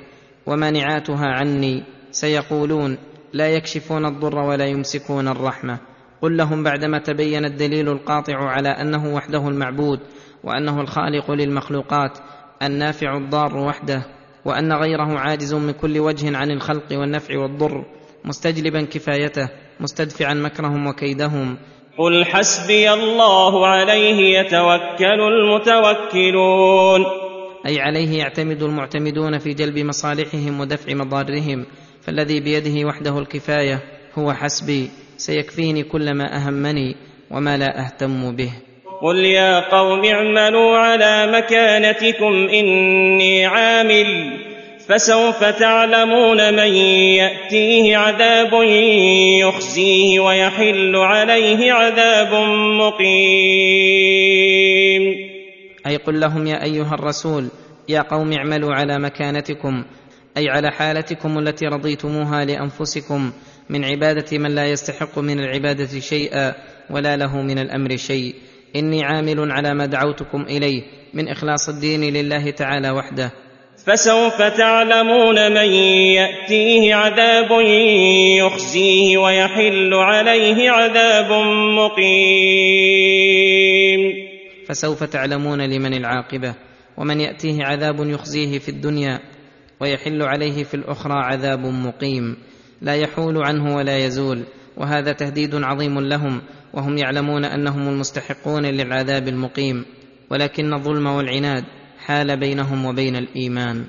ومانعاتها 0.47 1.27
عني. 1.27 1.83
سيقولون 2.11 2.99
لا 3.33 3.49
يكشفون 3.49 4.07
الضر 4.07 4.39
ولا 4.39 4.67
يمسكون 4.67 5.29
الرحمة. 5.29 5.79
قل 6.23 6.37
لهم 6.37 6.63
بعدما 6.63 6.99
تبين 6.99 7.45
الدليل 7.45 7.89
القاطع 7.89 8.37
على 8.37 8.69
أنه 8.69 9.15
وحده 9.15 9.49
المعبود 9.49 10.01
وأنه 10.45 10.81
الخالق 10.81 11.31
للمخلوقات 11.31 12.19
النافع 12.63 13.17
الضار 13.17 13.57
وحده 13.57 14.03
وأن 14.45 14.73
غيره 14.73 15.19
عاجز 15.19 15.55
من 15.55 15.73
كل 15.73 15.99
وجه 15.99 16.37
عن 16.37 16.51
الخلق 16.51 16.93
والنفع 16.93 17.39
والضر. 17.39 17.96
مستجلبا 18.27 18.83
كفايته 18.83 19.49
مستدفعا 19.81 20.35
مكرهم 20.35 20.87
وكيدهم. 20.87 21.57
قل 21.99 22.25
حسبي 22.25 22.93
الله 22.93 23.67
عليه 23.67 24.39
يتوكل 24.39 25.21
المتوكلون. 25.21 27.05
أي 27.67 27.81
عليه 27.81 28.19
يعتمد 28.19 28.63
المعتمدون 28.63 29.39
في 29.39 29.55
جلب 29.55 29.79
مصالحهم 29.79 30.61
ودفع 30.61 30.95
مضارهم 30.95 31.67
فالذي 32.03 32.41
بيده 32.41 32.87
وحده 32.89 33.19
الكفاية 33.19 33.83
هو 34.19 34.33
حسبي 34.33 34.91
سيكفيني 35.17 35.83
كل 35.83 36.15
ما 36.15 36.37
أهمني 36.37 36.97
وما 37.31 37.57
لا 37.57 37.85
أهتم 37.85 38.37
به. 38.37 38.51
قل 39.03 39.17
يا 39.17 39.61
قوم 39.61 40.05
اعملوا 40.05 40.79
على 40.79 41.33
مكانتكم 41.33 42.49
إني 42.49 43.47
عامل. 43.47 44.46
فسوف 44.89 45.45
تعلمون 45.45 46.55
من 46.55 46.75
يأتيه 47.19 47.97
عذاب 47.97 48.53
يخزيه 49.43 50.21
ويحل 50.21 50.97
عليه 50.97 51.73
عذاب 51.73 52.35
مقيم. 52.81 53.07
أي 55.87 55.97
قل 55.97 56.21
لهم 56.21 56.47
يا 56.47 56.63
أيها 56.63 56.95
الرسول 56.95 57.49
يا 57.89 58.01
قوم 58.01 58.33
اعملوا 58.33 58.75
على 58.75 58.99
مكانتكم 58.99 59.85
أي 60.37 60.49
على 60.49 60.71
حالتكم 60.71 61.39
التي 61.39 61.67
رضيتموها 61.67 62.45
لأنفسكم 62.45 63.33
من 63.71 63.85
عبادة 63.85 64.39
من 64.39 64.55
لا 64.55 64.67
يستحق 64.67 65.19
من 65.19 65.41
العبادة 65.41 66.01
شيئا 66.01 66.55
ولا 66.91 67.17
له 67.17 67.43
من 67.43 67.59
الأمر 67.59 67.97
شيء. 67.97 68.35
إني 68.77 69.05
عامل 69.05 69.53
على 69.53 69.75
ما 69.75 69.87
دعوتكم 69.87 70.43
إليه 70.43 70.83
من 71.15 71.29
إخلاص 71.29 71.69
الدين 71.69 72.01
لله 72.15 72.51
تعالى 72.51 72.91
وحده. 72.91 73.33
فسوف 73.87 74.43
تعلمون 74.43 75.53
من 75.53 75.73
يأتيه 76.19 76.95
عذاب 76.95 77.51
يخزيه 78.41 79.19
ويحل 79.19 79.95
عليه 79.95 80.71
عذاب 80.71 81.33
مقيم. 81.79 82.07
فسوف 84.69 85.05
تعلمون 85.05 85.61
لمن 85.61 85.95
العاقبة 85.95 86.55
ومن 86.97 87.21
يأتيه 87.21 87.65
عذاب 87.65 88.09
يخزيه 88.09 88.59
في 88.59 88.69
الدنيا 88.69 89.21
ويحل 89.81 90.23
عليه 90.23 90.65
في 90.65 90.75
الأخرى 90.75 91.15
عذاب 91.15 91.67
مقيم. 91.67 92.37
لا 92.83 92.95
يحول 92.95 93.43
عنه 93.43 93.77
ولا 93.77 93.99
يزول 93.99 94.43
وهذا 94.77 95.13
تهديد 95.13 95.55
عظيم 95.55 96.01
لهم 96.01 96.43
وهم 96.75 96.99
يعلمون 96.99 97.45
أنهم 97.45 97.89
المستحقون 97.89 98.67
للعذاب 98.67 99.29
المقيم. 99.29 99.85
ولكن 100.31 100.75
الظلم 100.75 101.07
والعناد 101.07 101.65
حال 102.07 102.37
بينهم 102.37 102.85
وبين 102.85 103.17
الإيمان. 103.17 103.85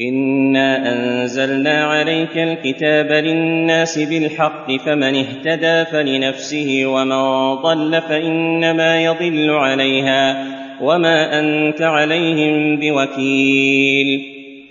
انا 0.00 0.92
انزلنا 0.92 1.84
عليك 1.84 2.36
الكتاب 2.36 3.12
للناس 3.24 3.98
بالحق 3.98 4.66
فمن 4.86 5.16
اهتدى 5.16 5.84
فلنفسه 5.84 6.86
ومن 6.86 7.54
ضل 7.62 8.02
فانما 8.08 9.04
يضل 9.04 9.50
عليها 9.50 10.46
وما 10.82 11.40
انت 11.40 11.82
عليهم 11.82 12.76
بوكيل. 12.76 14.20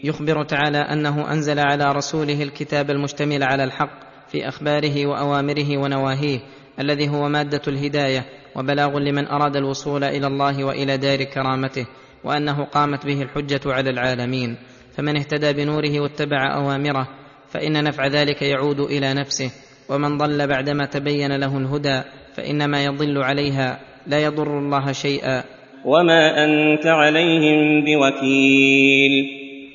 يخبر 0.04 0.44
تعالى 0.44 0.78
انه 0.78 1.32
انزل 1.32 1.60
على 1.60 1.92
رسوله 1.92 2.44
الكتاب 2.44 2.90
المشتمل 2.90 3.44
على 3.44 3.64
الحق 3.64 4.00
في 4.32 4.48
اخباره 4.48 5.06
واوامره 5.06 5.78
ونواهيه 5.78 6.40
الذي 6.80 7.10
هو 7.10 7.30
ماده 7.30 7.62
الهدايه 7.68 8.26
وبلاغ 8.56 9.00
لمن 9.00 9.28
اراد 9.28 9.56
الوصول 9.56 10.04
إلى 10.04 10.28
الله 10.28 10.64
والى 10.64 10.98
دار 10.98 11.24
كرامته. 11.24 11.86
وأنه 12.24 12.64
قامت 12.64 13.06
به 13.06 13.22
الحجة 13.22 13.62
على 13.66 13.90
العالمين 13.90 14.58
فمن 14.98 15.18
اهتدى 15.18 15.54
بنوره 15.54 16.00
واتبع 16.00 16.56
أوامره 16.56 17.08
فإن 17.50 17.84
نفع 17.84 18.08
ذلك 18.08 18.42
يعود 18.42 18.80
إلى 18.80 19.14
نفسه 19.14 19.52
ومن 19.90 20.18
ضل 20.18 20.48
بعدما 20.48 20.86
تبين 20.86 21.36
له 21.36 21.58
الهدى 21.58 22.02
فإنما 22.36 22.84
يضل 22.84 23.18
عليها 23.18 23.80
لا 24.08 24.20
يضر 24.20 24.60
الله 24.60 24.92
شيئا. 24.92 25.44
وما 25.86 26.46
أنت 26.46 26.86
عليهم 26.86 27.86
بوكيل. 27.86 29.12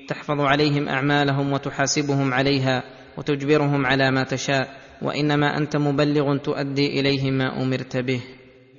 تحفظ 0.08 0.40
عليهم 0.40 0.88
أعمالهم 0.88 1.52
وتحاسبهم 1.52 2.34
عليها 2.34 2.82
وتجبرهم 3.16 3.86
على 3.86 4.10
ما 4.10 4.24
تشاء 4.24 4.68
وإنما 5.02 5.56
أنت 5.56 5.76
مبلغ 5.76 6.36
تؤدي 6.36 7.00
اليهم 7.00 7.32
ما 7.32 7.62
أمرت 7.62 7.96
به. 7.96 8.20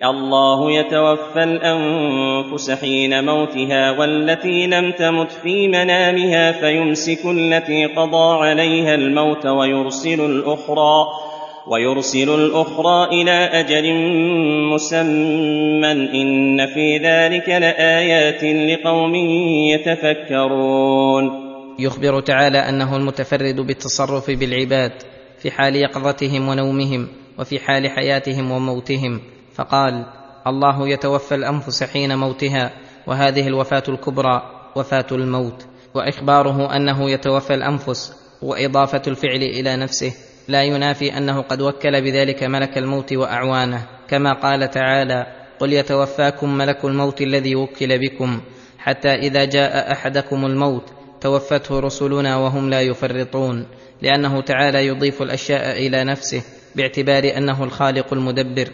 الله 0.04 0.72
يتوفى 0.72 1.44
الأنفس 1.44 2.72
حين 2.72 3.26
موتها 3.26 3.92
والتي 3.92 4.68
لم 4.68 4.92
تمت 4.92 5.32
في 5.32 5.68
منامها 5.68 6.52
فيمسك 6.52 7.26
التي 7.26 7.86
قضى 7.86 8.48
عليها 8.48 8.96
الموت 8.96 9.46
ويرسل 9.46 10.26
الأخرى 10.26 11.06
ويرسل 11.68 12.30
الأخرى 12.30 13.22
إلى 13.22 13.32
أجل 13.32 13.94
مسمى. 14.74 15.92
إن 15.92 16.66
في 16.66 16.98
ذلك 16.98 17.50
لآيات 17.50 18.44
لقوم 18.44 19.16
يتفكرون. 19.76 21.32
يخبر 21.80 22.20
تعالى 22.20 22.58
أنه 22.58 22.96
المتفرد 22.96 23.56
بالتصرف 23.56 24.32
بالعباد 24.32 24.92
في 25.40 25.52
حال 25.52 25.76
يقظتهم 25.76 26.48
ونومهم 26.48 27.08
وفي 27.40 27.60
حال 27.60 27.90
حياتهم 27.90 28.52
وموتهم. 28.52 29.22
فقال 29.60 30.06
الله 30.48 30.90
يتوفى 30.90 31.36
الأنفس 31.36 31.84
حين 31.84 32.18
موتها 32.18 32.72
وهذه 33.08 33.48
الوفاة 33.48 33.84
الكبرى 33.90 34.42
وفاة 34.76 35.06
الموت 35.12 35.66
وإخباره 35.94 36.76
أنه 36.76 37.10
يتوفى 37.10 37.54
الأنفس 37.54 38.14
وإضافة 38.42 39.02
الفعل 39.08 39.44
إلى 39.44 39.76
نفسه 39.76 40.14
لا 40.48 40.64
ينافي 40.64 41.18
أنه 41.18 41.42
قد 41.42 41.62
وكل 41.62 42.02
بذلك 42.02 42.44
ملك 42.44 42.78
الموت 42.78 43.14
وأعوانه 43.14 43.88
كما 44.08 44.34
قال 44.34 44.70
تعالى 44.70 45.28
قل 45.60 45.74
يتوفاكم 45.74 46.58
ملك 46.58 46.86
الموت 46.86 47.22
الذي 47.22 47.56
وكل 47.56 48.00
بكم 48.00 48.42
حتى 48.78 49.10
إذا 49.10 49.46
جاء 49.46 49.92
أحدكم 49.92 50.46
الموت 50.46 50.94
توفته 51.22 51.80
رسلنا 51.80 52.38
وهم 52.38 52.70
لا 52.70 52.82
يفرطون 52.82 53.66
لأنه 54.02 54.42
تعالى 54.42 54.88
يضيف 54.88 55.22
الأشياء 55.22 55.88
إلى 55.88 56.04
نفسه 56.04 56.44
باعتبار 56.76 57.38
أنه 57.38 57.64
الخالق 57.64 58.14
المدبر. 58.14 58.70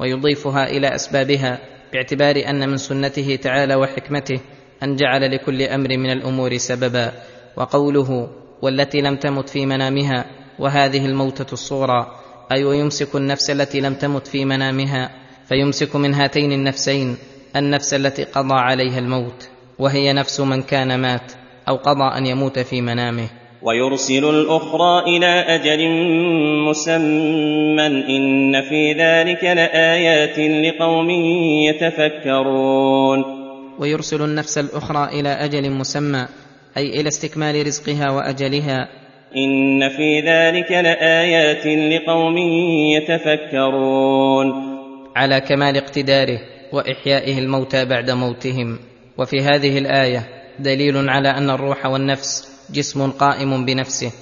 ويضيفها 0.00 0.68
إلى 0.68 0.94
أسبابها 0.94 1.58
باعتبار 1.92 2.42
أن 2.46 2.68
من 2.68 2.76
سنته 2.76 3.38
تعالى 3.42 3.74
وحكمته 3.74 4.40
أن 4.82 4.96
جعل 4.96 5.34
لكل 5.34 5.62
أمر 5.62 5.88
من 5.88 6.10
الأمور 6.10 6.56
سببا 6.56 7.12
وقوله 7.56 8.28
والتي 8.62 9.00
لم 9.00 9.16
تمت 9.16 9.48
في 9.48 9.66
منامها 9.66 10.24
وهذه 10.58 11.06
الموتة 11.06 11.52
الصغرى 11.52 12.18
أي 12.52 12.64
ويمسك 12.64 13.16
النفس 13.16 13.50
التي 13.50 13.80
لم 13.80 13.94
تمت 13.94 14.26
في 14.26 14.44
منامها 14.44 15.10
فيمسك 15.48 15.96
من 15.96 16.14
هاتين 16.14 16.52
النفسين 16.52 17.16
النفس 17.56 17.94
التي 17.94 18.24
قضى 18.24 18.54
عليها 18.54 18.98
الموت 18.98 19.48
وهي 19.78 20.12
نفس 20.12 20.40
من 20.40 20.62
كان 20.62 21.00
مات 21.00 21.32
أو 21.68 21.76
قضى 21.76 22.18
أن 22.18 22.26
يموت 22.26 22.58
في 22.58 22.80
منامه. 22.80 23.28
ويرسل 23.62 24.24
الأخرى 24.24 25.16
إلى 25.16 25.26
أجل 25.26 25.88
مسمى 26.68 27.86
إن 27.86 28.62
في 28.62 28.92
ذلك 28.92 29.44
لآيات 29.44 30.38
لقوم 30.38 31.10
يتفكرون. 31.68 33.24
ويرسل 33.78 34.22
النفس 34.22 34.58
الأخرى 34.58 35.20
إلى 35.20 35.28
أجل 35.28 35.70
مسمى 35.70 36.26
أي 36.76 37.00
إلى 37.00 37.08
استكمال 37.08 37.66
رزقها 37.66 38.10
وأجلها. 38.10 38.88
إن 39.36 39.88
في 39.88 40.20
ذلك 40.20 40.72
لآيات 40.72 41.66
لقوم 41.66 42.38
يتفكرون. 42.96 44.52
على 45.16 45.40
كمال 45.40 45.76
اقتداره 45.76 46.38
وإحيائه 46.72 47.38
الموتى 47.38 47.84
بعد 47.84 48.10
موتهم. 48.10 48.78
وفي 49.18 49.40
هذه 49.40 49.78
الآية 49.78 50.28
دليل 50.58 51.08
على 51.08 51.28
أن 51.28 51.50
الروح 51.50 51.86
والنفس 51.86 52.57
جسم 52.70 53.10
قائم 53.10 53.64
بنفسه 53.64 54.12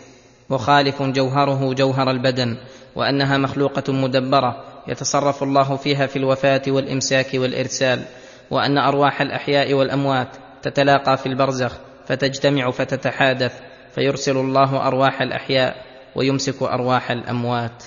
مخالف 0.51 1.03
جوهره 1.03 1.75
جوهر 1.75 2.11
البدن 2.11 2.57
وأنها 2.97 3.39
مخلوقة 3.39 3.93
مدبرة 3.93 4.65
يتصرف 4.89 5.43
الله 5.43 5.77
فيها 5.77 6.07
في 6.07 6.17
الوفاة 6.17 6.63
والإمساك 6.69 7.27
والإرسال 7.35 8.03
وأن 8.51 8.79
أرواح 8.79 9.21
الأحياء 9.21 9.75
والأموات 9.75 10.29
تتلاقى 10.63 11.17
في 11.17 11.27
البرزخ 11.27 11.79
فتجتمع 12.07 12.71
فتتحادث 12.71 13.61
فيرسل 13.95 14.37
الله 14.37 14.87
أرواح 14.87 15.23
الأحياء 15.23 15.77
ويمسك 16.17 16.63
أرواح 16.63 17.11
الأموات. 17.11 17.85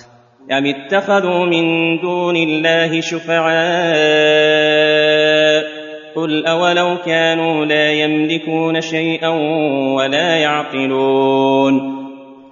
أم 0.50 0.66
اتخذوا 0.66 1.46
من 1.46 1.96
دون 2.00 2.36
الله 2.36 3.00
شفعاء؟ 3.00 4.40
قل 6.16 6.46
أولو 6.46 6.98
كانوا 7.06 7.64
لا 7.64 7.92
يملكون 7.92 8.80
شيئا 8.80 9.28
ولا 9.96 10.36
يعقلون 10.36 12.00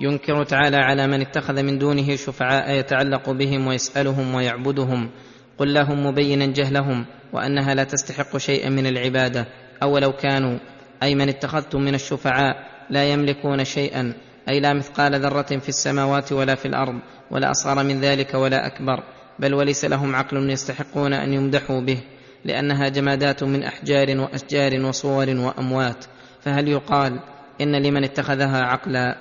ينكر 0.00 0.44
تعالى 0.44 0.76
على 0.76 1.06
من 1.06 1.20
اتخذ 1.20 1.62
من 1.62 1.78
دونه 1.78 2.16
شفعاء 2.16 2.78
يتعلق 2.78 3.30
بهم 3.30 3.66
ويسالهم 3.66 4.34
ويعبدهم 4.34 5.10
قل 5.58 5.74
لهم 5.74 6.06
مبينا 6.06 6.46
جهلهم 6.46 7.06
وانها 7.32 7.74
لا 7.74 7.84
تستحق 7.84 8.36
شيئا 8.36 8.68
من 8.68 8.86
العباده 8.86 9.46
اولو 9.82 10.12
كانوا 10.12 10.58
اي 11.02 11.14
من 11.14 11.28
اتخذتم 11.28 11.80
من 11.80 11.94
الشفعاء 11.94 12.56
لا 12.90 13.04
يملكون 13.04 13.64
شيئا 13.64 14.12
اي 14.48 14.60
لا 14.60 14.72
مثقال 14.72 15.20
ذره 15.20 15.58
في 15.58 15.68
السماوات 15.68 16.32
ولا 16.32 16.54
في 16.54 16.68
الأرض 16.68 16.98
ولا 17.30 17.50
اصغر 17.50 17.84
من 17.84 18.00
ذلك 18.00 18.34
ولا 18.34 18.66
اكبر 18.66 19.02
بل 19.38 19.54
وليس 19.54 19.84
لهم 19.84 20.16
عقل 20.16 20.50
يستحقون 20.50 21.12
ان 21.12 21.32
يمدحوا 21.32 21.80
به 21.80 21.98
لأنها 22.44 22.88
جمادات 22.88 23.44
من 23.44 23.62
أحجار 23.62 24.20
واشجار 24.20 24.86
وصور 24.86 25.26
واموات 25.28 26.04
فهل 26.40 26.68
يقال 26.68 27.20
إن 27.60 27.82
لمن 27.82 28.04
اتخذها 28.04 28.62
عقلا 28.62 29.16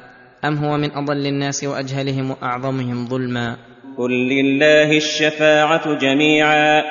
أم 0.46 0.58
هو 0.58 0.78
من 0.78 0.92
أضل 0.92 1.26
الناس 1.28 1.64
وأجهلهم 1.64 2.32
وأعظمهم 2.32 3.08
ظلما؟ 3.08 3.58
قل 3.98 4.12
لله 4.12 4.98
الشفاعة 4.98 5.94
جميعا. 5.94 6.84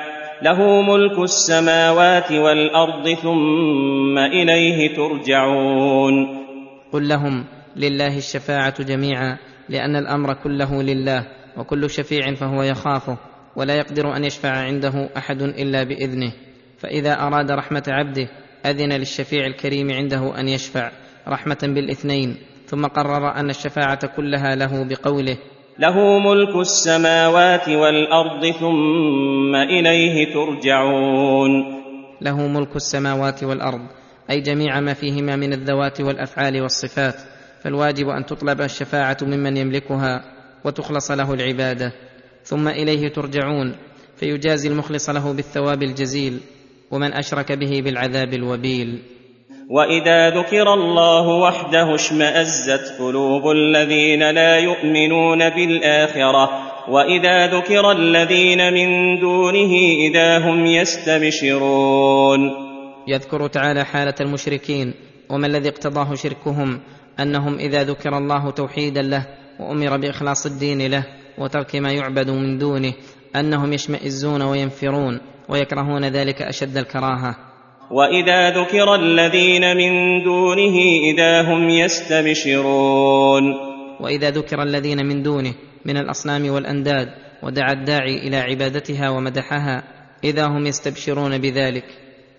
له 0.43 0.83
ملك 0.83 1.19
السماوات 1.19 2.33
والأرض 2.33 3.09
ثم 3.15 4.19
إليه 4.19 4.95
ترجعون. 4.95 6.47
قل 6.93 7.09
لهم 7.09 7.45
لله 7.77 8.17
الشفاعة 8.17 8.83
جميعا 8.83 9.39
لأن 9.69 9.97
الأمر 9.97 10.35
كله 10.35 10.83
لله 10.83 11.27
وكل 11.57 11.91
شفيع 11.91 12.35
فهو 12.35 12.63
يخافه. 12.63 13.19
ولا 13.57 13.75
يقدر 13.75 14.17
أن 14.17 14.25
يشفع 14.25 14.51
عنده 14.51 15.09
أحد 15.17 15.43
إلا 15.43 15.83
بإذنه 15.83 16.33
فإذا 16.79 17.13
أراد 17.13 17.51
رحمة 17.51 17.85
عبده 17.89 18.29
أذن 18.67 18.93
للشفيع 18.93 19.47
الكريم 19.47 19.93
عنده 19.93 20.41
أن 20.41 20.49
يشفع 20.49 20.91
رحمة 21.29 21.59
بالإثنين 21.63 22.37
ثم 22.67 22.87
قرر 22.87 23.35
أن 23.35 23.51
الشفاعة 23.51 24.07
كلها 24.07 24.55
له 24.55 24.85
بقوله 24.85 25.39
له 25.79 26.19
ملك 26.19 26.57
السماوات 26.57 27.69
والأرض 27.69 28.47
ثم 28.47 29.55
إليه 29.55 30.35
ترجعون. 30.35 31.51
له 32.21 32.49
ملك 32.49 32.77
السماوات 32.77 33.45
والأرض 33.45 33.81
أي 34.31 34.41
جميع 34.41 34.81
ما 34.81 34.95
فيهما 34.95 35.37
من 35.37 35.53
الذوات 35.53 36.01
والأفعال 36.01 36.63
والصفات 36.63 37.15
فالواجب 37.63 38.09
أن 38.09 38.27
تطلب 38.27 38.61
الشفاعة 38.61 39.17
ممن 39.23 39.57
يملكها 39.57 40.23
وتخلص 40.65 41.11
له 41.11 41.35
العبادة. 41.35 41.93
ثم 42.47 42.69
إليه 42.69 43.09
ترجعون 43.09 43.77
فيجازي 44.17 44.69
المخلص 44.69 45.11
له 45.11 45.33
بالثواب 45.33 45.83
الجزيل 45.83 46.41
ومن 46.91 47.13
أشرك 47.13 47.53
به 47.53 47.83
بالعذاب 47.85 48.35
الوبيل. 48.35 49.03
وإذا 49.71 50.31
ذكر 50.31 50.75
الله 50.75 51.29
وحده 51.29 51.95
اشمأزت 51.95 52.99
قلوب 52.99 53.51
الذين 53.51 54.31
لا 54.31 54.59
يؤمنون 54.59 55.51
بالآخرة 55.51 56.51
وإذا 56.89 57.47
ذكر 57.47 57.93
الذين 57.93 58.73
من 58.73 59.21
دونه 59.21 59.73
إذا 60.09 60.39
هم 60.39 60.67
يستبشرون. 60.67 62.41
يذكر 63.09 63.47
تعالى 63.47 63.85
حالة 63.85 64.15
المشركين 64.21 64.95
وما 65.31 65.47
الذي 65.47 65.69
اقتضاه 65.69 66.15
شركهم 66.15 66.81
أنهم 67.21 67.55
إذا 67.59 67.83
ذكر 67.83 68.19
الله 68.19 68.51
توحيدا 68.51 69.03
له 69.03 69.27
وأمر 69.61 69.97
بإخلاص 69.97 70.47
الدين 70.47 70.91
له 70.91 71.05
وترك 71.39 71.77
ما 71.77 71.93
يعبد 71.93 72.31
من 72.31 72.59
دونه 72.59 72.93
أنهم 73.37 73.73
يشمئزون 73.73 74.43
وينفرون 74.43 75.21
ويكرهون 75.49 76.05
ذلك 76.05 76.43
أشد 76.43 76.77
الكراهة. 76.77 77.37
وإذا 77.91 78.51
ذكر 78.51 78.95
الذين 78.95 79.77
من 79.77 80.23
دونه 80.25 80.77
إذا 81.13 81.43
هم 81.43 81.69
يستبشرون. 81.69 83.43
وإذا 84.01 84.31
ذكر 84.31 84.63
الذين 84.63 85.07
من 85.07 85.23
دونه 85.23 85.55
من 85.85 85.97
الأصنام 85.97 86.51
والأنداد 86.51 87.09
ودعا 87.43 87.73
الداعي 87.73 88.29
إلى 88.29 88.37
عبادتها 88.37 89.11
ومدحها 89.11 89.83
إذا 90.25 90.47
هم 90.47 90.67
يستبشرون 90.67 91.39
بذلك. 91.39 91.85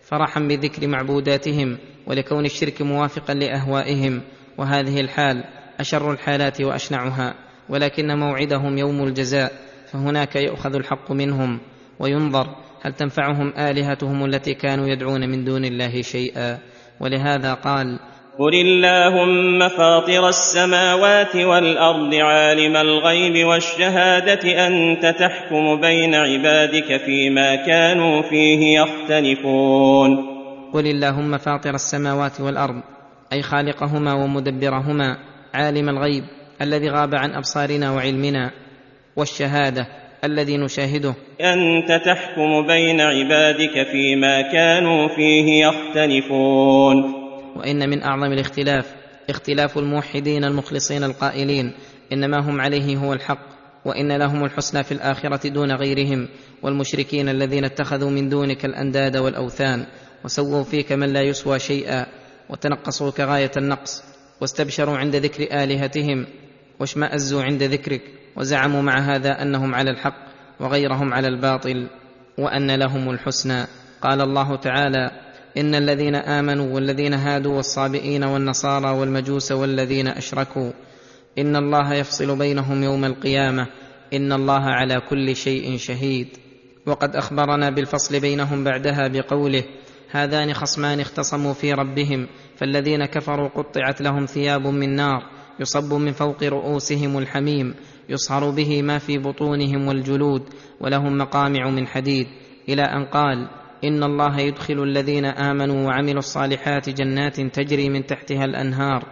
فرحا 0.09 0.39
بذكر 0.39 0.87
معبوداتهم 0.87 1.77
ولكون 2.07 2.45
الشرك 2.45 2.81
موافقا 2.81 3.33
لأهوائهم. 3.33 4.21
وهذه 4.57 5.01
الحال 5.01 5.43
أشر 5.79 6.11
الحالات 6.11 6.61
وأشنعها. 6.61 7.46
ولكن 7.69 8.17
موعدهم 8.17 8.77
يوم 8.77 9.03
الجزاء 9.03 9.51
فهناك 9.91 10.35
يؤخذ 10.35 10.75
الحق 10.75 11.11
منهم 11.11 11.59
وينظر 11.99 12.47
هل 12.81 12.93
تنفعهم 12.93 13.53
آلهتهم 13.57 14.25
التي 14.25 14.53
كانوا 14.53 14.87
يدعون 14.87 15.29
من 15.29 15.45
دون 15.45 15.65
الله 15.65 16.01
شيئا. 16.01 16.57
ولهذا 16.99 17.53
قال 17.53 17.99
قل 18.39 18.55
اللهم 18.55 19.69
فاطر 19.69 20.29
السماوات 20.29 21.35
والارض 21.35 22.13
عالم 22.13 22.77
الغيب 22.77 23.47
والشهاده 23.47 24.67
انت 24.67 25.05
تحكم 25.19 25.81
بين 25.81 26.15
عبادك 26.15 26.97
فيما 27.05 27.55
كانوا 27.55 28.21
فيه 28.21 28.79
يختلفون. 28.79 30.37
قل 30.73 30.87
اللهم 30.87 31.37
فاطر 31.37 31.75
السماوات 31.75 32.41
والارض 32.41 32.81
أي 33.33 33.41
خالقهما 33.41 34.13
ومدبرهما 34.13 35.17
عالم 35.53 35.89
الغيب 35.89 36.23
الذي 36.61 36.89
غاب 36.89 37.15
عن 37.15 37.31
أبصارنا 37.33 37.91
وعلمنا 37.91 38.51
والشهادة 39.15 39.87
الذي 40.23 40.57
نشاهده. 40.57 41.15
أنت 41.41 42.05
تحكم 42.05 42.67
بين 42.67 43.01
عبادك 43.01 43.87
فيما 43.91 44.41
كانوا 44.41 45.07
فيه 45.15 45.65
يختلفون. 45.65 47.27
وإن 47.55 47.89
من 47.89 48.03
أعظم 48.03 48.33
الاختلاف 48.33 48.95
اختلاف 49.29 49.77
الموحدين 49.77 50.43
المخلصين 50.43 51.03
القائلين 51.03 51.73
إنما 52.13 52.39
هم 52.39 52.61
عليه 52.61 52.97
هو 52.97 53.13
الحق 53.13 53.57
وإن 53.85 54.17
لهم 54.17 54.45
الحسنى 54.45 54.83
في 54.83 54.91
الآخرة 54.91 55.47
دون 55.47 55.71
غيرهم 55.71 56.27
والمشركين 56.63 57.29
الذين 57.29 57.65
اتخذوا 57.65 58.09
من 58.09 58.29
دونك 58.29 58.65
الأنداد 58.65 59.17
والأوثان 59.17 59.85
وسووا 60.25 60.63
فيك 60.63 60.91
من 60.91 61.13
لا 61.13 61.21
يسوى 61.21 61.59
شيئا 61.59 62.05
وتنقصوك 62.49 63.19
غاية 63.19 63.51
النقص 63.57 64.03
واستبشروا 64.41 64.97
عند 64.97 65.15
ذكر 65.15 65.43
آلهتهم 65.63 66.25
واشمازوا 66.79 67.43
عند 67.43 67.63
ذكرك 67.63 68.01
وزعموا 68.35 68.81
مع 68.81 68.99
هذا 68.99 69.41
أنهم 69.41 69.75
على 69.75 69.91
الحق 69.91 70.27
وغيرهم 70.59 71.13
على 71.13 71.27
الباطل 71.27 71.87
وأن 72.37 72.71
لهم 72.71 73.09
الحسنى. 73.09 73.65
قال 74.01 74.21
الله 74.21 74.55
تعالى 74.55 75.11
إن 75.57 75.75
الذين 75.75 76.15
آمنوا 76.15 76.75
والذين 76.75 77.13
هادوا 77.13 77.55
والصابئين 77.55 78.23
والنصارى 78.23 78.89
والمجوس 78.89 79.51
والذين 79.51 80.07
أشركوا 80.07 80.71
إن 81.37 81.55
الله 81.55 81.93
يفصل 81.93 82.37
بينهم 82.37 82.83
يوم 82.83 83.05
القيامة. 83.05 83.67
إن 84.13 84.33
الله 84.33 84.61
على 84.61 85.01
كل 85.09 85.35
شيء 85.35 85.77
شهيد. 85.77 86.27
وقد 86.85 87.15
أخبرنا 87.15 87.69
بالفصل 87.69 88.19
بينهم 88.19 88.63
بعدها 88.63 89.07
بقوله 89.07 89.63
هذان 90.11 90.53
خصمان 90.53 90.99
اختصموا 90.99 91.53
في 91.53 91.73
ربهم 91.73 92.27
فالذين 92.57 93.05
كفروا 93.05 93.49
قطعت 93.49 94.01
لهم 94.01 94.25
ثياب 94.25 94.67
من 94.67 94.95
نار. 94.95 95.36
يصب 95.59 95.93
من 95.93 96.11
فوق 96.11 96.43
رؤوسهم 96.43 97.17
الحميم 97.17 97.75
يصهر 98.09 98.49
به 98.49 98.81
ما 98.81 98.97
في 98.97 99.17
بطونهم 99.17 99.87
والجلود 99.87 100.43
ولهم 100.81 101.17
مقامع 101.17 101.69
من 101.69 101.87
حديد. 101.87 102.27
إلى 102.69 102.81
أن 102.81 103.05
قال 103.05 103.47
إن 103.83 104.03
الله 104.03 104.39
يدخل 104.39 104.83
الذين 104.83 105.25
آمنوا 105.25 105.87
وعملوا 105.87 106.19
الصالحات 106.19 106.89
جنات 106.89 107.41
تجري 107.41 107.89
من 107.89 108.05
تحتها 108.05 108.45
الأنهار 108.45 109.03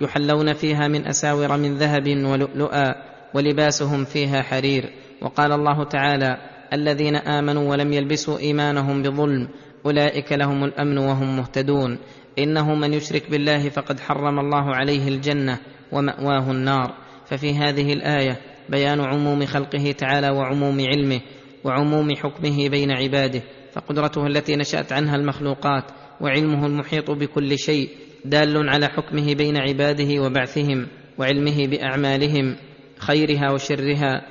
يحلون 0.00 0.52
فيها 0.52 0.88
من 0.88 1.06
أساور 1.06 1.56
من 1.56 1.74
ذهب 1.74 2.08
ولؤلؤا 2.08 2.94
ولباسهم 3.34 4.04
فيها 4.04 4.42
حرير. 4.42 4.90
وقال 5.22 5.52
الله 5.52 5.84
تعالى 5.84 6.36
الذين 6.72 7.16
آمنوا 7.16 7.70
ولم 7.70 7.92
يلبسوا 7.92 8.38
إيمانهم 8.38 9.02
بظلم 9.02 9.48
أولئك 9.86 10.32
لهم 10.32 10.64
الأمن 10.64 10.98
وهم 10.98 11.36
مهتدون. 11.36 11.98
إنه 12.38 12.74
من 12.74 12.94
يشرك 12.94 13.30
بالله 13.30 13.68
فقد 13.68 14.00
حرم 14.00 14.38
الله 14.38 14.74
عليه 14.74 15.08
الجنة. 15.08 15.58
ومأواه 15.94 16.50
النار. 16.50 16.94
ففي 17.26 17.54
هذه 17.54 17.92
الآية 17.92 18.40
بيان 18.68 19.00
عموم 19.00 19.46
خلقه 19.46 19.92
تعالى 19.92 20.30
وعموم 20.30 20.80
علمه 20.80 21.20
وعموم 21.64 22.16
حكمه 22.16 22.68
بين 22.68 22.90
عباده 22.90 23.42
فقدرته 23.72 24.26
التي 24.26 24.56
نشأت 24.56 24.92
عنها 24.92 25.16
المخلوقات 25.16 25.84
وعلمه 26.20 26.66
المحيط 26.66 27.10
بكل 27.10 27.58
شيء 27.58 27.88
دال 28.24 28.68
على 28.68 28.88
حكمه 28.88 29.34
بين 29.34 29.56
عباده 29.56 30.22
وبعثهم 30.22 30.86
وعلمه 31.18 31.66
بأعمالهم 31.66 32.56
خيرها 32.98 33.50
وشرها 33.50 34.22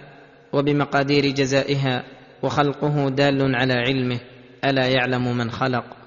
وبمقادير 0.54 1.28
جزائها 1.28 2.04
وخلقه 2.44 3.10
دال 3.10 3.56
على 3.56 3.74
علمه 3.74 4.20
ألا 4.66 4.88
يعلم 4.88 5.38
من 5.38 5.52
خلق. 5.52 6.03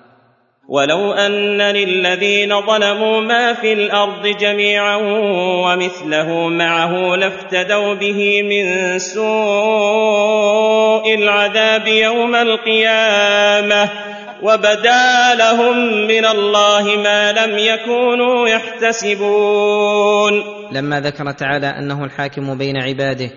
ولو 0.69 1.13
ان 1.13 1.63
للذين 1.63 2.61
ظلموا 2.61 3.21
ما 3.21 3.53
في 3.55 3.73
الأرض 3.73 4.27
جميعا 4.27 4.97
ومثله 5.65 6.49
معه 6.49 7.17
لافتدوا 7.17 7.95
به 7.95 8.43
من 8.43 8.99
سوء 8.99 9.25
العذاب 11.15 11.87
يوم 11.87 12.35
القيامه 12.35 13.91
وبدا 14.43 15.35
لهم 15.35 16.07
من 16.07 16.25
الله 16.25 16.97
ما 17.05 17.33
لم 17.33 17.59
يكونوا 17.59 18.49
يحتسبون 18.49 20.33
لما 20.73 21.01
ذكر 21.01 21.31
تعالى 21.31 21.67
انه 21.67 22.05
الحاكم 22.05 22.59
بين 22.59 22.77
عباده 22.77 23.31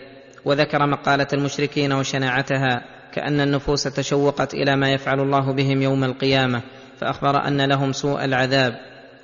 وذكر 0.45 0.85
مقاله 0.85 1.27
المشركين 1.33 1.93
وشناعتها 1.93 2.81
كان 3.13 3.41
النفوس 3.41 3.83
تشوقت 3.83 4.53
إلى 4.53 4.75
ما 4.75 4.91
يفعل 4.93 5.19
الله 5.19 5.53
بهم 5.53 5.81
يوم 5.81 6.03
القيامه 6.03 6.61
فأخبر 6.99 7.47
أن 7.47 7.61
لهم 7.61 7.91
سوء 7.91 8.25
العذاب 8.25 8.73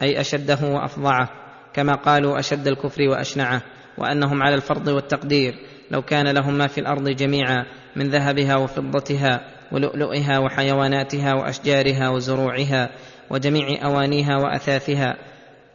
أي 0.02 0.20
أشده 0.20 0.60
وأفظعه 0.64 1.30
كما 1.74 1.96
قالوا 1.96 2.40
أشد 2.40 2.68
الكفر 2.68 3.02
وأشنعه 3.02 3.62
وأنهم 3.98 4.44
على 4.44 4.56
الفرض 4.56 4.88
والتقدير 4.88 5.56
لو 5.92 6.02
كان 6.02 6.28
لهم 6.28 6.58
ما 6.58 6.68
في 6.68 6.78
الأرض 6.78 7.10
جميعا 7.10 7.66
من 7.96 8.10
ذهبها 8.10 8.56
وفضتها 8.56 9.42
ولؤلؤها 9.72 10.40
وحيواناتها 10.40 11.34
وأشجارها 11.34 12.10
وزروعها 12.10 12.90
وجميع 13.30 13.86
أوانيها 13.86 14.38
وأثاثها 14.38 15.16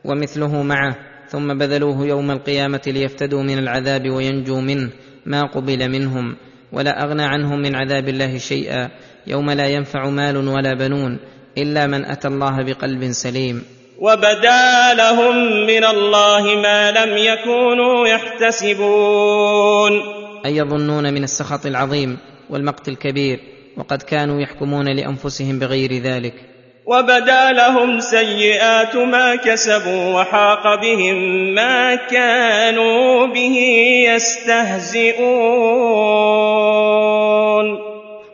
ومثله 0.04 0.62
معه 0.62 0.96
ثم 1.28 1.58
بذلوه 1.58 2.06
يوم 2.06 2.30
القيامة 2.30 2.82
ليفتدوا 2.86 3.42
من 3.42 3.58
العذاب 3.58 4.10
وينجوا 4.10 4.60
منه 4.60 4.90
ما 5.26 5.42
قبل 5.42 5.88
منهم 5.88 6.36
ولا 6.72 7.04
أغنى 7.04 7.22
عنهم 7.22 7.62
من 7.62 7.74
عذاب 7.74 8.08
الله 8.08 8.38
شيئا 8.38 8.90
يوم 9.26 9.50
لا 9.50 9.66
ينفع 9.66 10.10
مال 10.10 10.36
ولا 10.36 10.74
بنون 10.74 11.18
إلا 11.58 11.86
من 11.86 12.04
أتى 12.04 12.28
الله 12.28 12.62
بقلب 12.62 13.12
سليم. 13.12 13.64
وبدا 13.98 14.94
لهم 14.94 15.66
من 15.66 15.84
الله 15.84 16.42
ما 16.42 16.90
لم 16.90 17.16
يكونوا 17.16 18.08
يحتسبون. 18.08 19.92
أي 20.46 20.56
يظنون 20.56 21.14
من 21.14 21.24
السخط 21.24 21.66
العظيم 21.66 22.18
والمقت 22.50 22.88
الكبير 22.88 23.40
وقد 23.76 24.02
كانوا 24.02 24.40
يحكمون 24.40 24.88
لأنفسهم 24.96 25.58
بغير 25.58 25.92
ذلك. 25.92 26.34
وبدا 26.86 27.52
لهم 27.52 28.00
سيئات 28.00 28.96
ما 28.96 29.36
كسبوا 29.36 30.20
وحاق 30.20 30.80
بهم 30.80 31.16
ما 31.54 31.94
كانوا 31.94 33.26
به 33.26 33.56
يستهزئون. 34.06 35.20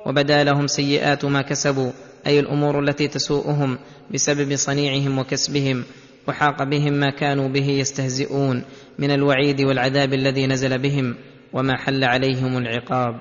وبدا 0.07 0.45
لهم 0.45 0.67
سيئات 0.67 1.25
ما 1.25 1.43
كسبوا 1.43 1.91
أي 2.27 2.41
الأمور 2.41 2.81
التي 2.81 3.09
تسوءهم 3.09 3.79
بسبب 4.15 4.55
صنيعهم 4.55 5.19
وكسبهم 5.19 5.85
وحاق 6.29 6.63
بهم 6.63 6.93
ما 6.93 7.11
كانوا 7.11 7.49
به 7.49 7.69
يستهزئون 7.69 8.65
من 8.99 9.11
الوعيد 9.11 9.61
والعذاب 9.61 10.13
الذي 10.13 10.47
نزل 10.47 10.79
بهم 10.79 11.15
وما 11.53 11.77
حل 11.77 12.05
عليهم 12.05 12.59
العقاب. 12.59 13.15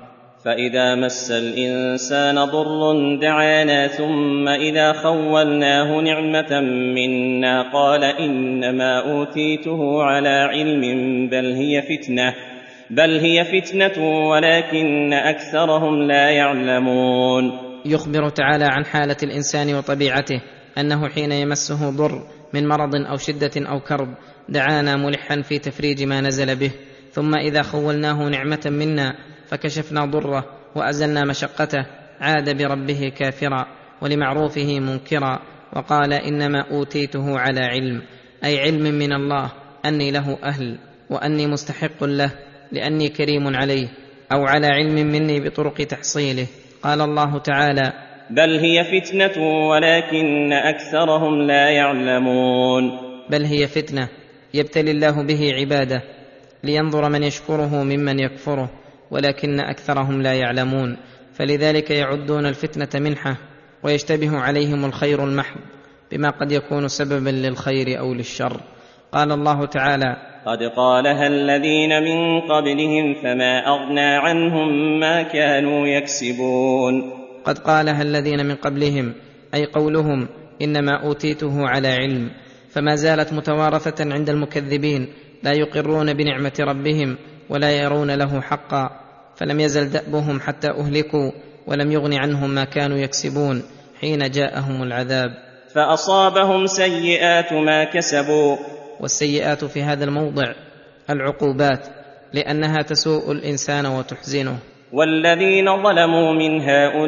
فإذا 0.45 0.95
مس 0.95 1.32
الإنسان 1.32 2.45
ضر 2.45 2.93
دعانا 3.22 3.88
ثم 3.88 4.47
إذا 4.47 4.93
خولناه 4.93 6.01
نعمة 6.01 6.62
منا 6.95 7.72
قال 7.74 8.03
إنما 8.03 8.99
أوتيته 9.12 10.03
على 10.03 10.30
علم 10.30 10.82
بل 11.30 11.53
هي 11.53 11.82
فتنة 11.82 12.34
بل 12.89 13.20
هي 13.20 13.45
فتنة 13.45 14.28
ولكن 14.30 15.14
أكثرهم 15.14 16.01
لا 16.01 16.30
يعلمون. 16.30 17.64
يخبر 17.86 18.29
تعالى 18.29 18.65
عن 18.65 18.86
حالة 18.86 19.17
الإنسان 19.23 19.75
وطبيعته 19.75 20.41
أنه 20.77 21.09
حين 21.09 21.31
يمسه 21.31 21.89
ضر 21.89 22.27
من 22.53 22.67
مرض 22.67 22.95
أو 22.95 23.17
شدة 23.17 23.51
أو 23.57 23.79
كرب 23.79 24.15
دعانا 24.49 24.95
ملحا 24.95 25.41
في 25.41 25.59
تفريج 25.59 26.03
ما 26.03 26.21
نزل 26.21 26.55
به. 26.55 26.71
ثم 27.11 27.36
إذا 27.36 27.61
خولناه 27.61 28.29
نعمة 28.29 28.61
منا 28.65 29.15
فكشفنا 29.47 30.05
ضره 30.05 30.45
وأزلنا 30.75 31.25
مشقته 31.25 31.86
عاد 32.21 32.57
بربه 32.57 33.11
كافرا 33.17 33.65
ولمعروفه 34.01 34.79
منكرا 34.79 35.39
وقال 35.73 36.13
إنما 36.13 36.61
أوتيته 36.71 37.39
على 37.39 37.59
علم 37.59 38.01
أي 38.43 38.59
علم 38.59 38.83
من 38.83 39.13
الله 39.13 39.51
أني 39.86 40.11
له 40.11 40.38
أهل 40.43 40.79
وأني 41.09 41.47
مستحق 41.47 42.03
له 42.03 42.31
لأني 42.71 43.09
كريم 43.09 43.55
عليه 43.55 43.88
أو 44.31 44.45
على 44.45 44.67
علم 44.67 44.95
مني 44.95 45.39
بطرق 45.39 45.73
تحصيله. 45.73 46.47
قال 46.86 47.01
الله 47.01 47.38
تعالى 47.38 47.93
بل 48.29 48.59
هي 48.59 48.83
فتنة 48.83 49.43
ولكن 49.69 50.53
أكثرهم 50.53 51.41
لا 51.41 51.69
يعلمون. 51.69 52.91
بل 53.29 53.45
هي 53.45 53.67
فتنة 53.67 54.09
يبتلي 54.53 54.91
الله 54.91 55.23
به 55.23 55.53
عباده 55.53 56.01
لينظر 56.63 57.09
من 57.09 57.23
يشكره 57.23 57.83
ممن 57.83 58.19
يكفره 58.19 58.69
ولكن 59.11 59.59
أكثرهم 59.59 60.21
لا 60.21 60.33
يعلمون. 60.33 60.97
فلذلك 61.33 61.91
يعدون 61.91 62.45
الفتنة 62.45 63.01
منحة 63.01 63.38
ويشتبه 63.83 64.38
عليهم 64.38 64.86
الخير 64.86 65.23
المحض 65.23 65.59
بما 66.11 66.29
قد 66.29 66.51
يكون 66.51 66.88
سببا 66.88 67.29
للخير 67.29 67.99
أو 67.99 68.13
للشر. 68.13 68.61
قال 69.11 69.31
الله 69.31 69.65
تعالى 69.65 70.34
قد 70.45 70.63
قالها 70.63 71.27
الذين 71.27 72.03
من 72.03 72.41
قبلهم 72.41 73.13
فما 73.23 73.67
اغنى 73.67 74.15
عنهم 74.15 74.99
ما 74.99 75.23
كانوا 75.23 75.87
يكسبون 75.87 77.11
قد 77.45 77.57
قالها 77.57 78.01
الذين 78.01 78.45
من 78.45 78.55
قبلهم 78.55 79.13
أي 79.53 79.65
قولهم 79.65 80.27
انما 80.61 81.03
اوتيته 81.03 81.67
على 81.67 81.87
علم 81.87 82.31
فما 82.69 82.95
زالت 82.95 83.33
متوارثه 83.33 84.13
عند 84.13 84.29
المكذبين 84.29 85.07
لا 85.43 85.51
يقرون 85.51 86.13
بنعمه 86.13 86.53
ربهم 86.59 87.17
ولا 87.49 87.71
يرون 87.71 88.11
له 88.11 88.41
حقا 88.41 88.89
فلم 89.35 89.59
يزل 89.59 89.89
دأبهم 89.89 90.39
حتى 90.39 90.69
أهلكوا 90.69 91.31
ولم 91.67 91.91
يغن 91.91 92.13
عنهم 92.13 92.49
ما 92.49 92.63
كانوا 92.63 92.97
يكسبون 92.97 93.63
حين 94.01 94.31
جاءهم 94.31 94.83
العذاب. 94.83 95.29
فأصابهم 95.75 96.65
سيئات 96.65 97.53
ما 97.53 97.83
كسبوا 97.83 98.57
والسيئات 98.99 99.65
في 99.65 99.81
هذا 99.81 100.05
الموضع 100.05 100.53
العقوبات 101.09 101.87
لأنها 102.33 102.81
تسوء 102.81 103.31
الإنسان 103.31 103.85
وتحزنه. 103.85 104.57
والذين 104.93 105.83
ظلموا 105.83 106.33
من 106.33 106.61
هؤلاء 106.61 107.05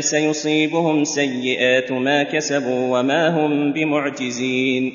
سيصيبهم 0.00 1.04
سيئات 1.04 1.92
ما 1.92 2.22
كسبوا 2.22 2.98
وما 2.98 3.28
هم 3.28 3.72
بمعجزين. 3.72 4.92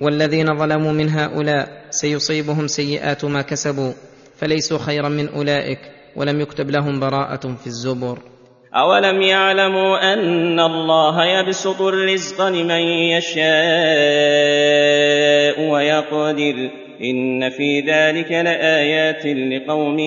والذين 0.00 0.58
ظلموا 0.58 0.92
من 0.92 1.08
هؤلاء 1.08 1.68
سيصيبهم 1.90 2.66
سيئات 2.66 3.24
ما 3.24 3.42
كسبوا 3.42 3.92
فليسوا 4.36 4.78
خيرا 4.78 5.08
من 5.08 5.28
أولئك 5.28 5.78
ولم 6.16 6.40
يكتب 6.40 6.70
لهم 6.70 7.00
براءة 7.00 7.54
في 7.54 7.66
الزبر. 7.66 8.33
أولم 8.74 9.22
يعلموا 9.22 10.12
أن 10.12 10.60
الله 10.60 11.24
يبسط 11.24 11.82
الرزق 11.82 12.48
لمن 12.48 12.80
يشاء 13.14 13.44
ويقدر 15.70 16.70
إن 17.00 17.50
في 17.50 17.80
ذلك 17.80 18.32
لآيات 18.32 19.26
لقوم 19.26 19.98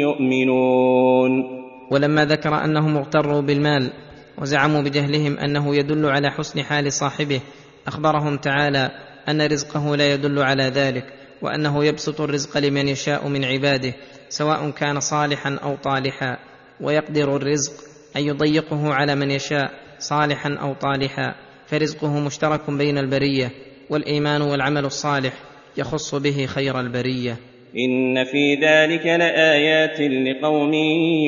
يؤمنون. 0.00 1.62
ولما 1.90 2.24
ذكر 2.24 2.64
أنهم 2.64 2.96
اغتروا 2.96 3.40
بالمال 3.40 3.90
وزعموا 4.38 4.82
بجهلهم 4.82 5.38
أنه 5.38 5.76
يدل 5.76 6.06
على 6.06 6.30
حسن 6.30 6.62
حال 6.62 6.92
صاحبه 6.92 7.40
أخبرهم 7.86 8.36
تعالى 8.36 8.90
أن 9.28 9.42
رزقه 9.42 9.96
لا 9.96 10.14
يدل 10.14 10.38
على 10.38 10.64
ذلك 10.64 11.04
وأنه 11.42 11.84
يبسط 11.84 12.20
الرزق 12.20 12.58
لمن 12.58 12.88
يشاء 12.88 13.28
من 13.28 13.44
عباده 13.44 13.92
سواء 14.28 14.70
كان 14.70 15.00
صالحا 15.00 15.58
أو 15.62 15.76
طالحا 15.76 16.38
ويقدر 16.80 17.36
الرزق 17.36 17.91
أن 18.16 18.22
يضيقه 18.22 18.94
على 18.94 19.14
من 19.14 19.30
يشاء 19.30 19.70
صالحا 19.98 20.54
أو 20.54 20.74
طالحا. 20.74 21.34
فرزقه 21.66 22.20
مشترك 22.20 22.70
بين 22.70 22.98
البرية 22.98 23.50
والإيمان 23.90 24.42
والعمل 24.42 24.84
الصالح 24.84 25.32
يخص 25.76 26.14
به 26.14 26.46
خير 26.46 26.80
البرية. 26.80 27.36
إن 27.78 28.24
في 28.24 28.54
ذلك 28.54 29.06
لآيات 29.06 30.00
لقوم 30.00 30.74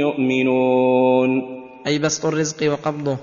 يؤمنون. 0.00 1.30
أي 1.86 1.98
بسط 1.98 2.26
الرزق 2.26 2.72
وقبضه. 2.72 3.18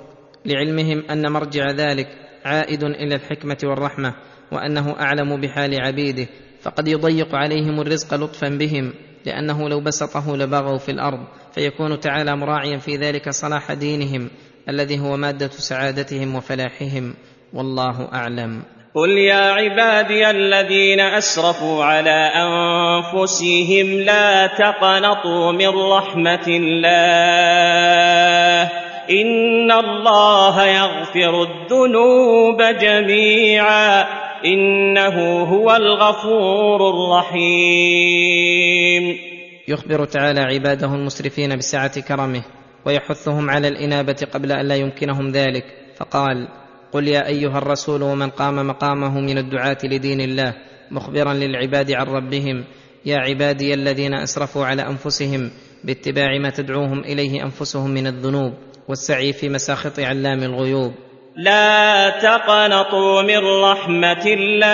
لعلمهم 0.45 1.03
أن 1.11 1.31
مرجع 1.31 1.71
ذلك 1.71 2.07
عائد 2.45 2.83
إلى 2.83 3.15
الحكمة 3.15 3.57
والرحمة 3.63 4.15
وأنه 4.51 4.95
أعلم 4.99 5.41
بحال 5.41 5.81
عبيده. 5.81 6.27
فقد 6.61 6.87
يضيق 6.87 7.35
عليهم 7.35 7.81
الرزق 7.81 8.13
لطفا 8.13 8.49
بهم. 8.49 8.93
لأنه 9.25 9.69
لو 9.69 9.79
بسطه 9.79 10.37
لبغوا 10.37 10.77
في 10.77 10.91
الأرض 10.91 11.19
فيكون 11.51 11.99
تعالى 11.99 12.35
مراعيا 12.35 12.77
في 12.77 12.95
ذلك 12.95 13.29
صلاح 13.29 13.73
دينهم 13.73 14.29
الذي 14.69 14.99
هو 14.99 15.17
مادة 15.17 15.47
سعادتهم 15.47 16.35
وفلاحهم. 16.35 17.13
والله 17.53 18.13
أعلم. 18.13 18.63
قل 18.95 19.09
يا 19.09 19.51
عبادي 19.51 20.29
الذين 20.29 20.99
أسرفوا 20.99 21.83
على 21.83 22.31
أنفسهم 22.35 23.99
لا 23.99 24.47
تقنطوا 24.47 25.51
من 25.51 25.67
رحمة 25.67 26.47
الله. 26.47 27.91
إن 29.09 29.71
الله 29.71 30.65
يغفر 30.65 31.43
الذنوب 31.43 32.61
جميعا. 32.61 34.30
إنه 34.45 35.43
هو 35.43 35.75
الغفور 35.75 36.89
الرحيم. 36.89 37.41
يخبر 39.67 40.05
تعالى 40.05 40.39
عباده 40.39 40.95
المسرفين 40.95 41.57
بسعة 41.57 42.01
كرمه 42.01 42.43
ويحثهم 42.85 43.49
على 43.49 43.67
الإنابة 43.67 44.27
قبل 44.33 44.51
أن 44.51 44.67
لا 44.67 44.75
يمكنهم 44.75 45.31
ذلك. 45.31 45.65
فقال 45.97 46.47
قل 46.91 47.07
يا 47.07 47.27
أيها 47.27 47.57
الرسول 47.57 48.03
ومن 48.03 48.29
قام 48.29 48.67
مقامه 48.67 49.19
من 49.19 49.37
الدعاة 49.37 49.77
لدين 49.83 50.21
الله 50.21 50.53
مخبرا 50.91 51.33
للعباد 51.33 51.91
عن 51.91 52.05
ربهم 52.05 52.63
يا 53.05 53.17
عبادي 53.17 53.73
الذين 53.73 54.13
أسرفوا 54.13 54.65
على 54.65 54.81
أنفسهم 54.81 55.51
باتباع 55.83 56.37
ما 56.37 56.49
تدعوهم 56.49 56.99
إليه 56.99 57.43
أنفسهم 57.43 57.89
من 57.91 58.07
الذنوب 58.07 58.53
والسعي 58.87 59.33
في 59.33 59.49
مساخط 59.49 59.99
علام 59.99 60.43
الغيوب. 60.43 60.93
لا 61.35 62.09
تقنطوا 62.09 63.21
من 63.21 63.37
رحمة 63.63 64.23
الله. 64.25 64.71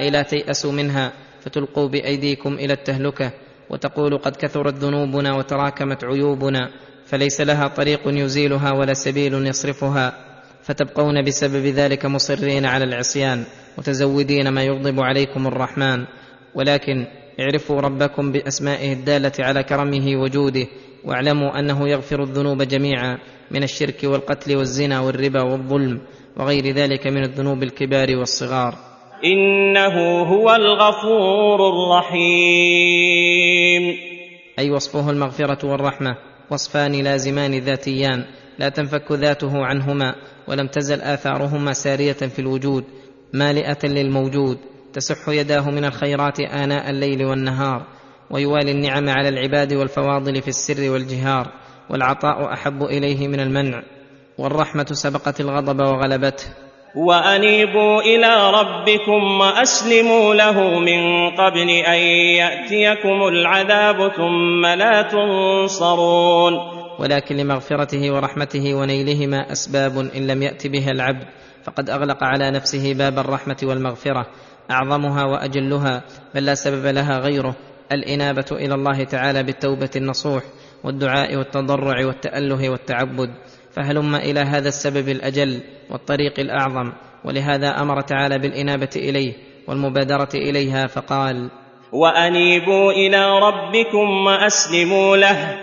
أي 0.00 0.10
لا 0.10 0.22
تيأسوا 0.22 0.72
منها 0.72 1.12
فتلقوا 1.40 1.88
بأيديكم 1.88 2.54
إلى 2.54 2.72
التهلكة 2.72 3.32
وتقول 3.70 4.18
قد 4.18 4.36
كثرت 4.36 4.74
ذنوبنا 4.74 5.34
وتراكمت 5.36 6.04
عيوبنا 6.04 6.70
فليس 7.06 7.40
لها 7.40 7.68
طريق 7.68 8.00
يزيلها 8.06 8.72
ولا 8.72 8.94
سبيل 8.94 9.46
يصرفها 9.46 10.12
فتبقون 10.62 11.24
بسبب 11.24 11.66
ذلك 11.66 12.06
مصرين 12.06 12.66
على 12.66 12.84
العصيان 12.84 13.44
متزودين 13.78 14.48
ما 14.48 14.62
يغضب 14.62 15.00
عليكم 15.00 15.46
الرحمن. 15.46 16.04
ولكن 16.54 17.06
اعرفوا 17.40 17.80
ربكم 17.80 18.32
بأسمائه 18.32 18.92
الدالة 18.92 19.32
على 19.38 19.62
كرمه 19.62 20.16
وجوده 20.16 20.66
واعلموا 21.04 21.58
أنه 21.58 21.88
يغفر 21.88 22.22
الذنوب 22.22 22.62
جميعا 22.62 23.18
من 23.50 23.62
الشرك 23.62 24.04
والقتل 24.04 24.56
والزنا 24.56 25.00
والربا 25.00 25.42
والظلم 25.42 26.00
وغير 26.36 26.74
ذلك 26.74 27.06
من 27.06 27.24
الذنوب 27.24 27.62
الكبار 27.62 28.16
والصغار. 28.16 28.74
إنه 29.24 30.20
هو 30.20 30.54
الغفور 30.54 31.68
الرحيم. 31.68 32.22
أي 34.58 34.70
وصفه 34.70 35.10
المغفرة 35.10 35.66
والرحمة. 35.66 36.16
وصفان 36.50 36.92
لازمان 36.92 37.58
ذاتيان. 37.58 38.24
لا 38.58 38.68
تنفك 38.68 39.12
ذاته 39.12 39.64
عنهما 39.64 40.14
ولم 40.48 40.66
تزل 40.66 41.00
آثارهما 41.00 41.72
سارية 41.72 42.12
في 42.12 42.38
الوجود. 42.38 42.84
مالئة 43.32 43.86
للموجود. 43.86 44.58
تسح 44.92 45.28
يداه 45.28 45.70
من 45.70 45.84
الخيرات 45.84 46.40
آناء 46.40 46.90
الليل 46.90 47.24
والنهار. 47.24 47.86
ويوالي 48.30 48.70
النعم 48.70 49.08
على 49.08 49.28
العباد 49.28 49.72
والفواضل 49.74 50.42
في 50.42 50.48
السر 50.48 50.90
والجهار. 50.90 51.61
والعطاء 51.90 52.52
أحب 52.52 52.82
إليه 52.82 53.28
من 53.28 53.40
المنع 53.40 53.82
والرحمة 54.38 54.86
سبقت 54.92 55.40
الغضب 55.40 55.80
وغلبته. 55.80 56.44
وأنيبوا 56.96 58.00
إلى 58.00 58.50
ربكم 58.50 59.40
وأسلموا 59.40 60.34
له 60.34 60.78
من 60.78 61.30
قبل 61.30 61.70
أن 61.70 61.98
يأتيكم 62.38 63.28
العذاب 63.28 64.12
ثم 64.16 64.66
لا 64.66 65.02
تنصرون. 65.02 66.52
ولكن 66.98 67.36
لمغفرته 67.36 68.12
ورحمته 68.14 68.74
ونيلهما 68.74 69.52
أسباب 69.52 69.98
إن 69.98 70.26
لم 70.26 70.42
يأت 70.42 70.66
بها 70.66 70.90
العبد 70.90 71.26
فقد 71.64 71.90
أغلق 71.90 72.24
على 72.24 72.50
نفسه 72.50 72.94
باب 72.94 73.18
الرحمة 73.18 73.56
والمغفرة 73.62 74.26
أعظمها 74.70 75.24
وأجلها 75.24 76.02
بل 76.34 76.44
لا 76.44 76.54
سبب 76.54 76.86
لها 76.86 77.18
غيره 77.18 77.54
الإنابة 77.92 78.44
إلى 78.52 78.74
الله 78.74 79.04
تعالى 79.04 79.42
بالتوبة 79.42 79.90
النصوح. 79.96 80.42
والدعاء 80.84 81.36
والتضرع 81.36 82.06
والتأله 82.06 82.70
والتعبد 82.70 83.30
فهلم 83.72 84.14
إلى 84.14 84.40
هذا 84.40 84.68
السبب 84.68 85.08
الأجل 85.08 85.60
والطريق 85.90 86.40
الأعظم 86.40 86.92
ولهذا 87.24 87.80
أمر 87.80 88.00
تعالى 88.00 88.38
بالإنابة 88.38 88.90
إليه 88.96 89.32
والمبادرة 89.68 90.28
إليها 90.34 90.86
فقال 90.86 91.50
وأنيبوا 91.92 92.92
إلى 92.92 93.38
ربكم 93.38 94.26
وأسلموا 94.26 95.16
له. 95.16 95.56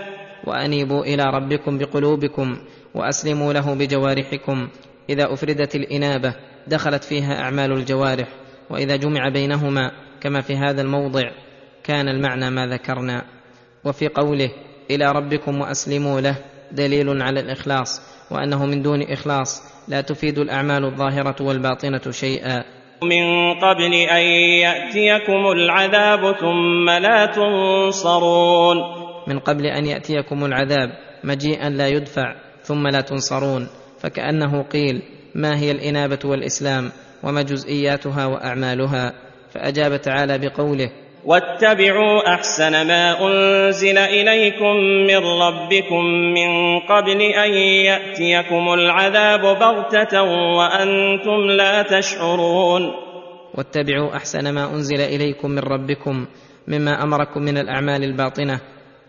وأنيبوا 0.47 1.03
إلى 1.03 1.23
ربكم 1.23 1.77
بقلوبكم 1.77 2.57
وأسلموا 2.95 3.53
له 3.53 3.73
بجوارحكم. 3.73 4.69
إذا 5.09 5.33
أفردت 5.33 5.75
الإنابة 5.75 6.35
دخلت 6.67 7.03
فيها 7.03 7.41
أعمال 7.41 7.71
الجوارح 7.71 8.27
وإذا 8.69 8.95
جمع 8.95 9.29
بينهما 9.29 9.91
كما 10.21 10.41
في 10.41 10.55
هذا 10.55 10.81
الموضع 10.81 11.31
كان 11.83 12.07
المعنى 12.07 12.49
ما 12.49 12.67
ذكرنا. 12.67 13.25
وفي 13.85 14.07
قوله 14.07 14.51
إلى 14.91 15.11
ربكم 15.11 15.61
وأسلموا 15.61 16.21
له 16.21 16.35
دليل 16.71 17.21
على 17.21 17.39
الإخلاص 17.39 18.01
وأنه 18.31 18.65
من 18.65 18.81
دون 18.81 19.01
إخلاص 19.01 19.63
لا 19.87 20.01
تفيد 20.01 20.37
الأعمال 20.39 20.85
الظاهرة 20.85 21.35
والباطنة 21.41 22.11
شيئا. 22.11 22.63
من 23.03 23.53
قبل 23.53 23.93
أن 23.93 24.21
يأتيكم 24.61 25.51
العذاب 25.51 26.35
ثم 26.35 26.89
لا 26.89 27.25
تنصرون. 27.25 28.77
من 29.27 29.39
قبل 29.39 29.65
أن 29.65 29.85
يأتيكم 29.85 30.45
العذاب 30.45 30.89
مجيئا 31.23 31.69
لا 31.69 31.87
يدفع 31.87 32.35
ثم 32.63 32.87
لا 32.87 33.01
تنصرون 33.01 33.67
فكأنه 33.99 34.61
قيل 34.61 35.01
ما 35.35 35.59
هي 35.59 35.71
الإنابة 35.71 36.19
والإسلام 36.25 36.91
وما 37.23 37.41
جزئياتها 37.41 38.25
وأعمالها؟ 38.25 39.13
فأجاب 39.53 40.01
تعالى 40.01 40.37
بقوله 40.37 40.91
واتبعوا 41.25 42.33
أحسن 42.33 42.87
ما 42.87 43.27
أنزل 43.27 43.97
إليكم 43.97 44.75
من 45.07 45.17
ربكم 45.17 46.05
من 46.33 46.79
قبل 46.79 47.21
أن 47.21 47.53
يأتيكم 47.85 48.73
العذاب 48.73 49.41
بغتة 49.41 50.21
وأنتم 50.57 51.39
لا 51.57 51.81
تشعرون. 51.81 52.93
واتبعوا 53.53 54.15
أحسن 54.15 54.53
ما 54.53 54.73
أنزل 54.73 55.01
إليكم 55.01 55.51
من 55.51 55.59
ربكم 55.59 56.25
مما 56.67 57.03
أمركم 57.03 57.41
من 57.41 57.57
الأعمال 57.57 58.03
الباطنة 58.03 58.59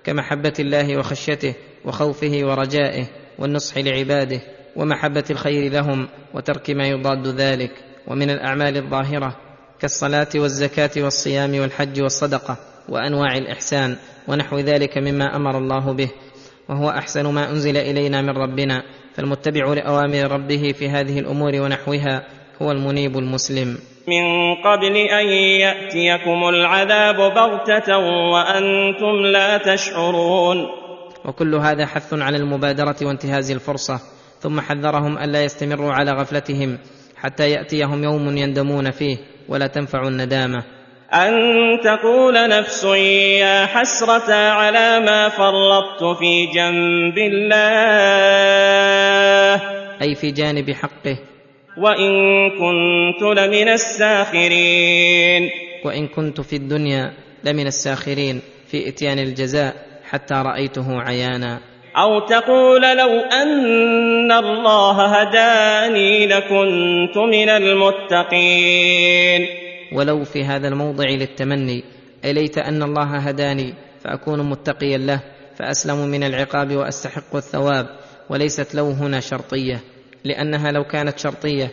كمحبة 0.05 0.53
الله 0.61 0.99
وخشيته 0.99 1.55
وخوفه 1.85 2.41
ورجائه 2.43 3.05
والنصح 3.39 3.79
لعباده 3.79 4.41
ومحبة 4.77 5.25
الخير 5.31 5.73
لهم 5.73 6.09
وترك 6.35 6.71
ما 6.71 6.89
يضاد 6.89 7.27
ذلك 7.27 7.71
ومن 8.07 8.31
الأعمال 8.31 8.77
الظاهرة 8.77 9.37
كالصلاة 9.81 10.29
والزكاة 10.35 10.91
والصيام 10.97 11.61
والحج 11.61 12.03
والصدقة 12.03 12.57
وأنواع 12.89 13.37
الإحسان 13.37 13.97
ونحو 14.29 14.59
ذلك 14.59 14.99
مما 14.99 15.37
أمر 15.37 15.59
الله 15.59 15.93
به 15.93 16.11
وهو 16.69 16.91
أحسن 16.91 17.27
ما 17.33 17.51
أنزل 17.51 17.77
إلينا 17.77 18.23
من 18.23 18.31
ربنا 18.31 18.83
فالمتبع 19.15 19.75
لأوامر 19.75 20.33
ربه 20.33 20.73
في 20.79 20.89
هذه 20.89 21.19
الأمور 21.19 21.61
ونحوها 21.61 22.23
هو 22.63 22.71
المنيب 22.71 23.19
المسلم. 23.19 23.79
من 24.09 24.55
قبل 24.55 24.97
أن 24.97 25.27
يأتيكم 25.61 26.49
العذاب 26.49 27.17
بغتة 27.17 27.99
وأنتم 28.33 29.27
لا 29.33 29.59
تشعرون. 29.59 30.67
وكل 31.25 31.55
هذا 31.55 31.87
حث 31.87 32.15
على 32.15 32.37
المبادرة 32.37 32.97
وانتهاز 33.03 33.51
الفرصة 33.51 34.01
ثم 34.41 34.61
حذرهم 34.61 35.19
الا 35.19 35.45
يستمروا 35.45 35.93
على 35.93 36.11
غفلتهم 36.11 36.79
حتى 37.17 37.51
يأتيهم 37.51 38.05
يوم 38.05 38.37
يندمون 38.37 38.91
فيه. 38.91 39.17
ولا 39.51 39.67
تنفع 39.67 40.09
الندامة. 40.09 40.63
أن 41.15 41.33
تقول 41.85 42.49
نفس 42.49 42.85
يا 42.85 43.67
حسرة 43.67 44.35
على 44.35 45.01
ما 45.01 45.29
فرطت 45.29 46.19
في 46.19 46.47
جنب 46.47 47.19
الله. 47.19 47.51
أي 50.03 50.15
في 50.15 50.31
جانب 50.31 50.71
حقه. 50.71 51.19
وإن 51.79 52.11
كنت 52.51 53.23
لمن 53.23 53.69
الساخرين. 53.69 55.51
وإن 55.85 56.09
كنت 56.09 56.41
في 56.41 56.57
الدنيا 56.57 57.13
لمن 57.45 57.67
الساخرين. 57.67 58.41
في 58.71 58.89
إتيان 58.89 59.19
الجزاء 59.19 59.75
حتى 60.11 60.35
رأيته 60.35 61.01
عيانا. 61.01 61.70
أو 61.97 62.21
تقول 62.21 62.83
لو 62.83 63.21
أن 63.21 64.33
الله 64.33 65.07
هداني 65.07 66.27
لكنت 66.27 67.17
من 67.19 67.49
المتقين. 67.49 69.47
ولو 69.93 70.25
في 70.25 70.45
هذا 70.45 70.69
الموضع 70.69 71.05
للتمني 71.05 71.85
اي 72.25 72.33
ليت 72.33 72.59
أن 72.59 72.83
الله 72.83 73.19
هداني 73.19 73.75
فأكون 74.05 74.51
متقيا 74.51 74.99
له 74.99 75.21
فأسلم 75.57 76.09
من 76.09 76.23
العقاب 76.23 76.77
وأستحق 76.77 77.37
الثواب 77.37 77.87
وليست 78.31 78.75
لو 78.75 78.91
هنا 78.91 79.21
شرطية 79.21 79.81
لأنها 80.25 80.73
لو 80.73 80.85
كانت 80.85 81.19
شرطية 81.19 81.71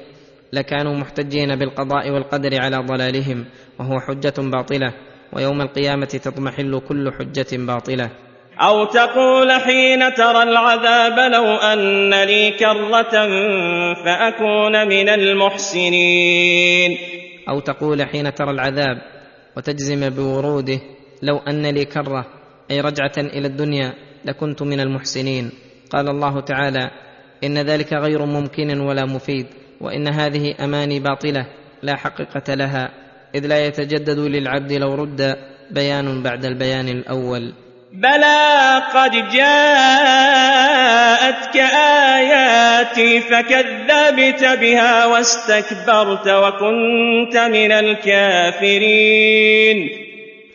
لكانوا 0.54 0.96
محتجين 0.96 1.56
بالقضاء 1.56 2.10
والقدر 2.12 2.62
على 2.62 2.78
ضلالهم 2.78 3.46
وهو 3.80 4.00
حجة 4.00 4.34
باطلة 4.38 4.94
ويوم 5.34 5.62
القيامة 5.62 6.06
تضمحل 6.06 6.82
كل 6.88 7.12
حجة 7.20 7.48
باطلة. 7.54 8.10
أو 8.62 8.86
تقول 8.86 9.52
حين 9.52 10.14
ترى 10.14 10.44
العذاب 10.44 11.32
لو 11.32 11.46
أن 11.56 12.24
لي 12.24 12.52
كرة 12.52 13.12
فأكون 13.94 14.88
من 14.88 15.10
المحسنين. 15.10 16.98
أو 17.50 17.60
تقول 17.60 18.04
حين 18.04 18.34
ترى 18.34 18.52
العذاب 18.52 19.02
وتجزم 19.58 20.10
بوروده 20.10 20.80
لو 21.22 21.38
أن 21.38 21.66
لي 21.66 21.86
كرة 21.86 22.26
أي 22.72 22.82
رجعة 22.82 23.14
إلى 23.18 23.48
الدنيا 23.48 23.94
لكنت 24.26 24.62
من 24.62 24.80
المحسنين. 24.80 25.52
قال 25.90 26.10
الله 26.10 26.40
تعالى 26.40 26.92
إن 27.44 27.58
ذلك 27.58 27.94
غير 27.94 28.26
ممكن 28.26 28.80
ولا 28.80 29.06
مفيد 29.06 29.46
وإن 29.82 30.08
هذه 30.08 30.56
أماني 30.64 31.00
باطلة 31.00 31.46
لا 31.84 31.96
حقيقة 31.96 32.54
لها 32.54 32.90
إذ 33.36 33.48
لا 33.48 33.66
يتجدد 33.66 34.20
للعبد 34.20 34.74
لو 34.74 34.96
رد 34.96 35.36
بيان 35.72 36.24
بعد 36.24 36.46
البيان 36.46 36.88
الأول. 36.88 37.54
بلى 37.98 38.78
قد 38.94 39.12
جاءتك 39.34 40.78
آياتي 42.16 43.22
فكذبت 43.22 44.44
بها 44.62 45.06
واستكبرت 45.06 46.28
وكنت 46.28 47.38
من 47.38 47.72
الكافرين. 47.72 48.98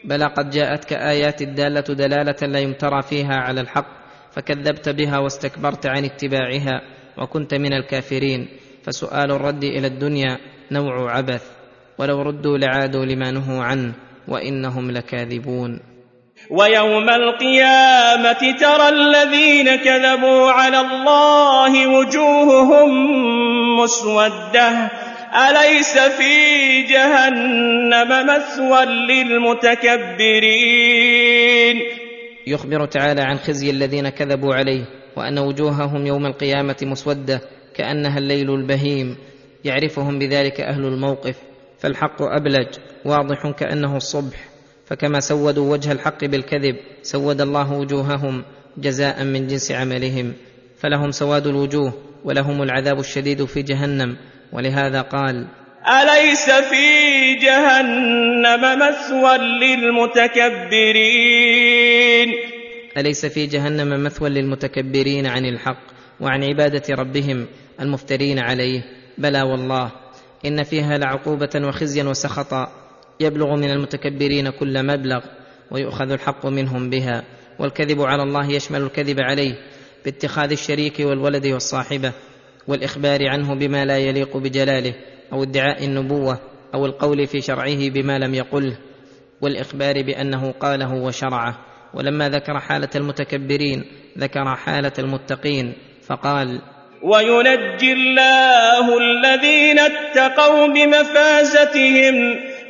بلى 0.04 0.24
قد 0.26 0.50
جاءتك 0.50 0.92
ايات 0.92 1.42
الداله 1.42 1.80
دلاله 1.80 2.36
لا 2.42 2.58
يمترى 2.60 3.02
فيها 3.02 3.34
على 3.34 3.60
الحق 3.60 3.86
فكذبت 4.32 4.88
بها 4.88 5.18
واستكبرت 5.18 5.86
عن 5.86 6.04
اتباعها 6.04 6.82
وكنت 7.18 7.54
من 7.54 7.72
الكافرين. 7.72 8.48
فسؤال 8.84 9.30
الرد 9.30 9.64
إلى 9.64 9.86
الدنيا 9.86 10.38
نوع 10.70 11.16
عبث 11.16 11.50
ولو 11.98 12.22
ردوا 12.22 12.58
لعادوا 12.58 13.04
لما 13.04 13.30
نهوا 13.30 13.62
عنه 13.62 13.92
وانهم 14.28 14.90
لكاذبون. 14.90 15.91
ويوم 16.50 17.10
القيامة 17.10 18.56
ترى 18.60 18.88
الذين 18.88 19.76
كذبوا 19.76 20.50
على 20.50 20.80
الله 20.80 21.86
وجوههم 21.88 22.90
مسودة. 23.78 24.90
أليس 25.34 25.98
في 25.98 26.82
جهنم 26.82 28.26
مثوى 28.26 28.84
للمتكبرين؟ 28.84 30.22
يخبر 32.46 32.86
تعالى 32.86 33.20
عن 33.20 33.36
خزي 33.38 33.70
الذين 33.70 34.08
كذبوا 34.08 34.54
عليه 34.54 34.84
وأن 35.16 35.38
وجوههم 35.38 36.06
يوم 36.06 36.26
القيامة 36.26 36.76
مسودة 36.82 37.40
كأنها 37.74 38.18
الليل 38.18 38.50
البهيم. 38.50 39.16
يعرفهم 39.64 40.18
بذلك 40.18 40.60
أهل 40.60 40.84
الموقف 40.84 41.36
فالحق 41.78 42.22
أبلج 42.22 42.68
واضح 43.04 43.50
كأنه 43.50 43.96
الصبح. 43.96 44.51
فكما 44.92 45.20
سودوا 45.20 45.72
وجه 45.72 45.92
الحق 45.92 46.24
بالكذب 46.24 46.76
سود 47.02 47.40
الله 47.40 47.72
وجوههم 47.72 48.44
جزاء 48.78 49.24
من 49.24 49.46
جنس 49.46 49.72
عملهم 49.72 50.32
فلهم 50.78 51.10
سواد 51.10 51.46
الوجوه 51.46 51.94
ولهم 52.24 52.62
العذاب 52.62 53.00
الشديد 53.00 53.44
في 53.44 53.62
جهنم. 53.62 54.16
ولهذا 54.52 55.00
قال 55.00 55.46
أليس 55.88 56.50
في 56.50 57.34
جهنم 57.34 58.78
مثوى 58.78 59.38
للمتكبرين؟ 59.38 60.28
أليس 62.96 63.26
في 63.26 63.46
جهنم 63.46 64.04
مثوى 64.04 64.28
للمتكبرين 64.28 65.26
عن 65.26 65.46
الحق 65.46 65.82
وعن 66.20 66.44
عبادة 66.44 66.94
ربهم 66.94 67.46
المفترين 67.80 68.38
عليه؟ 68.38 68.82
بلى 69.18 69.42
والله 69.42 69.92
إن 70.46 70.62
فيها 70.62 70.98
لعقوبة 70.98 71.50
وخزيا 71.68 72.04
وسخطا. 72.04 72.81
يبلغ 73.22 73.56
من 73.56 73.70
المتكبرين 73.70 74.50
كل 74.50 74.86
مبلغ 74.86 75.20
ويؤخذ 75.70 76.10
الحق 76.10 76.46
منهم 76.46 76.90
بها 76.90 77.24
والكذب 77.58 78.02
على 78.02 78.22
الله 78.22 78.50
يشمل 78.50 78.82
الكذب 78.82 79.20
عليه 79.20 79.54
باتخاذ 80.04 80.50
الشريك 80.50 81.00
والولد 81.00 81.46
والصاحبة 81.46 82.12
والإخبار 82.68 83.28
عنه 83.28 83.54
بما 83.54 83.84
لا 83.84 83.98
يليق 83.98 84.36
بجلاله 84.36 84.94
أو 85.32 85.42
ادعاء 85.42 85.84
النبوة 85.84 86.38
أو 86.74 86.86
القول 86.86 87.26
في 87.26 87.40
شرعه 87.40 87.88
بما 87.88 88.18
لم 88.18 88.34
يقله 88.34 88.78
والإخبار 89.40 90.02
بأنه 90.02 90.50
قاله 90.60 90.94
وشرعه. 90.94 91.58
ولما 91.94 92.28
ذكر 92.28 92.60
حالة 92.60 92.88
المتكبرين 92.96 93.84
ذكر 94.18 94.56
حالة 94.56 94.92
المتقين 94.98 95.72
فقال 96.06 96.60
وينجي 97.02 97.92
الله 97.92 98.98
الذين 98.98 99.78
اتقوا 99.78 100.66
بمفازتهم 100.66 102.14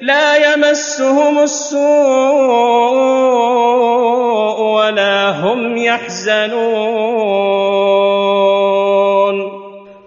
لا 0.03 0.53
يمسهم 0.53 1.39
السوء 1.39 1.79
ولا 4.61 5.31
هم 5.31 5.77
يحزنون. 5.77 6.53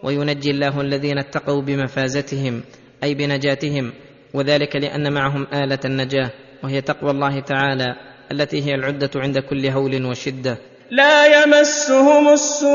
وينجي 0.03 0.51
الله 0.51 0.81
الذين 0.81 1.17
اتقوا 1.17 1.61
بمفازتهم 1.61 2.63
أي 3.03 3.13
بنجاتهم 3.13 3.93
وذلك 4.33 4.75
لأن 4.75 5.13
معهم 5.13 5.47
آلة 5.53 5.79
النجاة 5.85 6.31
وهي 6.63 6.81
تقوى 6.81 7.11
الله 7.11 7.39
تعالى 7.39 7.95
التي 8.31 8.63
هي 8.63 8.75
العدة 8.75 9.11
عند 9.15 9.39
كل 9.39 9.65
هول 9.65 10.05
وشدة. 10.05 10.57
لا 10.91 11.43
يمسهم 11.43 12.27
السوء 12.27 12.69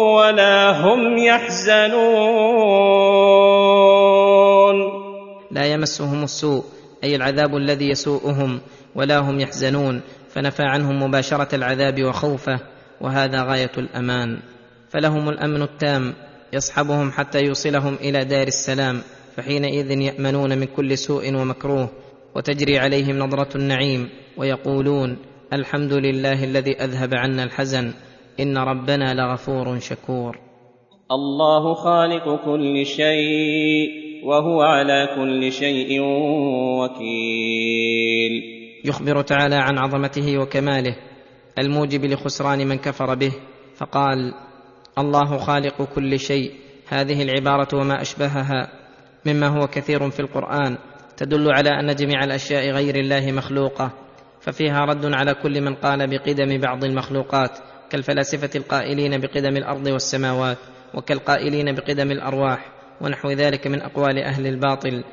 ولا 0.00 0.70
هم 0.70 1.18
يحزنون. 1.18 1.96
لا 5.50 5.66
يمسهم 5.66 6.24
السوء 6.24 6.64
أي 7.04 7.16
العذاب 7.16 7.56
الذي 7.56 7.88
يسوءهم 7.88 8.60
ولا 8.94 9.18
هم 9.18 9.40
يحزنون 9.40 10.00
فنفى 10.34 10.62
عنهم 10.62 11.02
مباشرة 11.02 11.54
العذاب 11.54 12.02
وخوفه 12.02 12.60
وهذا 13.00 13.42
غاية 13.42 13.72
الأمان. 13.78 14.38
فلهم 14.90 15.28
الأمن 15.28 15.62
التام 15.62 16.14
يصحبهم 16.52 17.12
حتى 17.12 17.40
يوصلهم 17.40 17.94
إلى 17.94 18.24
دار 18.24 18.46
السلام 18.46 19.02
فحينئذ 19.36 19.90
يأمنون 19.90 20.58
من 20.58 20.66
كل 20.66 20.98
سوء 20.98 21.34
ومكروه 21.34 22.05
وتجري 22.36 22.78
عليهم 22.78 23.18
نظرة 23.18 23.56
النعيم 23.56 24.08
ويقولون 24.36 25.16
الحمد 25.52 25.92
لله 25.92 26.44
الذي 26.44 26.82
أذهب 26.84 27.14
عنا 27.14 27.44
الحزن 27.44 27.92
إن 28.40 28.58
ربنا 28.58 29.14
لغفور 29.14 29.78
شكور. 29.78 30.38
الله 31.10 31.74
خالق 31.74 32.44
كل 32.44 32.86
شيء 32.86 33.88
وهو 34.24 34.62
على 34.62 35.08
كل 35.16 35.52
شيء 35.52 36.00
وكيل. 36.80 38.32
يخبر 38.84 39.22
تعالى 39.22 39.56
عن 39.56 39.78
عظمته 39.78 40.38
وكماله 40.38 40.96
الموجب 41.58 42.04
لخسران 42.04 42.66
من 42.66 42.76
كفر 42.76 43.14
به 43.14 43.32
فقال 43.76 44.34
الله 44.98 45.38
خالق 45.38 45.82
كل 45.94 46.18
شيء 46.18 46.52
هذه 46.88 47.22
العبارة 47.22 47.68
وما 47.80 48.02
أشبهها 48.02 48.68
مما 49.26 49.46
هو 49.46 49.66
كثير 49.66 50.10
في 50.10 50.20
القرآن 50.20 50.76
تدل 51.16 51.50
على 51.50 51.70
أن 51.70 51.94
جميع 51.94 52.24
الأشياء 52.24 52.70
غير 52.70 52.94
الله 52.96 53.32
مخلوقة 53.32 53.92
ففيها 54.40 54.84
رد 54.84 55.14
على 55.14 55.34
كل 55.34 55.60
من 55.60 55.74
قال 55.74 56.06
بقدم 56.10 56.60
بعض 56.60 56.84
المخلوقات 56.84 57.58
كالفلاسفة 57.90 58.50
القائلين 58.56 59.20
بقدم 59.20 59.56
الأرض 59.56 59.86
والسماوات 59.86 60.58
وكالقائلين 60.94 61.74
بقدم 61.74 62.10
الأرواح 62.10 62.72
ونحو 63.00 63.30
ذلك 63.30 63.66
من 63.66 63.82
أقوال 63.82 64.18
أهل 64.18 64.46
الباطل 64.46 65.04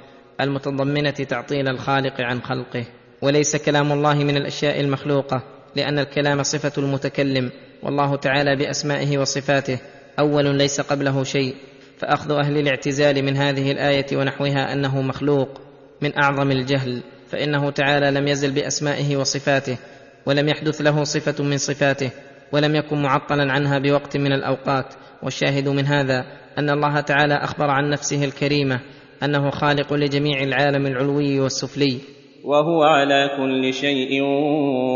المتضمنة 0.41 1.11
تعطيل 1.11 1.67
الخالق 1.67 2.21
عن 2.21 2.41
خلقه. 2.41 2.85
وليس 3.21 3.55
كلام 3.55 3.91
الله 3.91 4.13
من 4.13 4.37
الأشياء 4.37 4.79
المخلوقة 4.81 5.43
لأن 5.75 5.99
الكلام 5.99 6.43
صفة 6.43 6.71
المتكلم 6.77 7.51
والله 7.83 8.15
تعالى 8.15 8.55
بأسمائه 8.55 9.17
وصفاته 9.17 9.79
أول 10.19 10.55
ليس 10.55 10.81
قبله 10.81 11.23
شيء 11.23 11.55
فأخذ 11.97 12.31
أهل 12.31 12.57
الاعتزال 12.57 13.25
من 13.25 13.37
هذه 13.37 13.71
الآية 13.71 14.17
ونحوها 14.17 14.73
أنه 14.73 15.01
مخلوق. 15.01 15.61
من 16.01 16.17
أعظم 16.17 16.51
الجهل 16.51 17.03
فإنه 17.27 17.69
تعالى 17.69 18.11
لم 18.11 18.27
يزل 18.27 18.51
بأسمائه 18.51 19.17
وصفاته 19.17 19.77
ولم 20.25 20.49
يحدث 20.49 20.81
له 20.81 21.03
صفة 21.03 21.43
من 21.43 21.57
صفاته 21.57 22.09
ولم 22.51 22.75
يكن 22.75 23.01
معطلا 23.01 23.51
عنها 23.51 23.79
بوقت 23.79 24.17
من 24.17 24.31
الأوقات. 24.31 24.93
والشاهد 25.23 25.69
من 25.69 25.85
هذا 25.85 26.25
أن 26.57 26.69
الله 26.69 27.01
تعالى 27.01 27.33
أخبر 27.33 27.69
عن 27.69 27.89
نفسه 27.89 28.25
الكريمة 28.25 28.79
أنه 29.23 29.49
خالق 29.49 29.93
لجميع 29.93 30.43
العالم 30.43 30.87
العلوي 30.87 31.39
والسفلي. 31.39 31.97
وهو 32.43 32.83
على 32.83 33.29
كل 33.37 33.73
شيء 33.73 34.23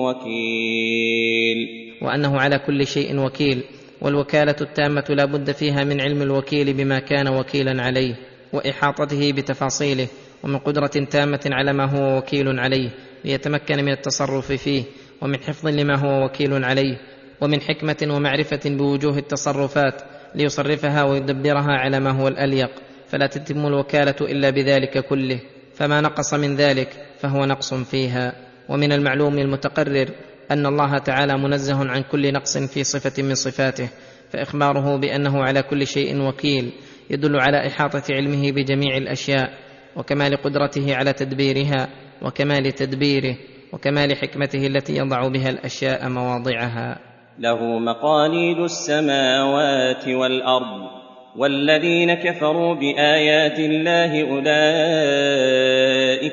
وكيل. 0.06 1.58
وأنه 2.02 2.40
على 2.40 2.60
كل 2.60 2.88
شيء 2.88 3.20
وكيل 3.20 3.64
والوكالة 4.02 4.56
التامة 4.62 5.06
لا 5.10 5.26
بد 5.26 5.52
فيها 5.52 5.84
من 5.84 6.02
علم 6.02 6.22
الوكيل 6.22 6.74
بما 6.74 7.00
كان 7.00 7.28
وكيلا 7.28 7.84
عليه 7.84 8.16
وإحاطته 8.54 9.32
بتفاصيله. 9.32 10.08
ومن 10.44 10.58
قدرة 10.58 10.88
تامة 10.88 11.50
على 11.52 11.74
ما 11.74 11.86
هو 11.86 12.18
وكيل 12.18 12.60
عليه 12.60 12.90
ليتمكن 13.26 13.86
من 13.86 13.92
التصرف 13.92 14.52
فيه 14.52 14.84
ومن 15.22 15.40
حفظ 15.40 15.68
لما 15.68 15.96
هو 15.98 16.26
وكيل 16.26 16.66
عليه 16.66 16.98
ومن 17.42 17.62
حكمة 17.62 18.08
ومعرفة 18.16 18.60
بوجوه 18.66 19.18
التصرفات 19.18 20.02
ليصرفها 20.36 21.04
ويدبرها 21.04 21.72
على 21.72 22.00
ما 22.00 22.12
هو 22.12 22.28
الأليق 22.28 22.72
فلا 23.08 23.28
تتم 23.28 23.66
الوكالة 23.66 24.16
إلا 24.22 24.50
بذلك 24.50 25.06
كله 25.06 25.40
فما 25.74 26.02
نقص 26.02 26.34
من 26.34 26.56
ذلك 26.56 26.90
فهو 27.20 27.46
نقص 27.46 27.74
فيها. 27.74 28.34
ومن 28.70 28.92
المعلوم 28.92 29.40
المتقرر 29.40 30.10
أن 30.52 30.66
الله 30.66 30.98
تعالى 30.98 31.38
منزه 31.38 31.90
عن 31.90 32.02
كل 32.02 32.34
نقص 32.34 32.58
في 32.58 32.84
صفة 32.84 33.24
من 33.24 33.36
صفاته 33.36 33.90
فإخباره 34.32 34.98
بأنه 34.98 35.44
على 35.44 35.62
كل 35.64 35.88
شيء 35.88 36.22
وكيل 36.22 36.72
يدل 37.10 37.40
على 37.40 37.68
إحاطة 37.68 38.04
علمه 38.10 38.52
بجميع 38.52 38.98
الأشياء 38.98 39.54
وكمال 39.98 40.36
قدرته 40.36 40.96
على 40.96 41.14
تدبيرها 41.14 41.88
وكمال 42.22 42.72
تدبيره 42.72 43.36
وكمال 43.74 44.18
حكمته 44.18 44.68
التي 44.68 44.98
يضع 44.98 45.28
بها 45.28 45.50
الأشياء 45.50 46.10
مواضعها. 46.10 47.00
له 47.40 47.80
مقاليد 47.80 48.58
السماوات 48.58 50.08
والأرض 50.08 50.90
والذين 51.38 52.14
كفروا 52.14 52.76
بآيات 52.76 53.60
الله 53.60 54.22
أولئك 54.32 55.62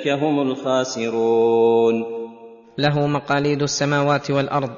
هم 0.09 0.41
الخاسرون. 0.43 2.05
له 2.79 3.07
مقاليد 3.07 3.63
السماوات 3.63 4.31
والأرض 4.31 4.71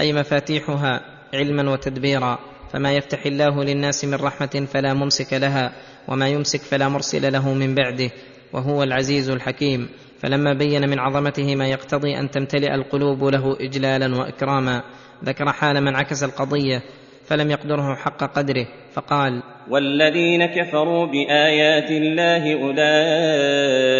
أي 0.00 0.12
مفاتيحها 0.12 1.00
علما 1.34 1.72
وتدبيرا 1.72 2.38
فما 2.72 2.92
يفتح 2.92 3.26
الله 3.26 3.64
للناس 3.64 4.04
من 4.04 4.14
رحمة 4.14 4.66
فلا 4.72 4.94
ممسك 4.94 5.32
لها 5.32 5.72
وما 6.08 6.28
يمسك 6.28 6.60
فلا 6.60 6.88
مرسل 6.88 7.32
له 7.32 7.54
من 7.54 7.74
بعده 7.74 8.10
وهو 8.52 8.82
العزيز 8.82 9.30
الحكيم. 9.30 9.88
فلما 10.22 10.52
بين 10.52 10.88
من 10.88 10.98
عظمته 10.98 11.56
ما 11.56 11.68
يقتضي 11.68 12.18
أن 12.18 12.30
تمتلئ 12.30 12.74
القلوب 12.74 13.24
له 13.24 13.56
اجلالا 13.60 14.16
وإكراما 14.16 14.82
ذكر 15.24 15.52
حال 15.52 15.80
من 15.80 15.96
عكس 15.96 16.24
القضية 16.24 16.82
فلم 17.24 17.50
يقدره 17.50 17.94
حق 17.94 18.24
قدره 18.36 18.66
فقال 18.92 19.42
والذين 19.70 20.46
كفروا 20.46 21.06
بآيات 21.06 21.90
الله 21.90 22.54
أولئك 22.62 23.92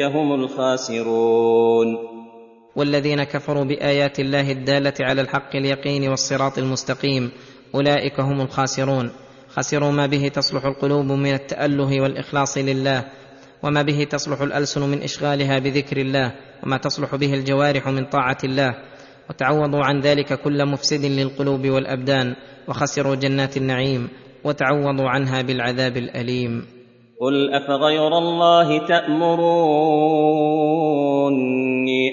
هم 0.00 0.32
الخاسرون. 0.32 1.96
والذين 2.76 3.24
كفروا 3.24 3.64
بآيات 3.64 4.20
الله 4.20 4.52
الدالة 4.52 4.94
على 5.00 5.20
الحق 5.20 5.56
اليقين 5.56 6.08
والصراط 6.08 6.58
المستقيم 6.58 7.30
أولئك 7.74 8.20
هم 8.20 8.40
الخاسرون. 8.40 9.10
خسروا 9.48 9.90
ما 9.90 10.06
به 10.06 10.28
تصلح 10.28 10.64
القلوب 10.64 11.06
من 11.06 11.34
التأله 11.34 12.00
والإخلاص 12.00 12.58
لله. 12.58 13.04
وما 13.62 13.82
به 13.82 14.04
تصلح 14.04 14.40
الألسن 14.40 14.88
من 14.88 15.02
إشغالها 15.02 15.58
بذكر 15.58 15.96
الله 15.96 16.32
وما 16.62 16.76
تصلح 16.76 17.14
به 17.14 17.34
الجوارح 17.34 17.88
من 17.88 18.04
طاعة 18.04 18.38
الله. 18.44 18.74
وتعوضوا 19.30 19.84
عن 19.84 20.00
ذلك 20.00 20.40
كل 20.42 20.66
مفسد 20.66 21.04
للقلوب 21.04 21.66
والأبدان 21.66 22.34
وخسروا 22.68 23.14
جنات 23.14 23.56
النعيم 23.56 24.08
وتعوضوا 24.44 25.08
عنها 25.08 25.42
بالعذاب 25.42 25.96
الأليم. 25.96 26.66
قل 27.20 27.54
أفغير 27.54 28.18
الله 28.18 28.86
تأمروني 28.86 29.50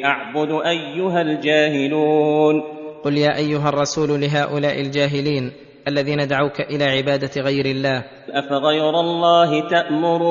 أعبد 0.05 0.51
أيها 0.65 1.21
الجاهلون؟ 1.21 2.61
قل 3.03 3.17
يا 3.17 3.37
أيها 3.37 3.69
الرسول 3.69 4.21
لهؤلاء 4.21 4.81
الجاهلين 4.81 5.51
الذين 5.87 6.27
دعوك 6.27 6.61
إلى 6.61 6.83
عبادة 6.83 7.41
غير 7.41 7.65
الله. 7.65 8.03
أفغير 8.29 8.99
الله 8.99 9.69
تأمروني 9.69 10.21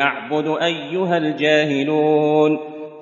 أعبد 0.00 0.46
أيها 0.62 1.16
الجاهلون. 1.16 2.58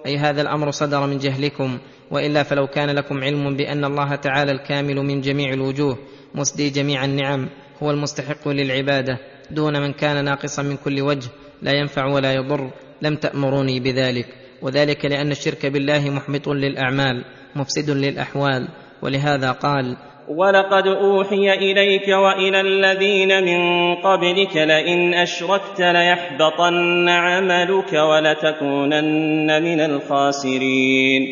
أي 0.07 0.17
هذا 0.17 0.43
الأمر 0.43 0.71
صدر 0.71 1.07
من 1.07 1.19
جهلكم 1.19 1.79
وإلا 2.11 2.43
فلو 2.43 2.67
كان 2.67 2.91
لكم 2.91 3.25
علم 3.25 3.57
بأن 3.57 3.85
الله 3.85 4.15
تعالى 4.15 4.53
الكامل 4.53 4.97
من 4.97 5.21
جميع 5.21 5.53
الوجوه 5.53 5.99
مسدي 6.35 6.71
جميع 6.71 7.05
النعم 7.05 7.49
هو 7.83 7.91
المستحق 7.91 8.49
للعبادة 8.49 9.19
دون 9.51 9.81
من 9.83 9.93
كان 9.93 10.25
ناقصا 10.25 10.63
من 10.63 10.77
كل 10.77 11.01
وجه 11.01 11.29
لا 11.63 11.73
ينفع 11.73 12.07
ولا 12.07 12.33
يضر 12.33 12.71
لم 13.03 13.17
تأمروني 13.17 13.81
بذلك. 13.81 14.27
وذلك 14.63 15.05
لأن 15.05 15.31
الشرك 15.31 15.67
بالله 15.67 16.11
محبط 16.11 16.49
للأعمال 16.49 17.25
مفسد 17.57 17.91
للأحوال. 17.91 18.69
ولهذا 19.03 19.51
قال 19.53 19.97
ولقد 20.29 20.87
أوحي 20.87 21.53
إليك 21.53 22.09
وإلى 22.09 22.61
الذين 22.61 23.45
من 23.45 23.95
قبلك 23.95 24.57
لئن 24.57 25.15
أشركت 25.15 25.81
ليحبطن 25.81 27.09
عملك 27.09 27.93
ولتكونن 27.93 29.63
من 29.63 29.81
الخاسرين. 29.81 31.23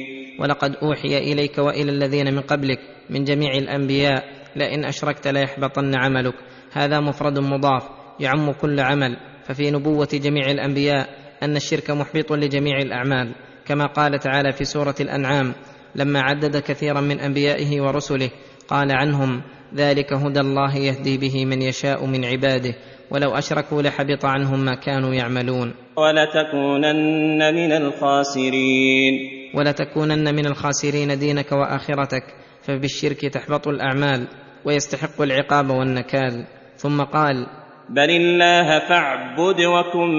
ولقد 0.41 0.77
أوحي 0.83 1.19
إليك 1.19 1.59
وإلى 1.59 1.91
الذين 1.91 2.35
من 2.35 2.41
قبلك 2.41 2.79
من 3.11 3.25
جميع 3.25 3.51
الأنبياء 3.55 4.25
لئن 4.57 4.85
أشركت 4.85 5.29
ليحبطن 5.29 5.95
عملك. 5.95 6.35
هذا 6.73 7.01
مفرد 7.01 7.39
مضاف 7.39 7.83
يعم 8.21 8.53
كل 8.53 8.81
عمل. 8.81 9.17
ففي 9.45 9.71
نبوة 9.71 10.09
جميع 10.13 10.51
الأنبياء 10.51 11.09
أن 11.43 11.57
الشرك 11.57 11.91
محبط 11.91 12.33
لجميع 12.33 12.79
الأعمال 12.79 13.35
كما 13.67 13.87
قال 13.87 14.19
تعالى 14.19 14.53
في 14.53 14.65
سورة 14.65 14.95
الأنعام 15.01 15.55
لما 15.97 16.21
عدد 16.21 16.57
كثيرا 16.57 17.01
من 17.01 17.21
أنبيائه 17.21 17.81
ورسله 17.81 18.31
قال 18.69 18.93
عنهم 18.93 19.43
ذلك 19.75 20.13
هدى 20.13 20.41
الله 20.41 20.77
يهدي 20.77 21.19
به 21.19 21.45
من 21.45 21.63
يشاء 21.63 22.07
من 22.07 22.25
عباده 22.25 22.75
ولو 23.11 23.31
أشركوا 23.31 23.83
لحبط 23.83 24.25
عنهم 24.25 24.65
ما 24.65 24.75
كانوا 24.75 25.15
يعملون. 25.15 25.75
ولتكونن 25.97 27.55
من 27.55 27.73
الخاسرين. 27.73 29.15
ولتكونن 29.55 30.35
من 30.35 30.47
الخاسرين 30.47 31.19
دينك 31.19 31.53
وآخرتك 31.53 32.25
فبالشرك 32.63 33.21
تحبط 33.21 33.69
الأعمال 33.69 34.29
ويستحق 34.65 35.23
العقاب 35.23 35.71
والنكال. 35.71 36.45
ثم 36.77 37.03
قال 37.03 37.47
بل 37.91 38.11
الله 38.11 38.79
فاعبد 38.89 39.61
وكن 39.61 40.11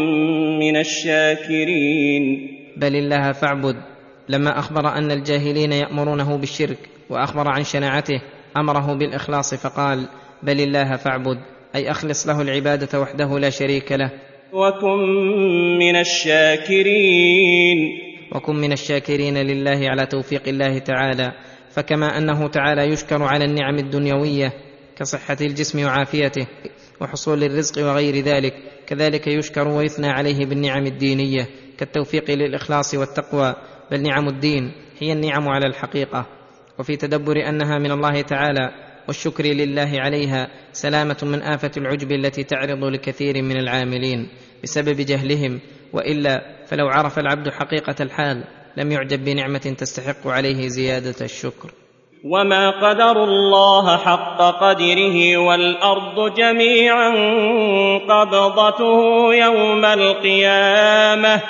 من 0.60 0.78
الشاكرين. 0.78 2.24
بل 2.78 2.96
الله 2.96 3.32
فاعبد 3.32 3.95
لما 4.30 4.60
أخبر 4.60 4.88
أن 4.88 5.12
الجاهلين 5.12 5.72
يأمرونه 5.72 6.38
بالشرك 6.38 6.78
وأخبر 7.10 7.48
عن 7.48 7.64
شناعته 7.64 8.22
أمره 8.58 8.94
بالإخلاص 8.94 9.54
فقال 9.54 10.08
بل 10.44 10.62
الله 10.62 10.96
فاعبد 10.96 11.38
أي 11.76 11.92
أخلص 11.92 12.28
له 12.28 12.42
العبادة 12.42 13.00
وحده 13.00 13.40
لا 13.40 13.50
شريك 13.50 13.92
له. 13.92 14.12
وكن 14.54 14.98
من 15.80 15.96
الشاكرين. 15.96 17.78
وكن 18.36 18.56
من 18.56 18.72
الشاكرين 18.72 19.38
لله 19.38 19.90
على 19.90 20.06
توفيق 20.06 20.48
الله 20.48 20.80
تعالى 20.80 21.32
فكما 21.72 22.18
أنه 22.18 22.48
تعالى 22.48 22.82
يشكر 22.82 23.24
على 23.24 23.46
النعم 23.46 23.76
الدنيوية 23.76 24.54
كصحة 24.98 25.38
الجسم 25.42 25.86
وعافيته 25.86 26.48
وحصول 27.02 27.44
الرزق 27.44 27.84
وغير 27.84 28.16
ذلك 28.16 28.54
كذلك 28.88 29.28
يشكر 29.28 29.68
ويثنى 29.68 30.08
عليه 30.08 30.46
بالنعم 30.46 30.86
الدينية 30.86 31.48
كالتوفيق 31.78 32.32
للإخلاص 32.32 32.96
والتقوى 32.96 33.56
بل 33.92 34.02
نعم 34.02 34.28
الدين 34.28 34.72
هي 35.00 35.14
النعم 35.14 35.50
على 35.50 35.66
الحقيقة. 35.66 36.26
وفي 36.80 36.96
تدبر 36.96 37.50
أنها 37.50 37.80
من 37.80 37.92
الله 37.92 38.22
تعالى 38.22 38.72
والشكر 39.08 39.44
لله 39.44 39.92
عليها 39.96 40.48
سلامة 40.74 41.18
من 41.24 41.42
آفة 41.42 41.72
العجب 41.78 42.12
التي 42.12 42.44
تعرض 42.44 42.84
لكثير 42.84 43.42
من 43.42 43.58
العاملين 43.58 44.30
بسبب 44.64 44.96
جهلهم. 44.96 45.60
وإلا 45.94 46.42
فلو 46.68 46.88
عرف 46.88 47.20
العبد 47.20 47.50
حقيقة 47.50 47.96
الحال 48.02 48.44
لم 48.78 48.92
يعجب 48.92 49.26
بنعمة 49.26 49.76
تستحق 49.78 50.28
عليه 50.28 50.68
زيادة 50.68 51.16
الشكر. 51.22 51.72
وما 52.26 52.70
قدر 52.70 53.24
الله 53.24 53.98
حق 53.98 54.42
قدره 54.42 55.38
والأرض 55.38 56.36
جميعا 56.38 57.10
قبضته 58.10 59.34
يوم 59.34 59.86
القيامة. 59.86 61.42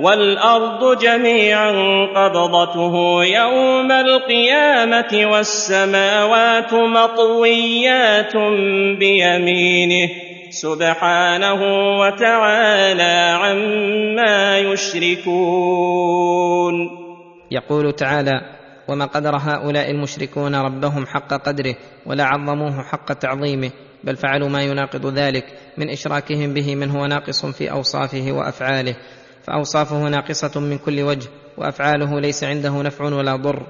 والأرض 0.00 0.98
جميعا 0.98 1.70
قبضته 2.16 3.24
يوم 3.24 3.92
القيامة 3.92 5.30
والسماوات 5.32 6.74
مطويات 6.74 8.36
بيمينه 8.98 10.08
سبحانه 10.50 11.60
وتعالى 11.98 13.38
عما 13.42 14.58
يشركون. 14.58 16.00
يقول 17.50 17.92
تعالى 17.92 18.40
وما 18.88 19.04
قدر 19.04 19.36
هؤلاء 19.36 19.90
المشركون 19.90 20.54
ربهم 20.54 21.06
حق 21.06 21.34
قدره 21.34 21.74
ولا 22.06 22.24
عظموه 22.24 22.82
حق 22.82 23.12
تعظيمه 23.12 23.70
بل 24.04 24.16
فعلوا 24.16 24.48
ما 24.48 24.62
يناقض 24.62 25.06
ذلك 25.06 25.44
من 25.78 25.90
إشراكهم 25.90 26.54
به 26.54 26.74
من 26.74 26.90
هو 26.90 27.06
ناقص 27.06 27.46
في 27.46 27.70
أوصافه 27.70 28.32
وأفعاله 28.32 28.96
فأوصافه 29.42 30.08
ناقصة 30.08 30.60
من 30.60 30.78
كل 30.78 31.02
وجه 31.02 31.28
وأفعاله 31.58 32.20
ليس 32.20 32.44
عنده 32.44 32.82
نفع 32.82 33.04
ولا 33.04 33.36
ضر 33.36 33.66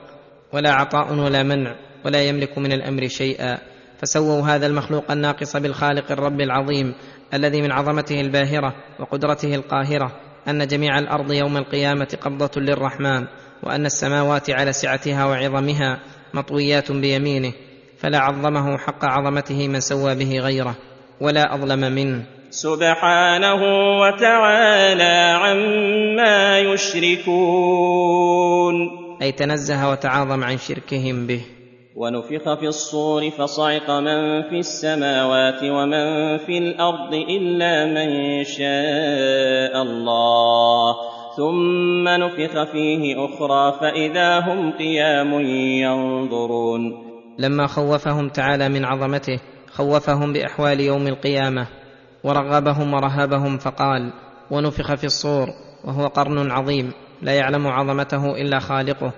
ولا 0.52 0.72
عطاء 0.72 1.14
ولا 1.14 1.42
منع 1.42 1.76
ولا 2.04 2.22
يملك 2.22 2.58
من 2.58 2.72
الأمر 2.72 3.08
شيئا. 3.08 3.58
فسووا 4.02 4.42
هذا 4.42 4.66
المخلوق 4.66 5.10
الناقص 5.10 5.56
بالخالق 5.56 6.12
الرب 6.12 6.40
العظيم 6.40 6.94
الذي 7.34 7.62
من 7.62 7.72
عظمته 7.72 8.20
الباهرة 8.20 8.74
وقدرته 9.00 9.54
القاهرة 9.54 10.12
أن 10.48 10.66
جميع 10.66 10.98
الأرض 10.98 11.32
يوم 11.32 11.56
القيامة 11.56 12.18
قبضة 12.20 12.60
للرحمن 12.60 13.26
وأن 13.62 13.86
السماوات 13.86 14.50
على 14.50 14.72
سعتها 14.72 15.24
وعظمها 15.24 16.00
مطويات 16.34 16.92
بيمينه 16.92 17.52
فلا 17.98 18.18
عظمه 18.18 18.78
حق 18.78 19.04
عظمته 19.04 19.68
من 19.68 19.80
سوى 19.80 20.14
به 20.14 20.38
غيره 20.38 20.76
ولا 21.20 21.54
أظلم 21.54 21.92
منه. 21.92 22.26
سبحانه 22.50 23.62
وتعالى 24.00 25.38
عما 25.42 26.58
يشركون. 26.58 27.30
أي 29.22 29.32
تنزه 29.32 29.90
وتعاظم 29.90 30.44
عن 30.44 30.56
شركهم 30.58 31.26
به. 31.26 31.40
ونفخ 31.96 32.54
في 32.60 32.66
الصور 32.66 33.30
فصعق 33.30 33.90
من 33.90 34.42
في 34.42 34.58
السماوات 34.58 35.62
ومن 35.62 36.38
في 36.38 36.58
الأرض 36.58 37.14
إلا 37.14 37.86
من 37.86 38.44
شاء 38.44 39.82
الله. 39.82 40.94
ثم 41.36 42.08
نفخ 42.08 42.72
فيه 42.72 43.24
أخرى 43.24 43.72
فإذا 43.80 44.38
هم 44.38 44.72
قيام 44.72 45.40
ينظرون. 45.80 47.10
لما 47.38 47.66
خوفهم 47.66 48.28
تعالى 48.28 48.68
من 48.68 48.84
عظمته 48.84 49.40
خوفهم 49.72 50.32
بأحوال 50.32 50.80
يوم 50.80 51.06
القيامة. 51.06 51.79
ورغبهم 52.24 52.94
ورهبهم 52.94 53.58
فقال 53.58 54.12
ونفخ 54.50 54.94
في 54.94 55.04
الصور 55.04 55.48
وهو 55.84 56.06
قرن 56.06 56.50
عظيم 56.50 56.92
لا 57.22 57.32
يعلم 57.32 57.66
عظمته 57.66 58.26
إلا 58.26 58.58
خالقه 58.58 59.12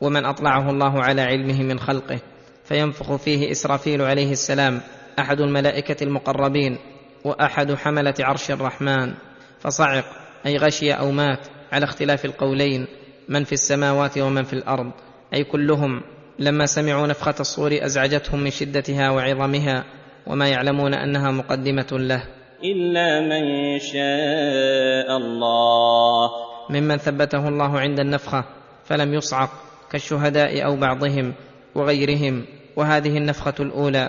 ومن 0.00 0.24
أطلعه 0.24 0.70
الله 0.70 1.02
على 1.02 1.22
علمه 1.22 1.62
من 1.62 1.78
خلقه 1.78 2.18
فينفخ 2.64 3.16
فيه 3.16 3.50
إسرافيل 3.50 4.02
عليه 4.02 4.32
السلام 4.32 4.80
أحد 5.18 5.40
الملائكة 5.40 6.04
المقربين 6.04 6.78
وأحد 7.24 7.74
حملة 7.74 8.14
عرش 8.20 8.50
الرحمن 8.50 9.14
فصعق 9.60 10.04
أي 10.46 10.56
غشي 10.56 10.92
أو 10.92 11.10
مات 11.10 11.46
على 11.72 11.84
اختلاف 11.84 12.24
القولين 12.24 12.86
من 13.28 13.44
في 13.44 13.52
السماوات 13.52 14.18
ومن 14.18 14.42
في 14.42 14.52
الأرض 14.52 14.90
أي 15.34 15.44
كلهم 15.44 16.02
لما 16.38 16.66
سمعوا 16.66 17.06
نفخة 17.06 17.34
الصور 17.40 17.78
أزعجتهم 17.82 18.40
من 18.40 18.50
شدتها 18.50 19.10
وعظمها 19.10 19.84
وما 20.26 20.48
يعلمون 20.48 20.94
أنها 20.94 21.30
مقدمة 21.30 21.86
له. 21.92 22.22
إلا 22.64 23.20
من 23.20 23.78
شاء 23.78 25.16
الله. 25.16 26.30
ممن 26.70 26.96
ثبته 26.96 27.48
الله 27.48 27.80
عند 27.80 28.00
النفخة 28.00 28.44
فلم 28.84 29.14
يصعق 29.14 29.50
كالشهداء 29.90 30.64
أو 30.64 30.76
بعضهم 30.76 31.34
وغيرهم. 31.74 32.44
وهذه 32.76 33.18
النفخة 33.18 33.54
الأولى 33.60 34.08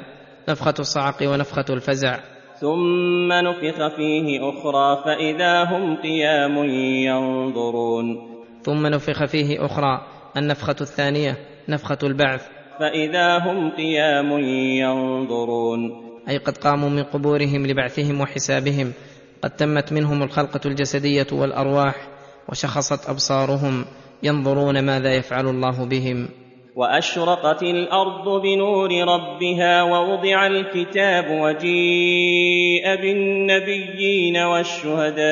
نفخة 0.49 0.73
الصعق 0.79 1.15
ونفخة 1.23 1.65
الفزع. 1.69 2.19
ثم 2.59 3.33
نفخ 3.33 3.95
فيه 3.95 4.49
أخرى 4.49 5.03
فإذا 5.05 5.63
هم 5.63 5.95
قيام 5.95 6.57
ينظرون. 7.03 8.05
ثم 8.61 8.87
نفخ 8.87 9.25
فيه 9.25 9.65
أخرى 9.65 10.01
النفخة 10.37 10.75
الثانية 10.81 11.37
نفخة 11.69 11.97
البعث. 12.03 12.47
فإذا 12.79 13.37
هم 13.37 13.69
قيام 13.69 14.31
ينظرون. 14.79 16.02
أي 16.29 16.37
قد 16.37 16.57
قاموا 16.57 16.89
من 16.89 17.03
قبورهم 17.03 17.67
لبعثهم 17.67 18.21
وحسابهم 18.21 18.93
قد 19.43 19.49
تمت 19.49 19.93
منهم 19.93 20.23
الخلقة 20.23 20.59
الجسدية 20.65 21.27
والأرواح 21.31 21.95
وشخصت 22.49 23.09
أبصارهم 23.09 23.85
ينظرون 24.23 24.79
ماذا 24.79 25.15
يفعل 25.15 25.47
الله 25.47 25.85
بهم. 25.85 26.29
وأشرقت 26.75 27.63
الأرض 27.63 28.41
بنور 28.41 28.89
ربها 28.91 29.83
ووضع 29.83 30.47
الكتاب 30.47 31.25
وجيء 31.29 32.95
بالنبيين 32.95 34.37
والشهداء 34.37 35.23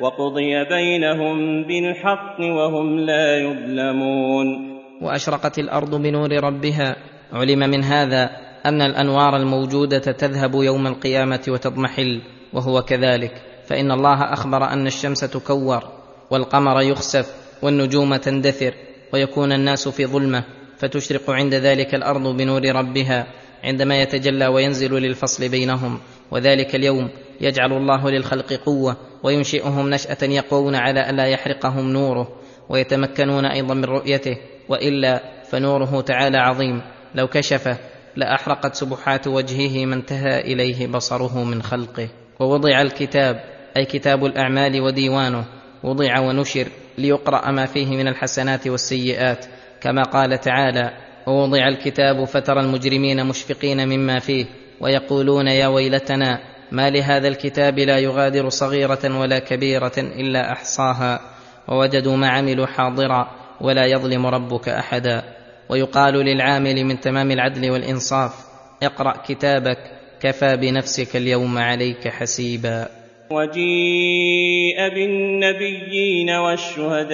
وقضي 0.00 0.64
بينهم 0.64 1.64
بالحق 1.64 2.40
وهم 2.40 2.98
لا 2.98 3.38
يظلمون. 3.38 4.78
وأشرقت 5.02 5.58
الأرض 5.58 5.94
بنور 5.94 6.30
ربها 6.44 6.96
علم 7.32 7.58
من 7.58 7.84
هذا 7.84 8.51
أن 8.66 8.82
الأنوار 8.82 9.36
الموجودة 9.36 9.98
تذهب 9.98 10.54
يوم 10.54 10.86
القيامة 10.86 11.44
وتضمحل 11.48 12.22
وهو 12.52 12.82
كذلك. 12.82 13.42
فإن 13.66 13.90
الله 13.90 14.32
أخبر 14.32 14.64
أن 14.64 14.86
الشمس 14.86 15.20
تكور 15.20 15.82
والقمر 16.30 16.80
يخسف 16.80 17.34
والنجوم 17.62 18.16
تندثر 18.16 18.74
ويكون 19.12 19.52
الناس 19.52 19.88
في 19.88 20.06
ظلمة 20.06 20.44
فتشرق 20.78 21.30
عند 21.30 21.54
ذلك 21.54 21.94
الأرض 21.94 22.36
بنور 22.36 22.62
ربها 22.64 23.26
عندما 23.64 24.02
يتجلى 24.02 24.46
وينزل 24.46 24.94
للفصل 24.94 25.48
بينهم. 25.48 26.00
وذلك 26.30 26.74
اليوم 26.74 27.08
يجعل 27.40 27.72
الله 27.72 28.10
للخلق 28.10 28.52
قوة 28.52 28.96
وينشئهم 29.22 29.90
نشأة 29.90 30.18
يقوون 30.22 30.74
على 30.74 31.10
الا 31.10 31.26
يحرقهم 31.26 31.92
نوره 31.92 32.28
ويتمكنون 32.68 33.44
أيضا 33.44 33.74
من 33.74 33.84
رؤيته. 33.84 34.36
وإلا 34.68 35.22
فنوره 35.50 36.00
تعالى 36.00 36.38
عظيم. 36.38 36.82
لو 37.14 37.26
كشفه 37.26 37.78
لأحرقت 38.16 38.74
سبحات 38.74 39.26
وجهه 39.26 39.86
ما 39.86 39.94
انتهى 39.94 40.40
إليه 40.40 40.86
بصره 40.86 41.44
من 41.44 41.62
خلقه. 41.62 42.08
ووضع 42.40 42.80
الكتاب 42.80 43.44
أي 43.76 43.84
كتاب 43.84 44.24
الأعمال 44.24 44.80
وديوانه 44.80 45.44
وضع 45.82 46.20
ونشر 46.20 46.66
ليقرأ 46.98 47.50
ما 47.50 47.66
فيه 47.66 47.86
من 47.86 48.08
الحسنات 48.08 48.66
والسيئات 48.66 49.46
كما 49.80 50.02
قال 50.02 50.40
تعالى 50.40 50.90
ووضع 51.26 51.68
الكتاب 51.68 52.24
فترى 52.24 52.60
المجرمين 52.60 53.26
مشفقين 53.26 53.88
مما 53.88 54.18
فيه 54.18 54.46
ويقولون 54.80 55.48
يا 55.48 55.66
ويلتنا 55.66 56.38
ما 56.72 56.90
لهذا 56.90 57.28
الكتاب 57.28 57.78
لا 57.78 57.98
يغادر 57.98 58.48
صغيرة 58.48 59.18
ولا 59.18 59.38
كبيرة 59.38 59.92
إلا 59.98 60.52
أحصاها. 60.52 61.20
ووجدوا 61.68 62.16
ما 62.16 62.28
عملوا 62.28 62.66
حاضرا 62.66 63.30
ولا 63.60 63.86
يظلم 63.86 64.26
ربك 64.26 64.68
أحدا. 64.68 65.22
ويقال 65.72 66.14
للعامل 66.14 66.84
من 66.84 67.00
تمام 67.00 67.30
العدل 67.30 67.70
والإنصاف 67.70 68.32
اقرأ 68.82 69.14
كتابك 69.28 69.78
كفى 70.20 70.56
بنفسك 70.56 71.16
اليوم 71.16 71.58
عليك 71.58 72.08
حسيبا. 72.08 72.88
وجيء 73.30 74.88
بالنبيين 74.94 76.30
والشهداء. 76.30 77.12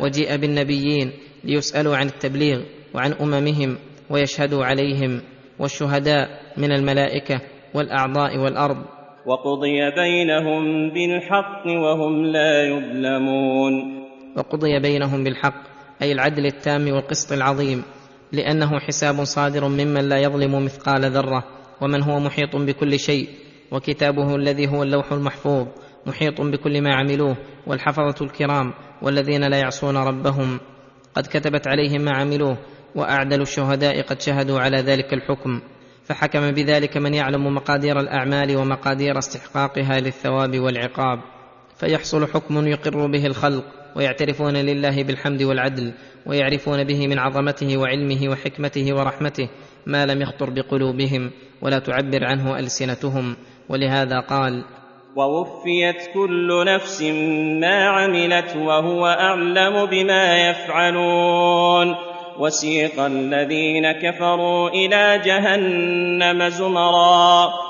وجيء 0.00 0.36
بالنبيين 0.36 1.12
ليسألوا 1.44 1.96
عن 1.96 2.06
التبليغ 2.06 2.60
وعن 2.94 3.12
أممهم 3.12 3.78
ويشهدوا 4.10 4.64
عليهم 4.64 5.22
والشهداء 5.58 6.28
من 6.56 6.72
الملائكة 6.72 7.40
والأعضاء 7.74 8.38
والأرض. 8.38 8.84
وقضي 9.26 9.90
بينهم 9.90 10.90
بالحق 10.90 11.66
وهم 11.66 12.24
لا 12.24 12.64
يظلمون. 12.64 14.00
وقضي 14.36 14.78
بينهم 14.78 15.24
بالحق 15.24 15.69
أي 16.02 16.12
العدل 16.12 16.46
التام 16.46 16.92
والقسط 16.92 17.32
العظيم 17.32 17.82
لأنه 18.32 18.78
حساب 18.78 19.24
صادر 19.24 19.68
ممن 19.68 20.08
لا 20.08 20.18
يظلم 20.18 20.64
مثقال 20.64 21.10
ذرة 21.10 21.44
ومن 21.80 22.02
هو 22.02 22.20
محيط 22.20 22.56
بكل 22.56 22.98
شيء 22.98 23.28
وكتابه 23.70 24.36
الذي 24.36 24.68
هو 24.68 24.82
اللوح 24.82 25.12
المحفوظ 25.12 25.66
محيط 26.06 26.40
بكل 26.40 26.82
ما 26.82 26.94
عملوه 26.94 27.36
والحفظة 27.66 28.24
الكرام 28.26 28.72
والذين 29.02 29.44
لا 29.44 29.58
يعصون 29.58 29.96
ربهم. 29.96 30.60
قد 31.14 31.26
كتبت 31.26 31.68
عليهم 31.68 32.00
ما 32.00 32.16
عملوه 32.16 32.58
وأعدل 32.94 33.40
الشهداء 33.40 34.02
قد 34.02 34.20
شهدوا 34.20 34.60
على 34.60 34.76
ذلك 34.76 35.14
الحكم. 35.14 35.60
فحكم 36.04 36.50
بذلك 36.50 36.96
من 36.96 37.14
يعلم 37.14 37.54
مقادير 37.54 38.00
الأعمال 38.00 38.56
ومقادير 38.56 39.18
استحقاقها 39.18 40.00
للثواب 40.00 40.58
والعقاب. 40.58 41.18
فيحصل 41.76 42.26
حكم 42.26 42.66
يقر 42.66 43.06
به 43.06 43.26
الخلق 43.26 43.64
ويعترفون 43.96 44.56
لله 44.56 45.02
بالحمد 45.02 45.42
والعدل 45.42 45.92
ويعرفون 46.26 46.84
به 46.84 47.06
من 47.06 47.18
عظمته 47.18 47.76
وعلمه 47.76 48.28
وحكمته 48.28 48.94
ورحمته 48.94 49.48
ما 49.86 50.06
لم 50.06 50.22
يخطر 50.22 50.50
بقلوبهم 50.50 51.30
ولا 51.62 51.78
تعبر 51.78 52.24
عنه 52.24 52.58
ألسنتهم. 52.58 53.36
ولهذا 53.68 54.20
قال 54.20 54.64
ووفيت 55.16 56.14
كل 56.14 56.64
نفس 56.66 57.02
ما 57.60 57.84
عملت 57.84 58.56
وهو 58.56 59.06
أعلم 59.06 59.86
بما 59.86 60.50
يفعلون. 60.50 61.96
وسيق 62.38 63.00
الذين 63.00 63.92
كفروا 63.92 64.68
إلى 64.68 65.20
جهنم 65.24 66.48
زمرا. 66.48 67.69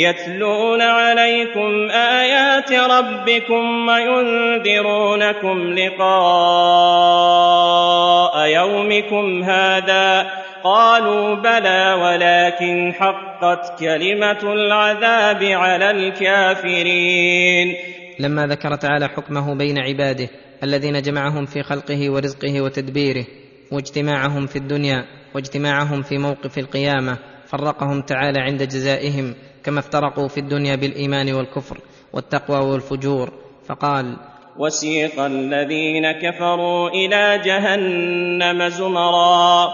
يتلون 0.00 0.82
عليكم 0.82 1.90
آيات 1.90 2.72
ربكم 2.72 3.88
وينذرونكم 3.88 5.72
لقاء 5.72 6.10
يومكم 8.46 9.42
هذا. 9.42 10.30
قالوا 10.64 11.34
بلى 11.34 11.92
ولكن 12.02 12.92
حقت 12.92 13.80
كلمة 13.80 14.52
العذاب 14.52 15.42
على 15.44 15.90
الكافرين. 15.90 17.74
لما 18.20 18.46
ذكر 18.46 18.74
تعالى 18.74 19.08
حكمه 19.08 19.54
بين 19.54 19.78
عباده 19.78 20.28
الذين 20.62 21.02
جمعهم 21.02 21.46
في 21.46 21.62
خلقه 21.62 22.10
ورزقه 22.10 22.60
وتدبيره 22.60 23.26
واجتماعهم 23.72 24.46
في 24.46 24.56
الدنيا 24.56 25.04
واجتماعهم 25.34 26.02
في 26.02 26.18
موقف 26.18 26.58
القيامة 26.58 27.18
فرقهم 27.46 28.00
تعالى 28.00 28.40
عند 28.40 28.62
جزائهم 28.62 29.34
كما 29.64 29.78
افترقوا 29.78 30.28
في 30.28 30.40
الدنيا 30.40 30.76
بالإيمان 30.76 31.32
والكفر 31.32 31.78
والتقوى 32.12 32.58
والفجور. 32.58 33.32
فقال 33.66 34.16
وسيق 34.56 35.20
الذين 35.20 36.12
كفروا 36.12 36.88
إلى 36.88 37.38
جهنم 37.44 38.68
زمرا. 38.68 39.68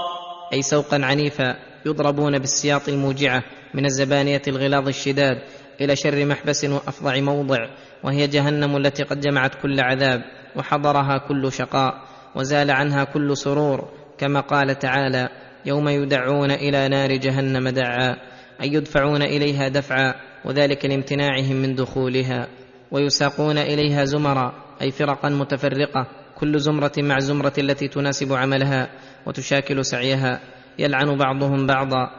أي 0.53 0.63
سوقا 0.63 1.01
عنيفا 1.03 1.57
يضربون 1.87 2.39
بالسياط 2.39 2.89
الموجعة 2.89 3.43
من 3.75 3.85
الزبانية 3.85 4.43
الغلاظ 4.49 4.89
الشداد 4.89 5.43
إلى 5.81 5.97
شر 5.97 6.25
محبس 6.25 6.65
وأفظع 6.65 7.21
موضع 7.21 7.69
وهي 8.03 8.27
جهنم 8.27 8.77
التي 8.77 9.03
قد 9.03 9.21
جمعت 9.21 9.55
كل 9.63 9.81
عذاب 9.81 10.23
وحضرها 10.57 11.19
كل 11.19 11.53
شقاء 11.53 11.95
وزال 12.35 12.71
عنها 12.71 13.05
كل 13.05 13.37
سرور 13.37 13.89
كما 14.19 14.41
قال 14.41 14.79
تعالى 14.79 15.29
يوم 15.65 15.89
يدعون 15.89 16.51
إلى 16.51 16.89
نار 16.89 17.17
جهنم 17.17 17.69
دعا 17.69 18.17
اي 18.63 18.73
يدفعون 18.73 19.23
إليها 19.23 19.69
دفعا 19.69 20.15
وذلك 20.45 20.85
لامتناعهم 20.85 21.57
من 21.57 21.75
دخولها. 21.75 22.47
ويساقون 22.91 23.59
إليها 23.59 24.05
زمرا 24.05 24.53
أي 24.83 24.91
فرقا 24.91 25.29
متفرقة 25.29 26.07
كل 26.39 26.59
زمرة 26.59 26.93
مع 26.99 27.19
زمرة 27.19 27.53
التي 27.59 27.89
تناسب 27.89 28.33
عملها 28.33 28.89
وتشاكل 29.27 29.85
سعيها. 29.85 30.41
يلعن 30.79 31.17
بعضهم 31.17 31.67
بعضا 31.67 32.11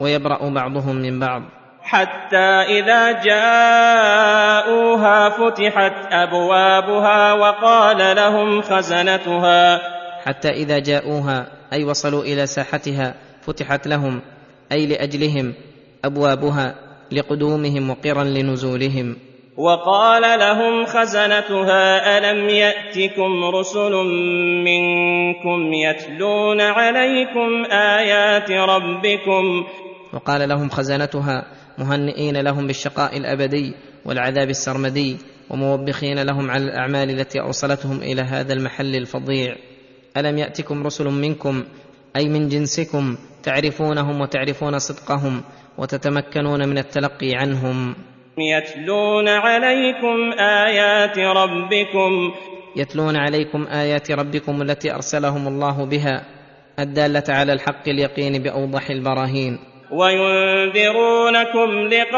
ويبرأ 0.00 0.48
بعضهم 0.50 0.96
من 0.96 1.20
بعض. 1.20 1.42
حتى 1.82 2.46
إذا 2.78 3.22
جاءوها 3.22 4.58
فتحت 5.28 6.12
أبوابها 6.12 7.32
وقال 7.32 8.16
لهم 8.16 8.62
خزنتها. 8.62 9.80
حتى 10.26 10.50
إذا 10.50 10.78
جاءوها 10.78 11.46
أي 11.72 11.84
وصلوا 11.84 12.22
إلى 12.22 12.46
ساحتها 12.46 13.14
فتحت 13.42 13.86
لهم 13.86 14.22
أي 14.72 14.86
لأجلهم 14.86 15.54
أبوابها 16.06 16.74
لقدومهم 17.12 17.90
وقرا 17.90 18.24
لنزولهم. 18.24 19.16
وقال 19.56 20.38
لهم 20.38 20.84
خزنتها 20.86 22.18
ألم 22.18 22.48
يأتكم 22.48 23.44
رسل 23.54 23.92
منكم 24.64 25.72
يتلون 25.72 26.60
عليكم 26.60 27.64
آيات 27.72 28.50
ربكم؟ 28.50 29.64
وقال 30.12 30.48
لهم 30.48 30.68
خزنتها 30.68 31.44
مهنئين 31.78 32.36
لهم 32.36 32.66
بالشقاء 32.66 33.16
الأبدي 33.16 33.74
والعذاب 34.04 34.50
السرمدي 34.50 35.16
وموبخين 35.50 36.22
لهم 36.22 36.50
على 36.50 36.64
الأعمال 36.64 37.10
التي 37.10 37.40
اوصلتهم 37.40 38.00
إلى 38.02 38.22
هذا 38.22 38.52
المحل 38.52 38.96
الفظيع. 38.96 39.56
ألم 40.16 40.38
يأتكم 40.38 40.86
رسل 40.86 41.04
منكم 41.04 41.64
أي 42.16 42.28
من 42.28 42.48
جنسكم 42.48 43.16
تعرفونهم 43.42 44.20
وتعرفون 44.20 44.78
صدقهم 44.78 45.42
وتتمكنون 45.78 46.68
من 46.68 46.78
التلقي 46.78 47.34
عنهم. 47.34 47.94
يتلون 48.38 49.28
عليكم 49.28 50.32
آيات 50.38 51.18
ربكم. 51.18 52.32
يتلون 52.76 53.16
عليكم 53.16 53.66
آيات 53.66 54.10
ربكم 54.10 54.62
التي 54.62 54.94
أرسلهم 54.94 55.48
الله 55.48 55.84
بها 55.84 56.24
الدالة 56.78 57.24
على 57.28 57.52
الحق 57.52 57.88
اليقين 57.88 58.42
بأوضح 58.42 58.90
البراهين. 58.90 59.58
وينذرونكم 59.90 61.70
لقاء 61.88 62.16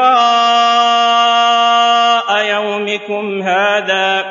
يومكم 2.45 3.41
هذا. 3.41 4.25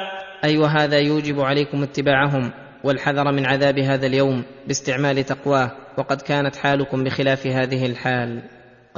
اي 0.45 0.59
وهذا 0.59 0.99
يوجب 0.99 1.41
عليكم 1.41 1.83
اتباعهم 1.83 2.51
والحذر 2.85 3.33
من 3.33 3.47
عذاب 3.47 3.79
هذا 3.79 4.07
اليوم 4.07 4.45
باستعمال 4.67 5.25
تقواه 5.25 5.71
وقد 5.99 6.23
كانت 6.23 6.57
حالكم 6.57 7.05
بخلاف 7.05 7.47
هذه 7.47 7.87
الحال. 7.87 8.43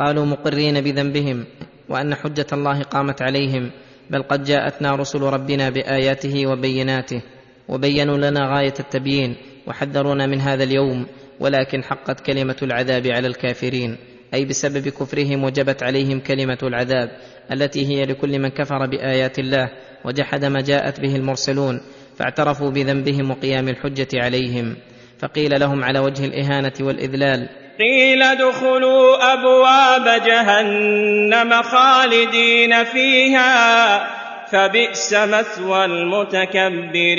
قالوا 0.00 0.24
مقرين 0.26 0.80
بذنبهم 0.80 1.44
وأن 1.88 2.14
حجة 2.14 2.46
الله 2.52 2.82
قامت 2.82 3.22
عليهم 3.22 3.70
بل 4.10 4.22
قد 4.22 4.44
جاءتنا 4.44 4.96
رسل 4.96 5.20
ربنا 5.20 5.70
بآياته 5.70 6.46
وبيناته 6.46 7.22
وبينوا 7.68 8.16
لنا 8.16 8.56
غاية 8.56 8.74
التبيين 8.80 9.36
وحذرونا 9.66 10.26
من 10.26 10.40
هذا 10.40 10.64
اليوم 10.64 11.06
ولكن 11.40 11.84
حقت 11.84 12.20
كلمة 12.20 12.56
العذاب 12.62 13.06
على 13.06 13.28
الكافرين 13.28 13.96
أي 14.34 14.44
بسبب 14.44 14.88
كفرهم 14.88 15.44
وجبت 15.44 15.82
عليهم 15.82 16.20
كلمة 16.20 16.58
العذاب 16.62 17.10
التي 17.52 17.86
هي 17.86 18.04
لكل 18.04 18.38
من 18.38 18.48
كفر 18.48 18.86
بآيات 18.86 19.38
الله 19.38 19.68
وجحد 20.04 20.44
ما 20.44 20.60
جاءت 20.60 21.00
به 21.00 21.16
المرسلون 21.16 21.80
فاعترفوا 22.16 22.70
بذنبهم 22.70 23.30
وقيام 23.30 23.68
الحجة 23.68 24.08
عليهم. 24.14 24.76
فقيل 25.18 25.60
لهم 25.60 25.84
على 25.84 25.98
وجه 25.98 26.24
الإهانة 26.24 26.72
والإذلال 26.80 27.48
قيل 27.80 28.22
ادخلوا 28.22 29.32
أبواب 29.32 30.22
جهنم 30.24 31.62
خالدين 31.62 32.84
فيها 32.84 34.06
فبئس 34.52 35.12
مثوى 35.12 35.84
المتكبرين. 35.84 37.16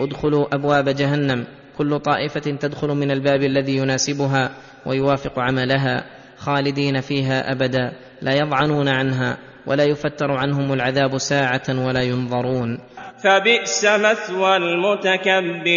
ادخلوا 0.00 0.54
أبواب 0.54 0.88
جهنم 0.88 1.44
كل 1.78 1.98
طائفة 1.98 2.40
تدخل 2.40 2.88
من 2.88 3.10
الباب 3.10 3.42
الذي 3.42 3.76
يناسبها 3.76 4.50
ويوافق 4.86 5.38
عملها 5.38 6.04
خالدين 6.38 7.00
فيها 7.00 7.52
أبدا 7.52 7.92
لا 8.22 8.32
يضعنون 8.34 8.88
عنها 8.88 9.38
ولا 9.66 9.84
يفتر 9.84 10.30
عنهم 10.30 10.72
العذاب 10.72 11.18
ساعة 11.18 11.86
ولا 11.86 12.02
ينظرون. 12.02 12.78
فبئس 13.24 13.84
مثوى 13.84 14.56
المتكبرين. 14.56 15.68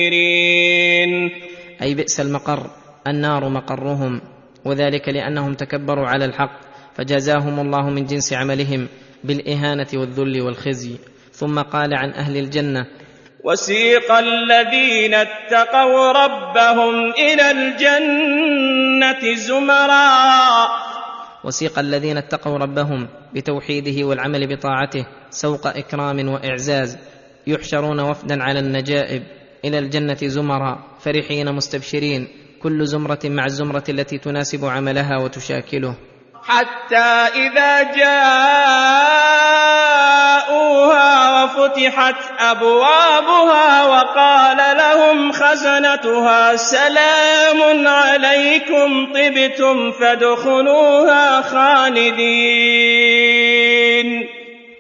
أي 1.81 1.95
بئس 1.95 2.19
المقر. 2.19 2.82
النار 3.07 3.49
مقرهم 3.49 4.21
وذلك 4.65 5.09
لأنهم 5.09 5.53
تكبروا 5.53 6.07
على 6.07 6.25
الحق 6.25 6.59
فجازاهم 6.95 7.59
الله 7.59 7.89
من 7.89 8.05
جنس 8.05 8.34
عملهم 8.34 8.88
بالإهانة 9.23 9.88
والذل 9.93 10.41
والخزي. 10.41 10.95
ثم 11.31 11.59
قال 11.59 11.93
عن 11.93 12.09
أهل 12.09 12.38
الجنة 12.38 12.85
وسيق 13.43 14.11
الذين 14.11 15.13
اتقوا 15.13 16.11
ربهم 16.11 17.11
إلى 17.11 17.51
الجنة 17.51 19.35
زمرا. 19.35 20.67
وسيق 21.43 21.80
الذين 21.80 22.17
اتقوا 22.17 22.57
ربهم 22.57 23.07
بتوحيده 23.35 24.07
والعمل 24.07 24.55
بطاعته 24.55 25.05
سوق 25.30 25.67
إكرام 25.67 26.30
وإعزاز 26.30 26.97
يحشرون 27.47 27.99
وفدا 27.99 28.43
على 28.43 28.59
النجائب 28.59 29.23
إلى 29.65 29.80
الجنة 29.80 30.17
زمرا 30.21 30.84
فرحين 30.99 31.55
مستبشرين. 31.55 32.27
كل 32.64 32.85
زمرة 32.85 33.19
مع 33.26 33.45
الزمرة 33.45 33.84
التي 33.90 34.18
تناسب 34.18 34.65
عملها 34.65 35.18
وتشاكله. 35.18 35.95
حتى 36.44 37.30
إذا 37.35 37.84
جاءوها 37.84 39.03
وفتحت 41.44 42.15
أبوابها 42.40 43.85
وقال 43.85 44.57
لهم 44.77 45.31
خزنتها 45.31 46.56
سلام 46.56 47.88
عليكم 47.88 49.14
طبتم 49.14 49.91
فادخلوها 49.91 51.41
خالدين. 51.41 52.94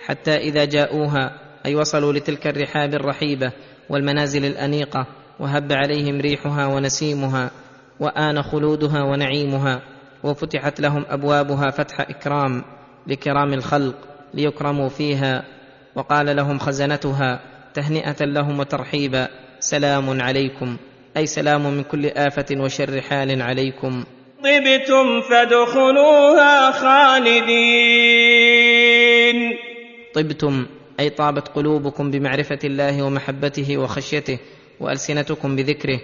حتى 0.07 0.37
إذا 0.37 0.65
جاءوها 0.65 1.31
أي 1.65 1.75
وصلوا 1.75 2.13
لتلك 2.13 2.47
الرحاب 2.47 2.93
الرحيبة 2.93 3.51
والمنازل 3.89 4.45
الأنيقة 4.45 5.07
وهب 5.39 5.71
عليهم 5.71 6.21
ريحها 6.21 6.65
ونسيمها 6.65 7.51
وآن 7.99 8.41
خلودها 8.41 9.03
ونعيمها 9.03 9.81
وفتحت 10.23 10.79
لهم 10.81 11.05
أبوابها 11.09 11.69
فتح 11.69 11.99
إكرام 12.01 12.63
لكرام 13.07 13.53
الخلق 13.53 13.95
ليكرموا 14.33 14.89
فيها 14.89 15.43
وقال 15.95 16.35
لهم 16.35 16.59
خزنتها 16.59 17.39
تهنئة 17.73 18.25
لهم 18.25 18.59
وترحيبا 18.59 19.27
سلام 19.59 20.21
عليكم 20.21 20.77
أي 21.17 21.25
سلام 21.25 21.73
من 21.73 21.83
كل 21.83 22.05
آفة 22.05 22.45
وشر 22.57 23.01
حال 23.01 23.41
عليكم. 23.41 24.03
طبتم 24.43 25.21
فادخلوها 25.21 26.71
خالدين. 28.23 29.57
طبتم 30.13 30.65
أي 30.99 31.09
طابت 31.09 31.47
قلوبكم 31.47 32.11
بمعرفة 32.11 32.59
الله 32.63 33.03
ومحبته 33.03 33.77
وخشيته 33.77 34.39
وألسنتكم 34.79 35.55
بذكره 35.55 35.99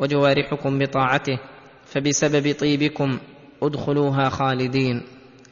وجوارحكم 0.00 0.78
بطاعته 0.78 1.38
فبسبب 1.84 2.54
طيبكم 2.54 3.18
ادخلوها 3.62 4.28
خالدين 4.28 5.02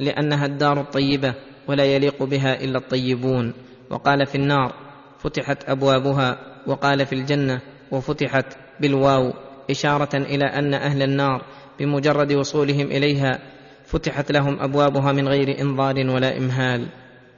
لأنها 0.00 0.46
الدار 0.46 0.80
الطيبة 0.80 1.34
ولا 1.68 1.84
يليق 1.84 2.22
بها 2.22 2.64
إلا 2.64 2.78
الطيبون. 2.78 3.52
وقال 3.90 4.26
في 4.26 4.34
النار 4.34 4.72
فتحت 5.18 5.70
أبوابها 5.70 6.38
وقال 6.66 7.06
في 7.06 7.12
الجنة 7.12 7.60
وفتحت 7.90 8.46
بالواو 8.80 9.32
إشارة 9.70 10.16
إلى 10.16 10.44
أن 10.44 10.74
أهل 10.74 11.02
النار 11.02 11.44
بمجرد 11.78 12.32
وصولهم 12.32 12.86
إليها 12.86 13.38
فتحت 13.86 14.32
لهم 14.32 14.60
أبوابها 14.60 15.12
من 15.12 15.28
غير 15.28 15.60
إنظار 15.60 15.94
ولا 15.96 16.38
إمهال. 16.38 16.86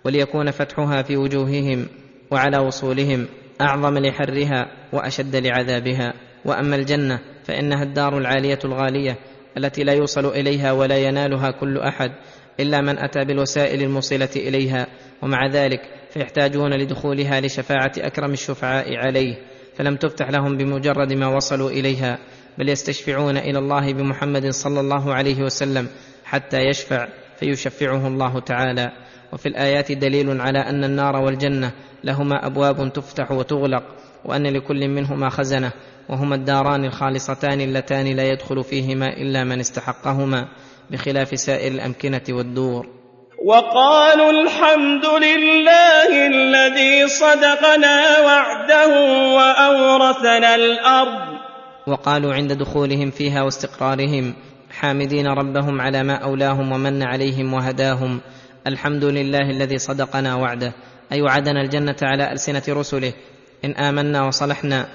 وليكون 0.05 0.51
فتحها 0.51 1.03
في 1.03 1.17
وجوههم 1.17 1.87
وعلى 2.31 2.59
وصولهم 2.59 3.27
أعظم 3.61 3.99
لحرها 3.99 4.67
وأشد 4.93 5.37
لعذابها. 5.37 6.15
وأما 6.45 6.77
الجنة 6.77 7.21
فإنها 7.45 7.83
الدار 7.83 8.19
العالية 8.19 8.59
الغالية 8.65 9.17
التي 9.57 9.85
لا 9.85 9.93
يوصل 9.93 10.27
إليها 10.27 10.73
ولا 10.73 10.99
ينالها 10.99 11.51
كل 11.51 11.79
أحد 11.79 12.13
إلا 12.61 12.81
من 12.81 12.99
أتى 12.99 13.25
بالوسائل 13.25 13.83
الموصلة 13.83 14.29
إليها 14.37 14.87
ومع 15.23 15.47
ذلك 15.47 15.81
فيحتاجون 16.11 16.73
لدخولها 16.75 17.41
لشفاعة 17.41 17.93
أكرم 17.99 18.33
الشفعاء 18.33 18.97
عليه. 18.97 19.35
فلم 19.77 19.97
تفتح 19.97 20.31
لهم 20.31 20.57
بمجرد 20.57 21.13
ما 21.13 21.27
وصلوا 21.27 21.71
إليها 21.71 22.19
بل 22.59 22.69
يستشفعون 22.69 23.37
إلى 23.37 23.59
الله 23.59 23.93
بمحمد 23.93 24.51
صلى 24.51 24.81
الله 24.81 25.15
عليه 25.15 25.43
وسلم 25.43 25.89
حتى 26.25 26.59
يشفع 26.59 27.09
فيشفعه 27.37 28.07
الله 28.07 28.41
تعالى. 28.41 28.93
وفي 29.33 29.47
الآيات 29.47 29.93
دليل 29.93 30.41
على 30.41 30.59
أن 30.59 30.85
النار 30.85 31.17
والجنة 31.17 31.73
لهما 32.05 32.47
أبواب 32.47 32.93
تفتح 32.93 33.31
وتغلق 33.31 33.83
وأن 34.25 34.47
لكل 34.47 34.89
منهما 34.89 35.29
خزنة 35.29 35.73
وهما 36.09 36.35
الداران 36.35 36.85
الخالصتان 36.85 37.61
اللتان 37.61 38.07
لا 38.17 38.29
يدخل 38.29 38.65
فيهما 38.65 39.09
إلا 39.09 39.45
من 39.45 39.61
استحقهما 39.61 40.49
بخلاف 40.91 41.39
سائر 41.39 41.73
الأمكنة 41.73 42.23
والدور. 42.31 42.87
وقالوا 43.45 44.31
الحمد 44.31 45.05
لله 45.05 46.27
الذي 46.27 47.09
صدقنا 47.09 48.21
وعده 48.21 48.89
وأورثنا 49.37 50.55
الأرض. 50.55 51.39
وقالوا 51.87 52.35
عند 52.35 52.53
دخولهم 52.53 53.11
فيها 53.11 53.43
واستقرارهم 53.43 54.35
حامدين 54.71 55.27
ربهم 55.27 55.81
على 55.81 56.03
ما 56.03 56.15
أولاهم 56.15 56.73
ومن 56.73 57.03
عليهم 57.03 57.55
وهداهم. 57.55 58.21
الحمد 58.67 59.05
لله 59.05 59.51
الذي 59.51 59.79
صدقنا 59.79 60.35
وعده. 60.35 60.73
أي 61.13 61.23
وعدنا 61.23 61.61
الجنة 61.61 61.97
على 62.03 62.33
ألسنة 62.33 62.63
رسله. 62.69 63.13
إن 63.65 63.71
آمنا 63.71 64.27
وصلحنا 64.27 64.89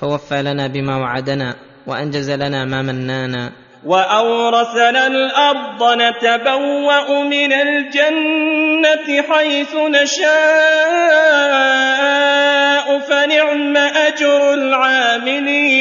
فوفى 0.00 0.42
لنا 0.42 0.66
بما 0.66 0.96
وعدنا 0.96 1.56
وأنجز 1.86 2.30
لنا 2.30 2.64
ما 2.64 2.82
منانا. 2.82 3.52
وأورثنا 3.84 5.06
الأرض 5.06 5.82
نتبوأ 5.82 7.24
من 7.24 7.52
الجنة 7.52 9.22
حيث 9.22 9.74
نشاء 9.74 10.30
فنعم 12.98 13.76
أجر 13.76 14.54
العاملين. 14.54 15.80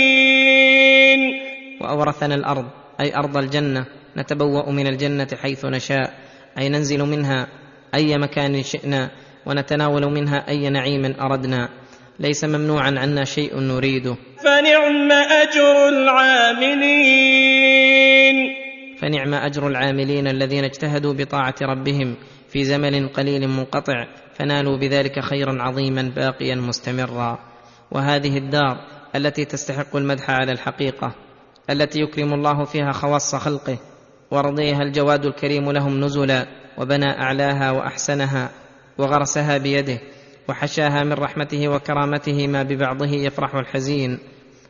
وأورثنا 1.81 2.35
الأرض 2.35 2.65
أي 2.99 3.15
أرض 3.15 3.37
الجنة 3.37 3.85
نتبوأ 4.17 4.71
من 4.71 4.87
الجنة 4.87 5.27
حيث 5.41 5.65
نشاء 5.65 6.13
أي 6.59 6.69
ننزل 6.69 6.99
منها 6.99 7.47
أي 7.95 8.17
مكان 8.17 8.63
شئنا 8.63 9.09
ونتناول 9.45 10.05
منها 10.05 10.47
أي 10.49 10.69
نعيم 10.69 11.15
أردنا. 11.21 11.78
ليس 12.19 12.43
ممنوعا 12.43 12.95
عنا 12.97 13.23
شيء 13.23 13.59
نريده. 13.59 14.15
فنعم 14.43 15.11
أجر 15.11 15.89
العاملين. 15.89 17.19
فنعم 19.01 19.33
أجر 19.33 19.67
العاملين 19.67 20.27
الذين 20.27 20.63
اجتهدوا 20.63 21.13
بطاعة 21.13 21.55
ربهم 21.61 22.15
في 22.49 22.63
زمن 22.63 23.07
قليل 23.07 23.47
منقطع 23.47 24.07
فنالوا 24.33 24.77
بذلك 24.77 25.19
خيرا 25.19 25.63
عظيما 25.63 26.11
باقيا 26.15 26.55
مستمرا. 26.55 27.39
وهذه 27.91 28.37
الدار 28.37 28.77
التي 29.15 29.45
تستحق 29.45 29.95
المدح 29.95 30.29
على 30.29 30.51
الحقيقة 30.51 31.15
التي 31.69 31.99
يكرم 31.99 32.33
الله 32.33 32.63
فيها 32.63 32.91
خواص 32.91 33.35
خلقه 33.35 33.77
ورضيها 34.31 34.81
الجواد 34.81 35.25
الكريم 35.25 35.71
لهم 35.71 36.05
نزلا 36.05 36.47
وبنى 36.77 37.05
أعلاها 37.05 37.71
وأحسنها 37.71 38.49
وغرسها 38.97 39.57
بيده 39.57 39.99
وحشاها 40.49 41.03
من 41.03 41.13
رحمته 41.13 41.67
وكرامته 41.67 42.47
ما 42.47 42.63
ببعضه 42.63 43.07
يفرح 43.07 43.55
الحزين 43.55 44.19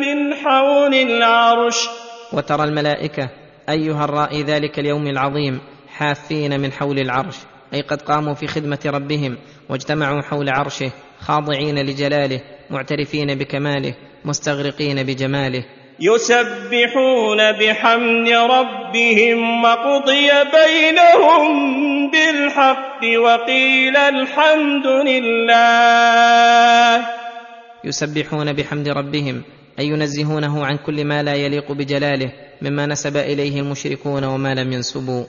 من 0.00 0.34
حول 0.34 0.94
العرش. 0.94 1.88
وترى 2.32 2.64
الملائكة 2.64 3.28
أيها 3.68 4.04
الرائي 4.04 4.42
ذلك 4.42 4.78
اليوم 4.78 5.06
العظيم 5.06 5.60
حافين 5.88 6.60
من 6.60 6.72
حول 6.72 6.98
العرش 6.98 7.36
أي 7.74 7.80
قد 7.80 8.02
قاموا 8.02 8.34
في 8.34 8.46
خدمة 8.46 8.78
ربهم 8.86 9.36
واجتمعوا 9.68 10.22
حول 10.22 10.48
عرشه 10.48 10.90
خاضعين 11.20 11.78
لجلاله 11.78 12.40
معترفين 12.70 13.34
بكماله 13.34 13.94
مستغرقين 14.24 15.02
بجماله. 15.02 15.64
يسبحون 16.00 17.52
بحمد 17.52 18.28
ربهم 18.28 19.64
وقضي 19.64 20.28
بينهم 20.28 22.10
بالحق 22.10 23.00
وقيل 23.18 23.96
الحمد 23.96 24.86
لله. 24.86 25.46
يسبحون 27.84 28.52
بحمد 28.52 28.88
ربهم 28.88 29.42
أي 29.78 29.86
ينزهونه 29.86 30.66
عن 30.66 30.76
كل 30.76 31.04
ما 31.04 31.22
لا 31.22 31.34
يليق 31.34 31.72
بجلاله 31.72 32.32
مما 32.62 32.86
نسب 32.86 33.16
إليه 33.16 33.60
المشركون 33.60 34.24
وما 34.24 34.54
لم 34.54 34.72
ينسبوا. 34.72 35.24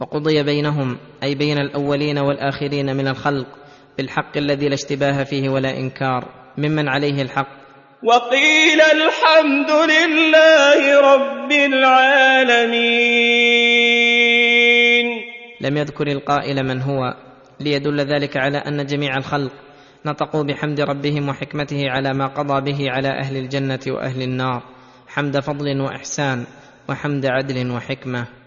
وقضي 0.00 0.42
بينهم 0.42 0.98
أي 1.22 1.34
بين 1.34 1.58
الأولين 1.58 2.18
والآخرين 2.18 2.96
من 2.96 3.08
الخلق 3.08 3.46
بالحق 3.98 4.36
الذي 4.36 4.68
لا 4.68 4.74
اشتباه 4.74 5.24
فيه 5.24 5.48
ولا 5.48 5.76
إنكار 5.76 6.24
ممن 6.58 6.88
عليه 6.88 7.22
الحق. 7.22 7.57
وقيل 8.02 8.80
الحمد 8.80 9.70
لله 9.70 11.00
رب 11.00 11.52
العالمين. 11.52 12.78
لم 15.60 15.76
يذكر 15.76 16.06
القائل 16.06 16.62
من 16.62 16.82
هو 16.82 17.14
ليدل 17.60 18.00
ذلك 18.00 18.36
على 18.36 18.58
أن 18.58 18.86
جميع 18.86 19.16
الخلق 19.16 19.52
نطقوا 20.06 20.42
بحمد 20.44 20.80
ربهم 20.80 21.28
وحكمته 21.28 21.90
على 21.90 22.14
ما 22.14 22.26
قضى 22.26 22.72
به 22.72 22.90
على 22.90 23.08
أهل 23.08 23.36
الجنة 23.36 23.80
وأهل 23.86 24.22
النار 24.22 24.62
حمد 25.08 25.40
فضل 25.40 25.80
وإحسان 25.80 26.44
وحمد 26.88 27.26
عدل 27.26 27.70
وحكمة. 27.70 28.37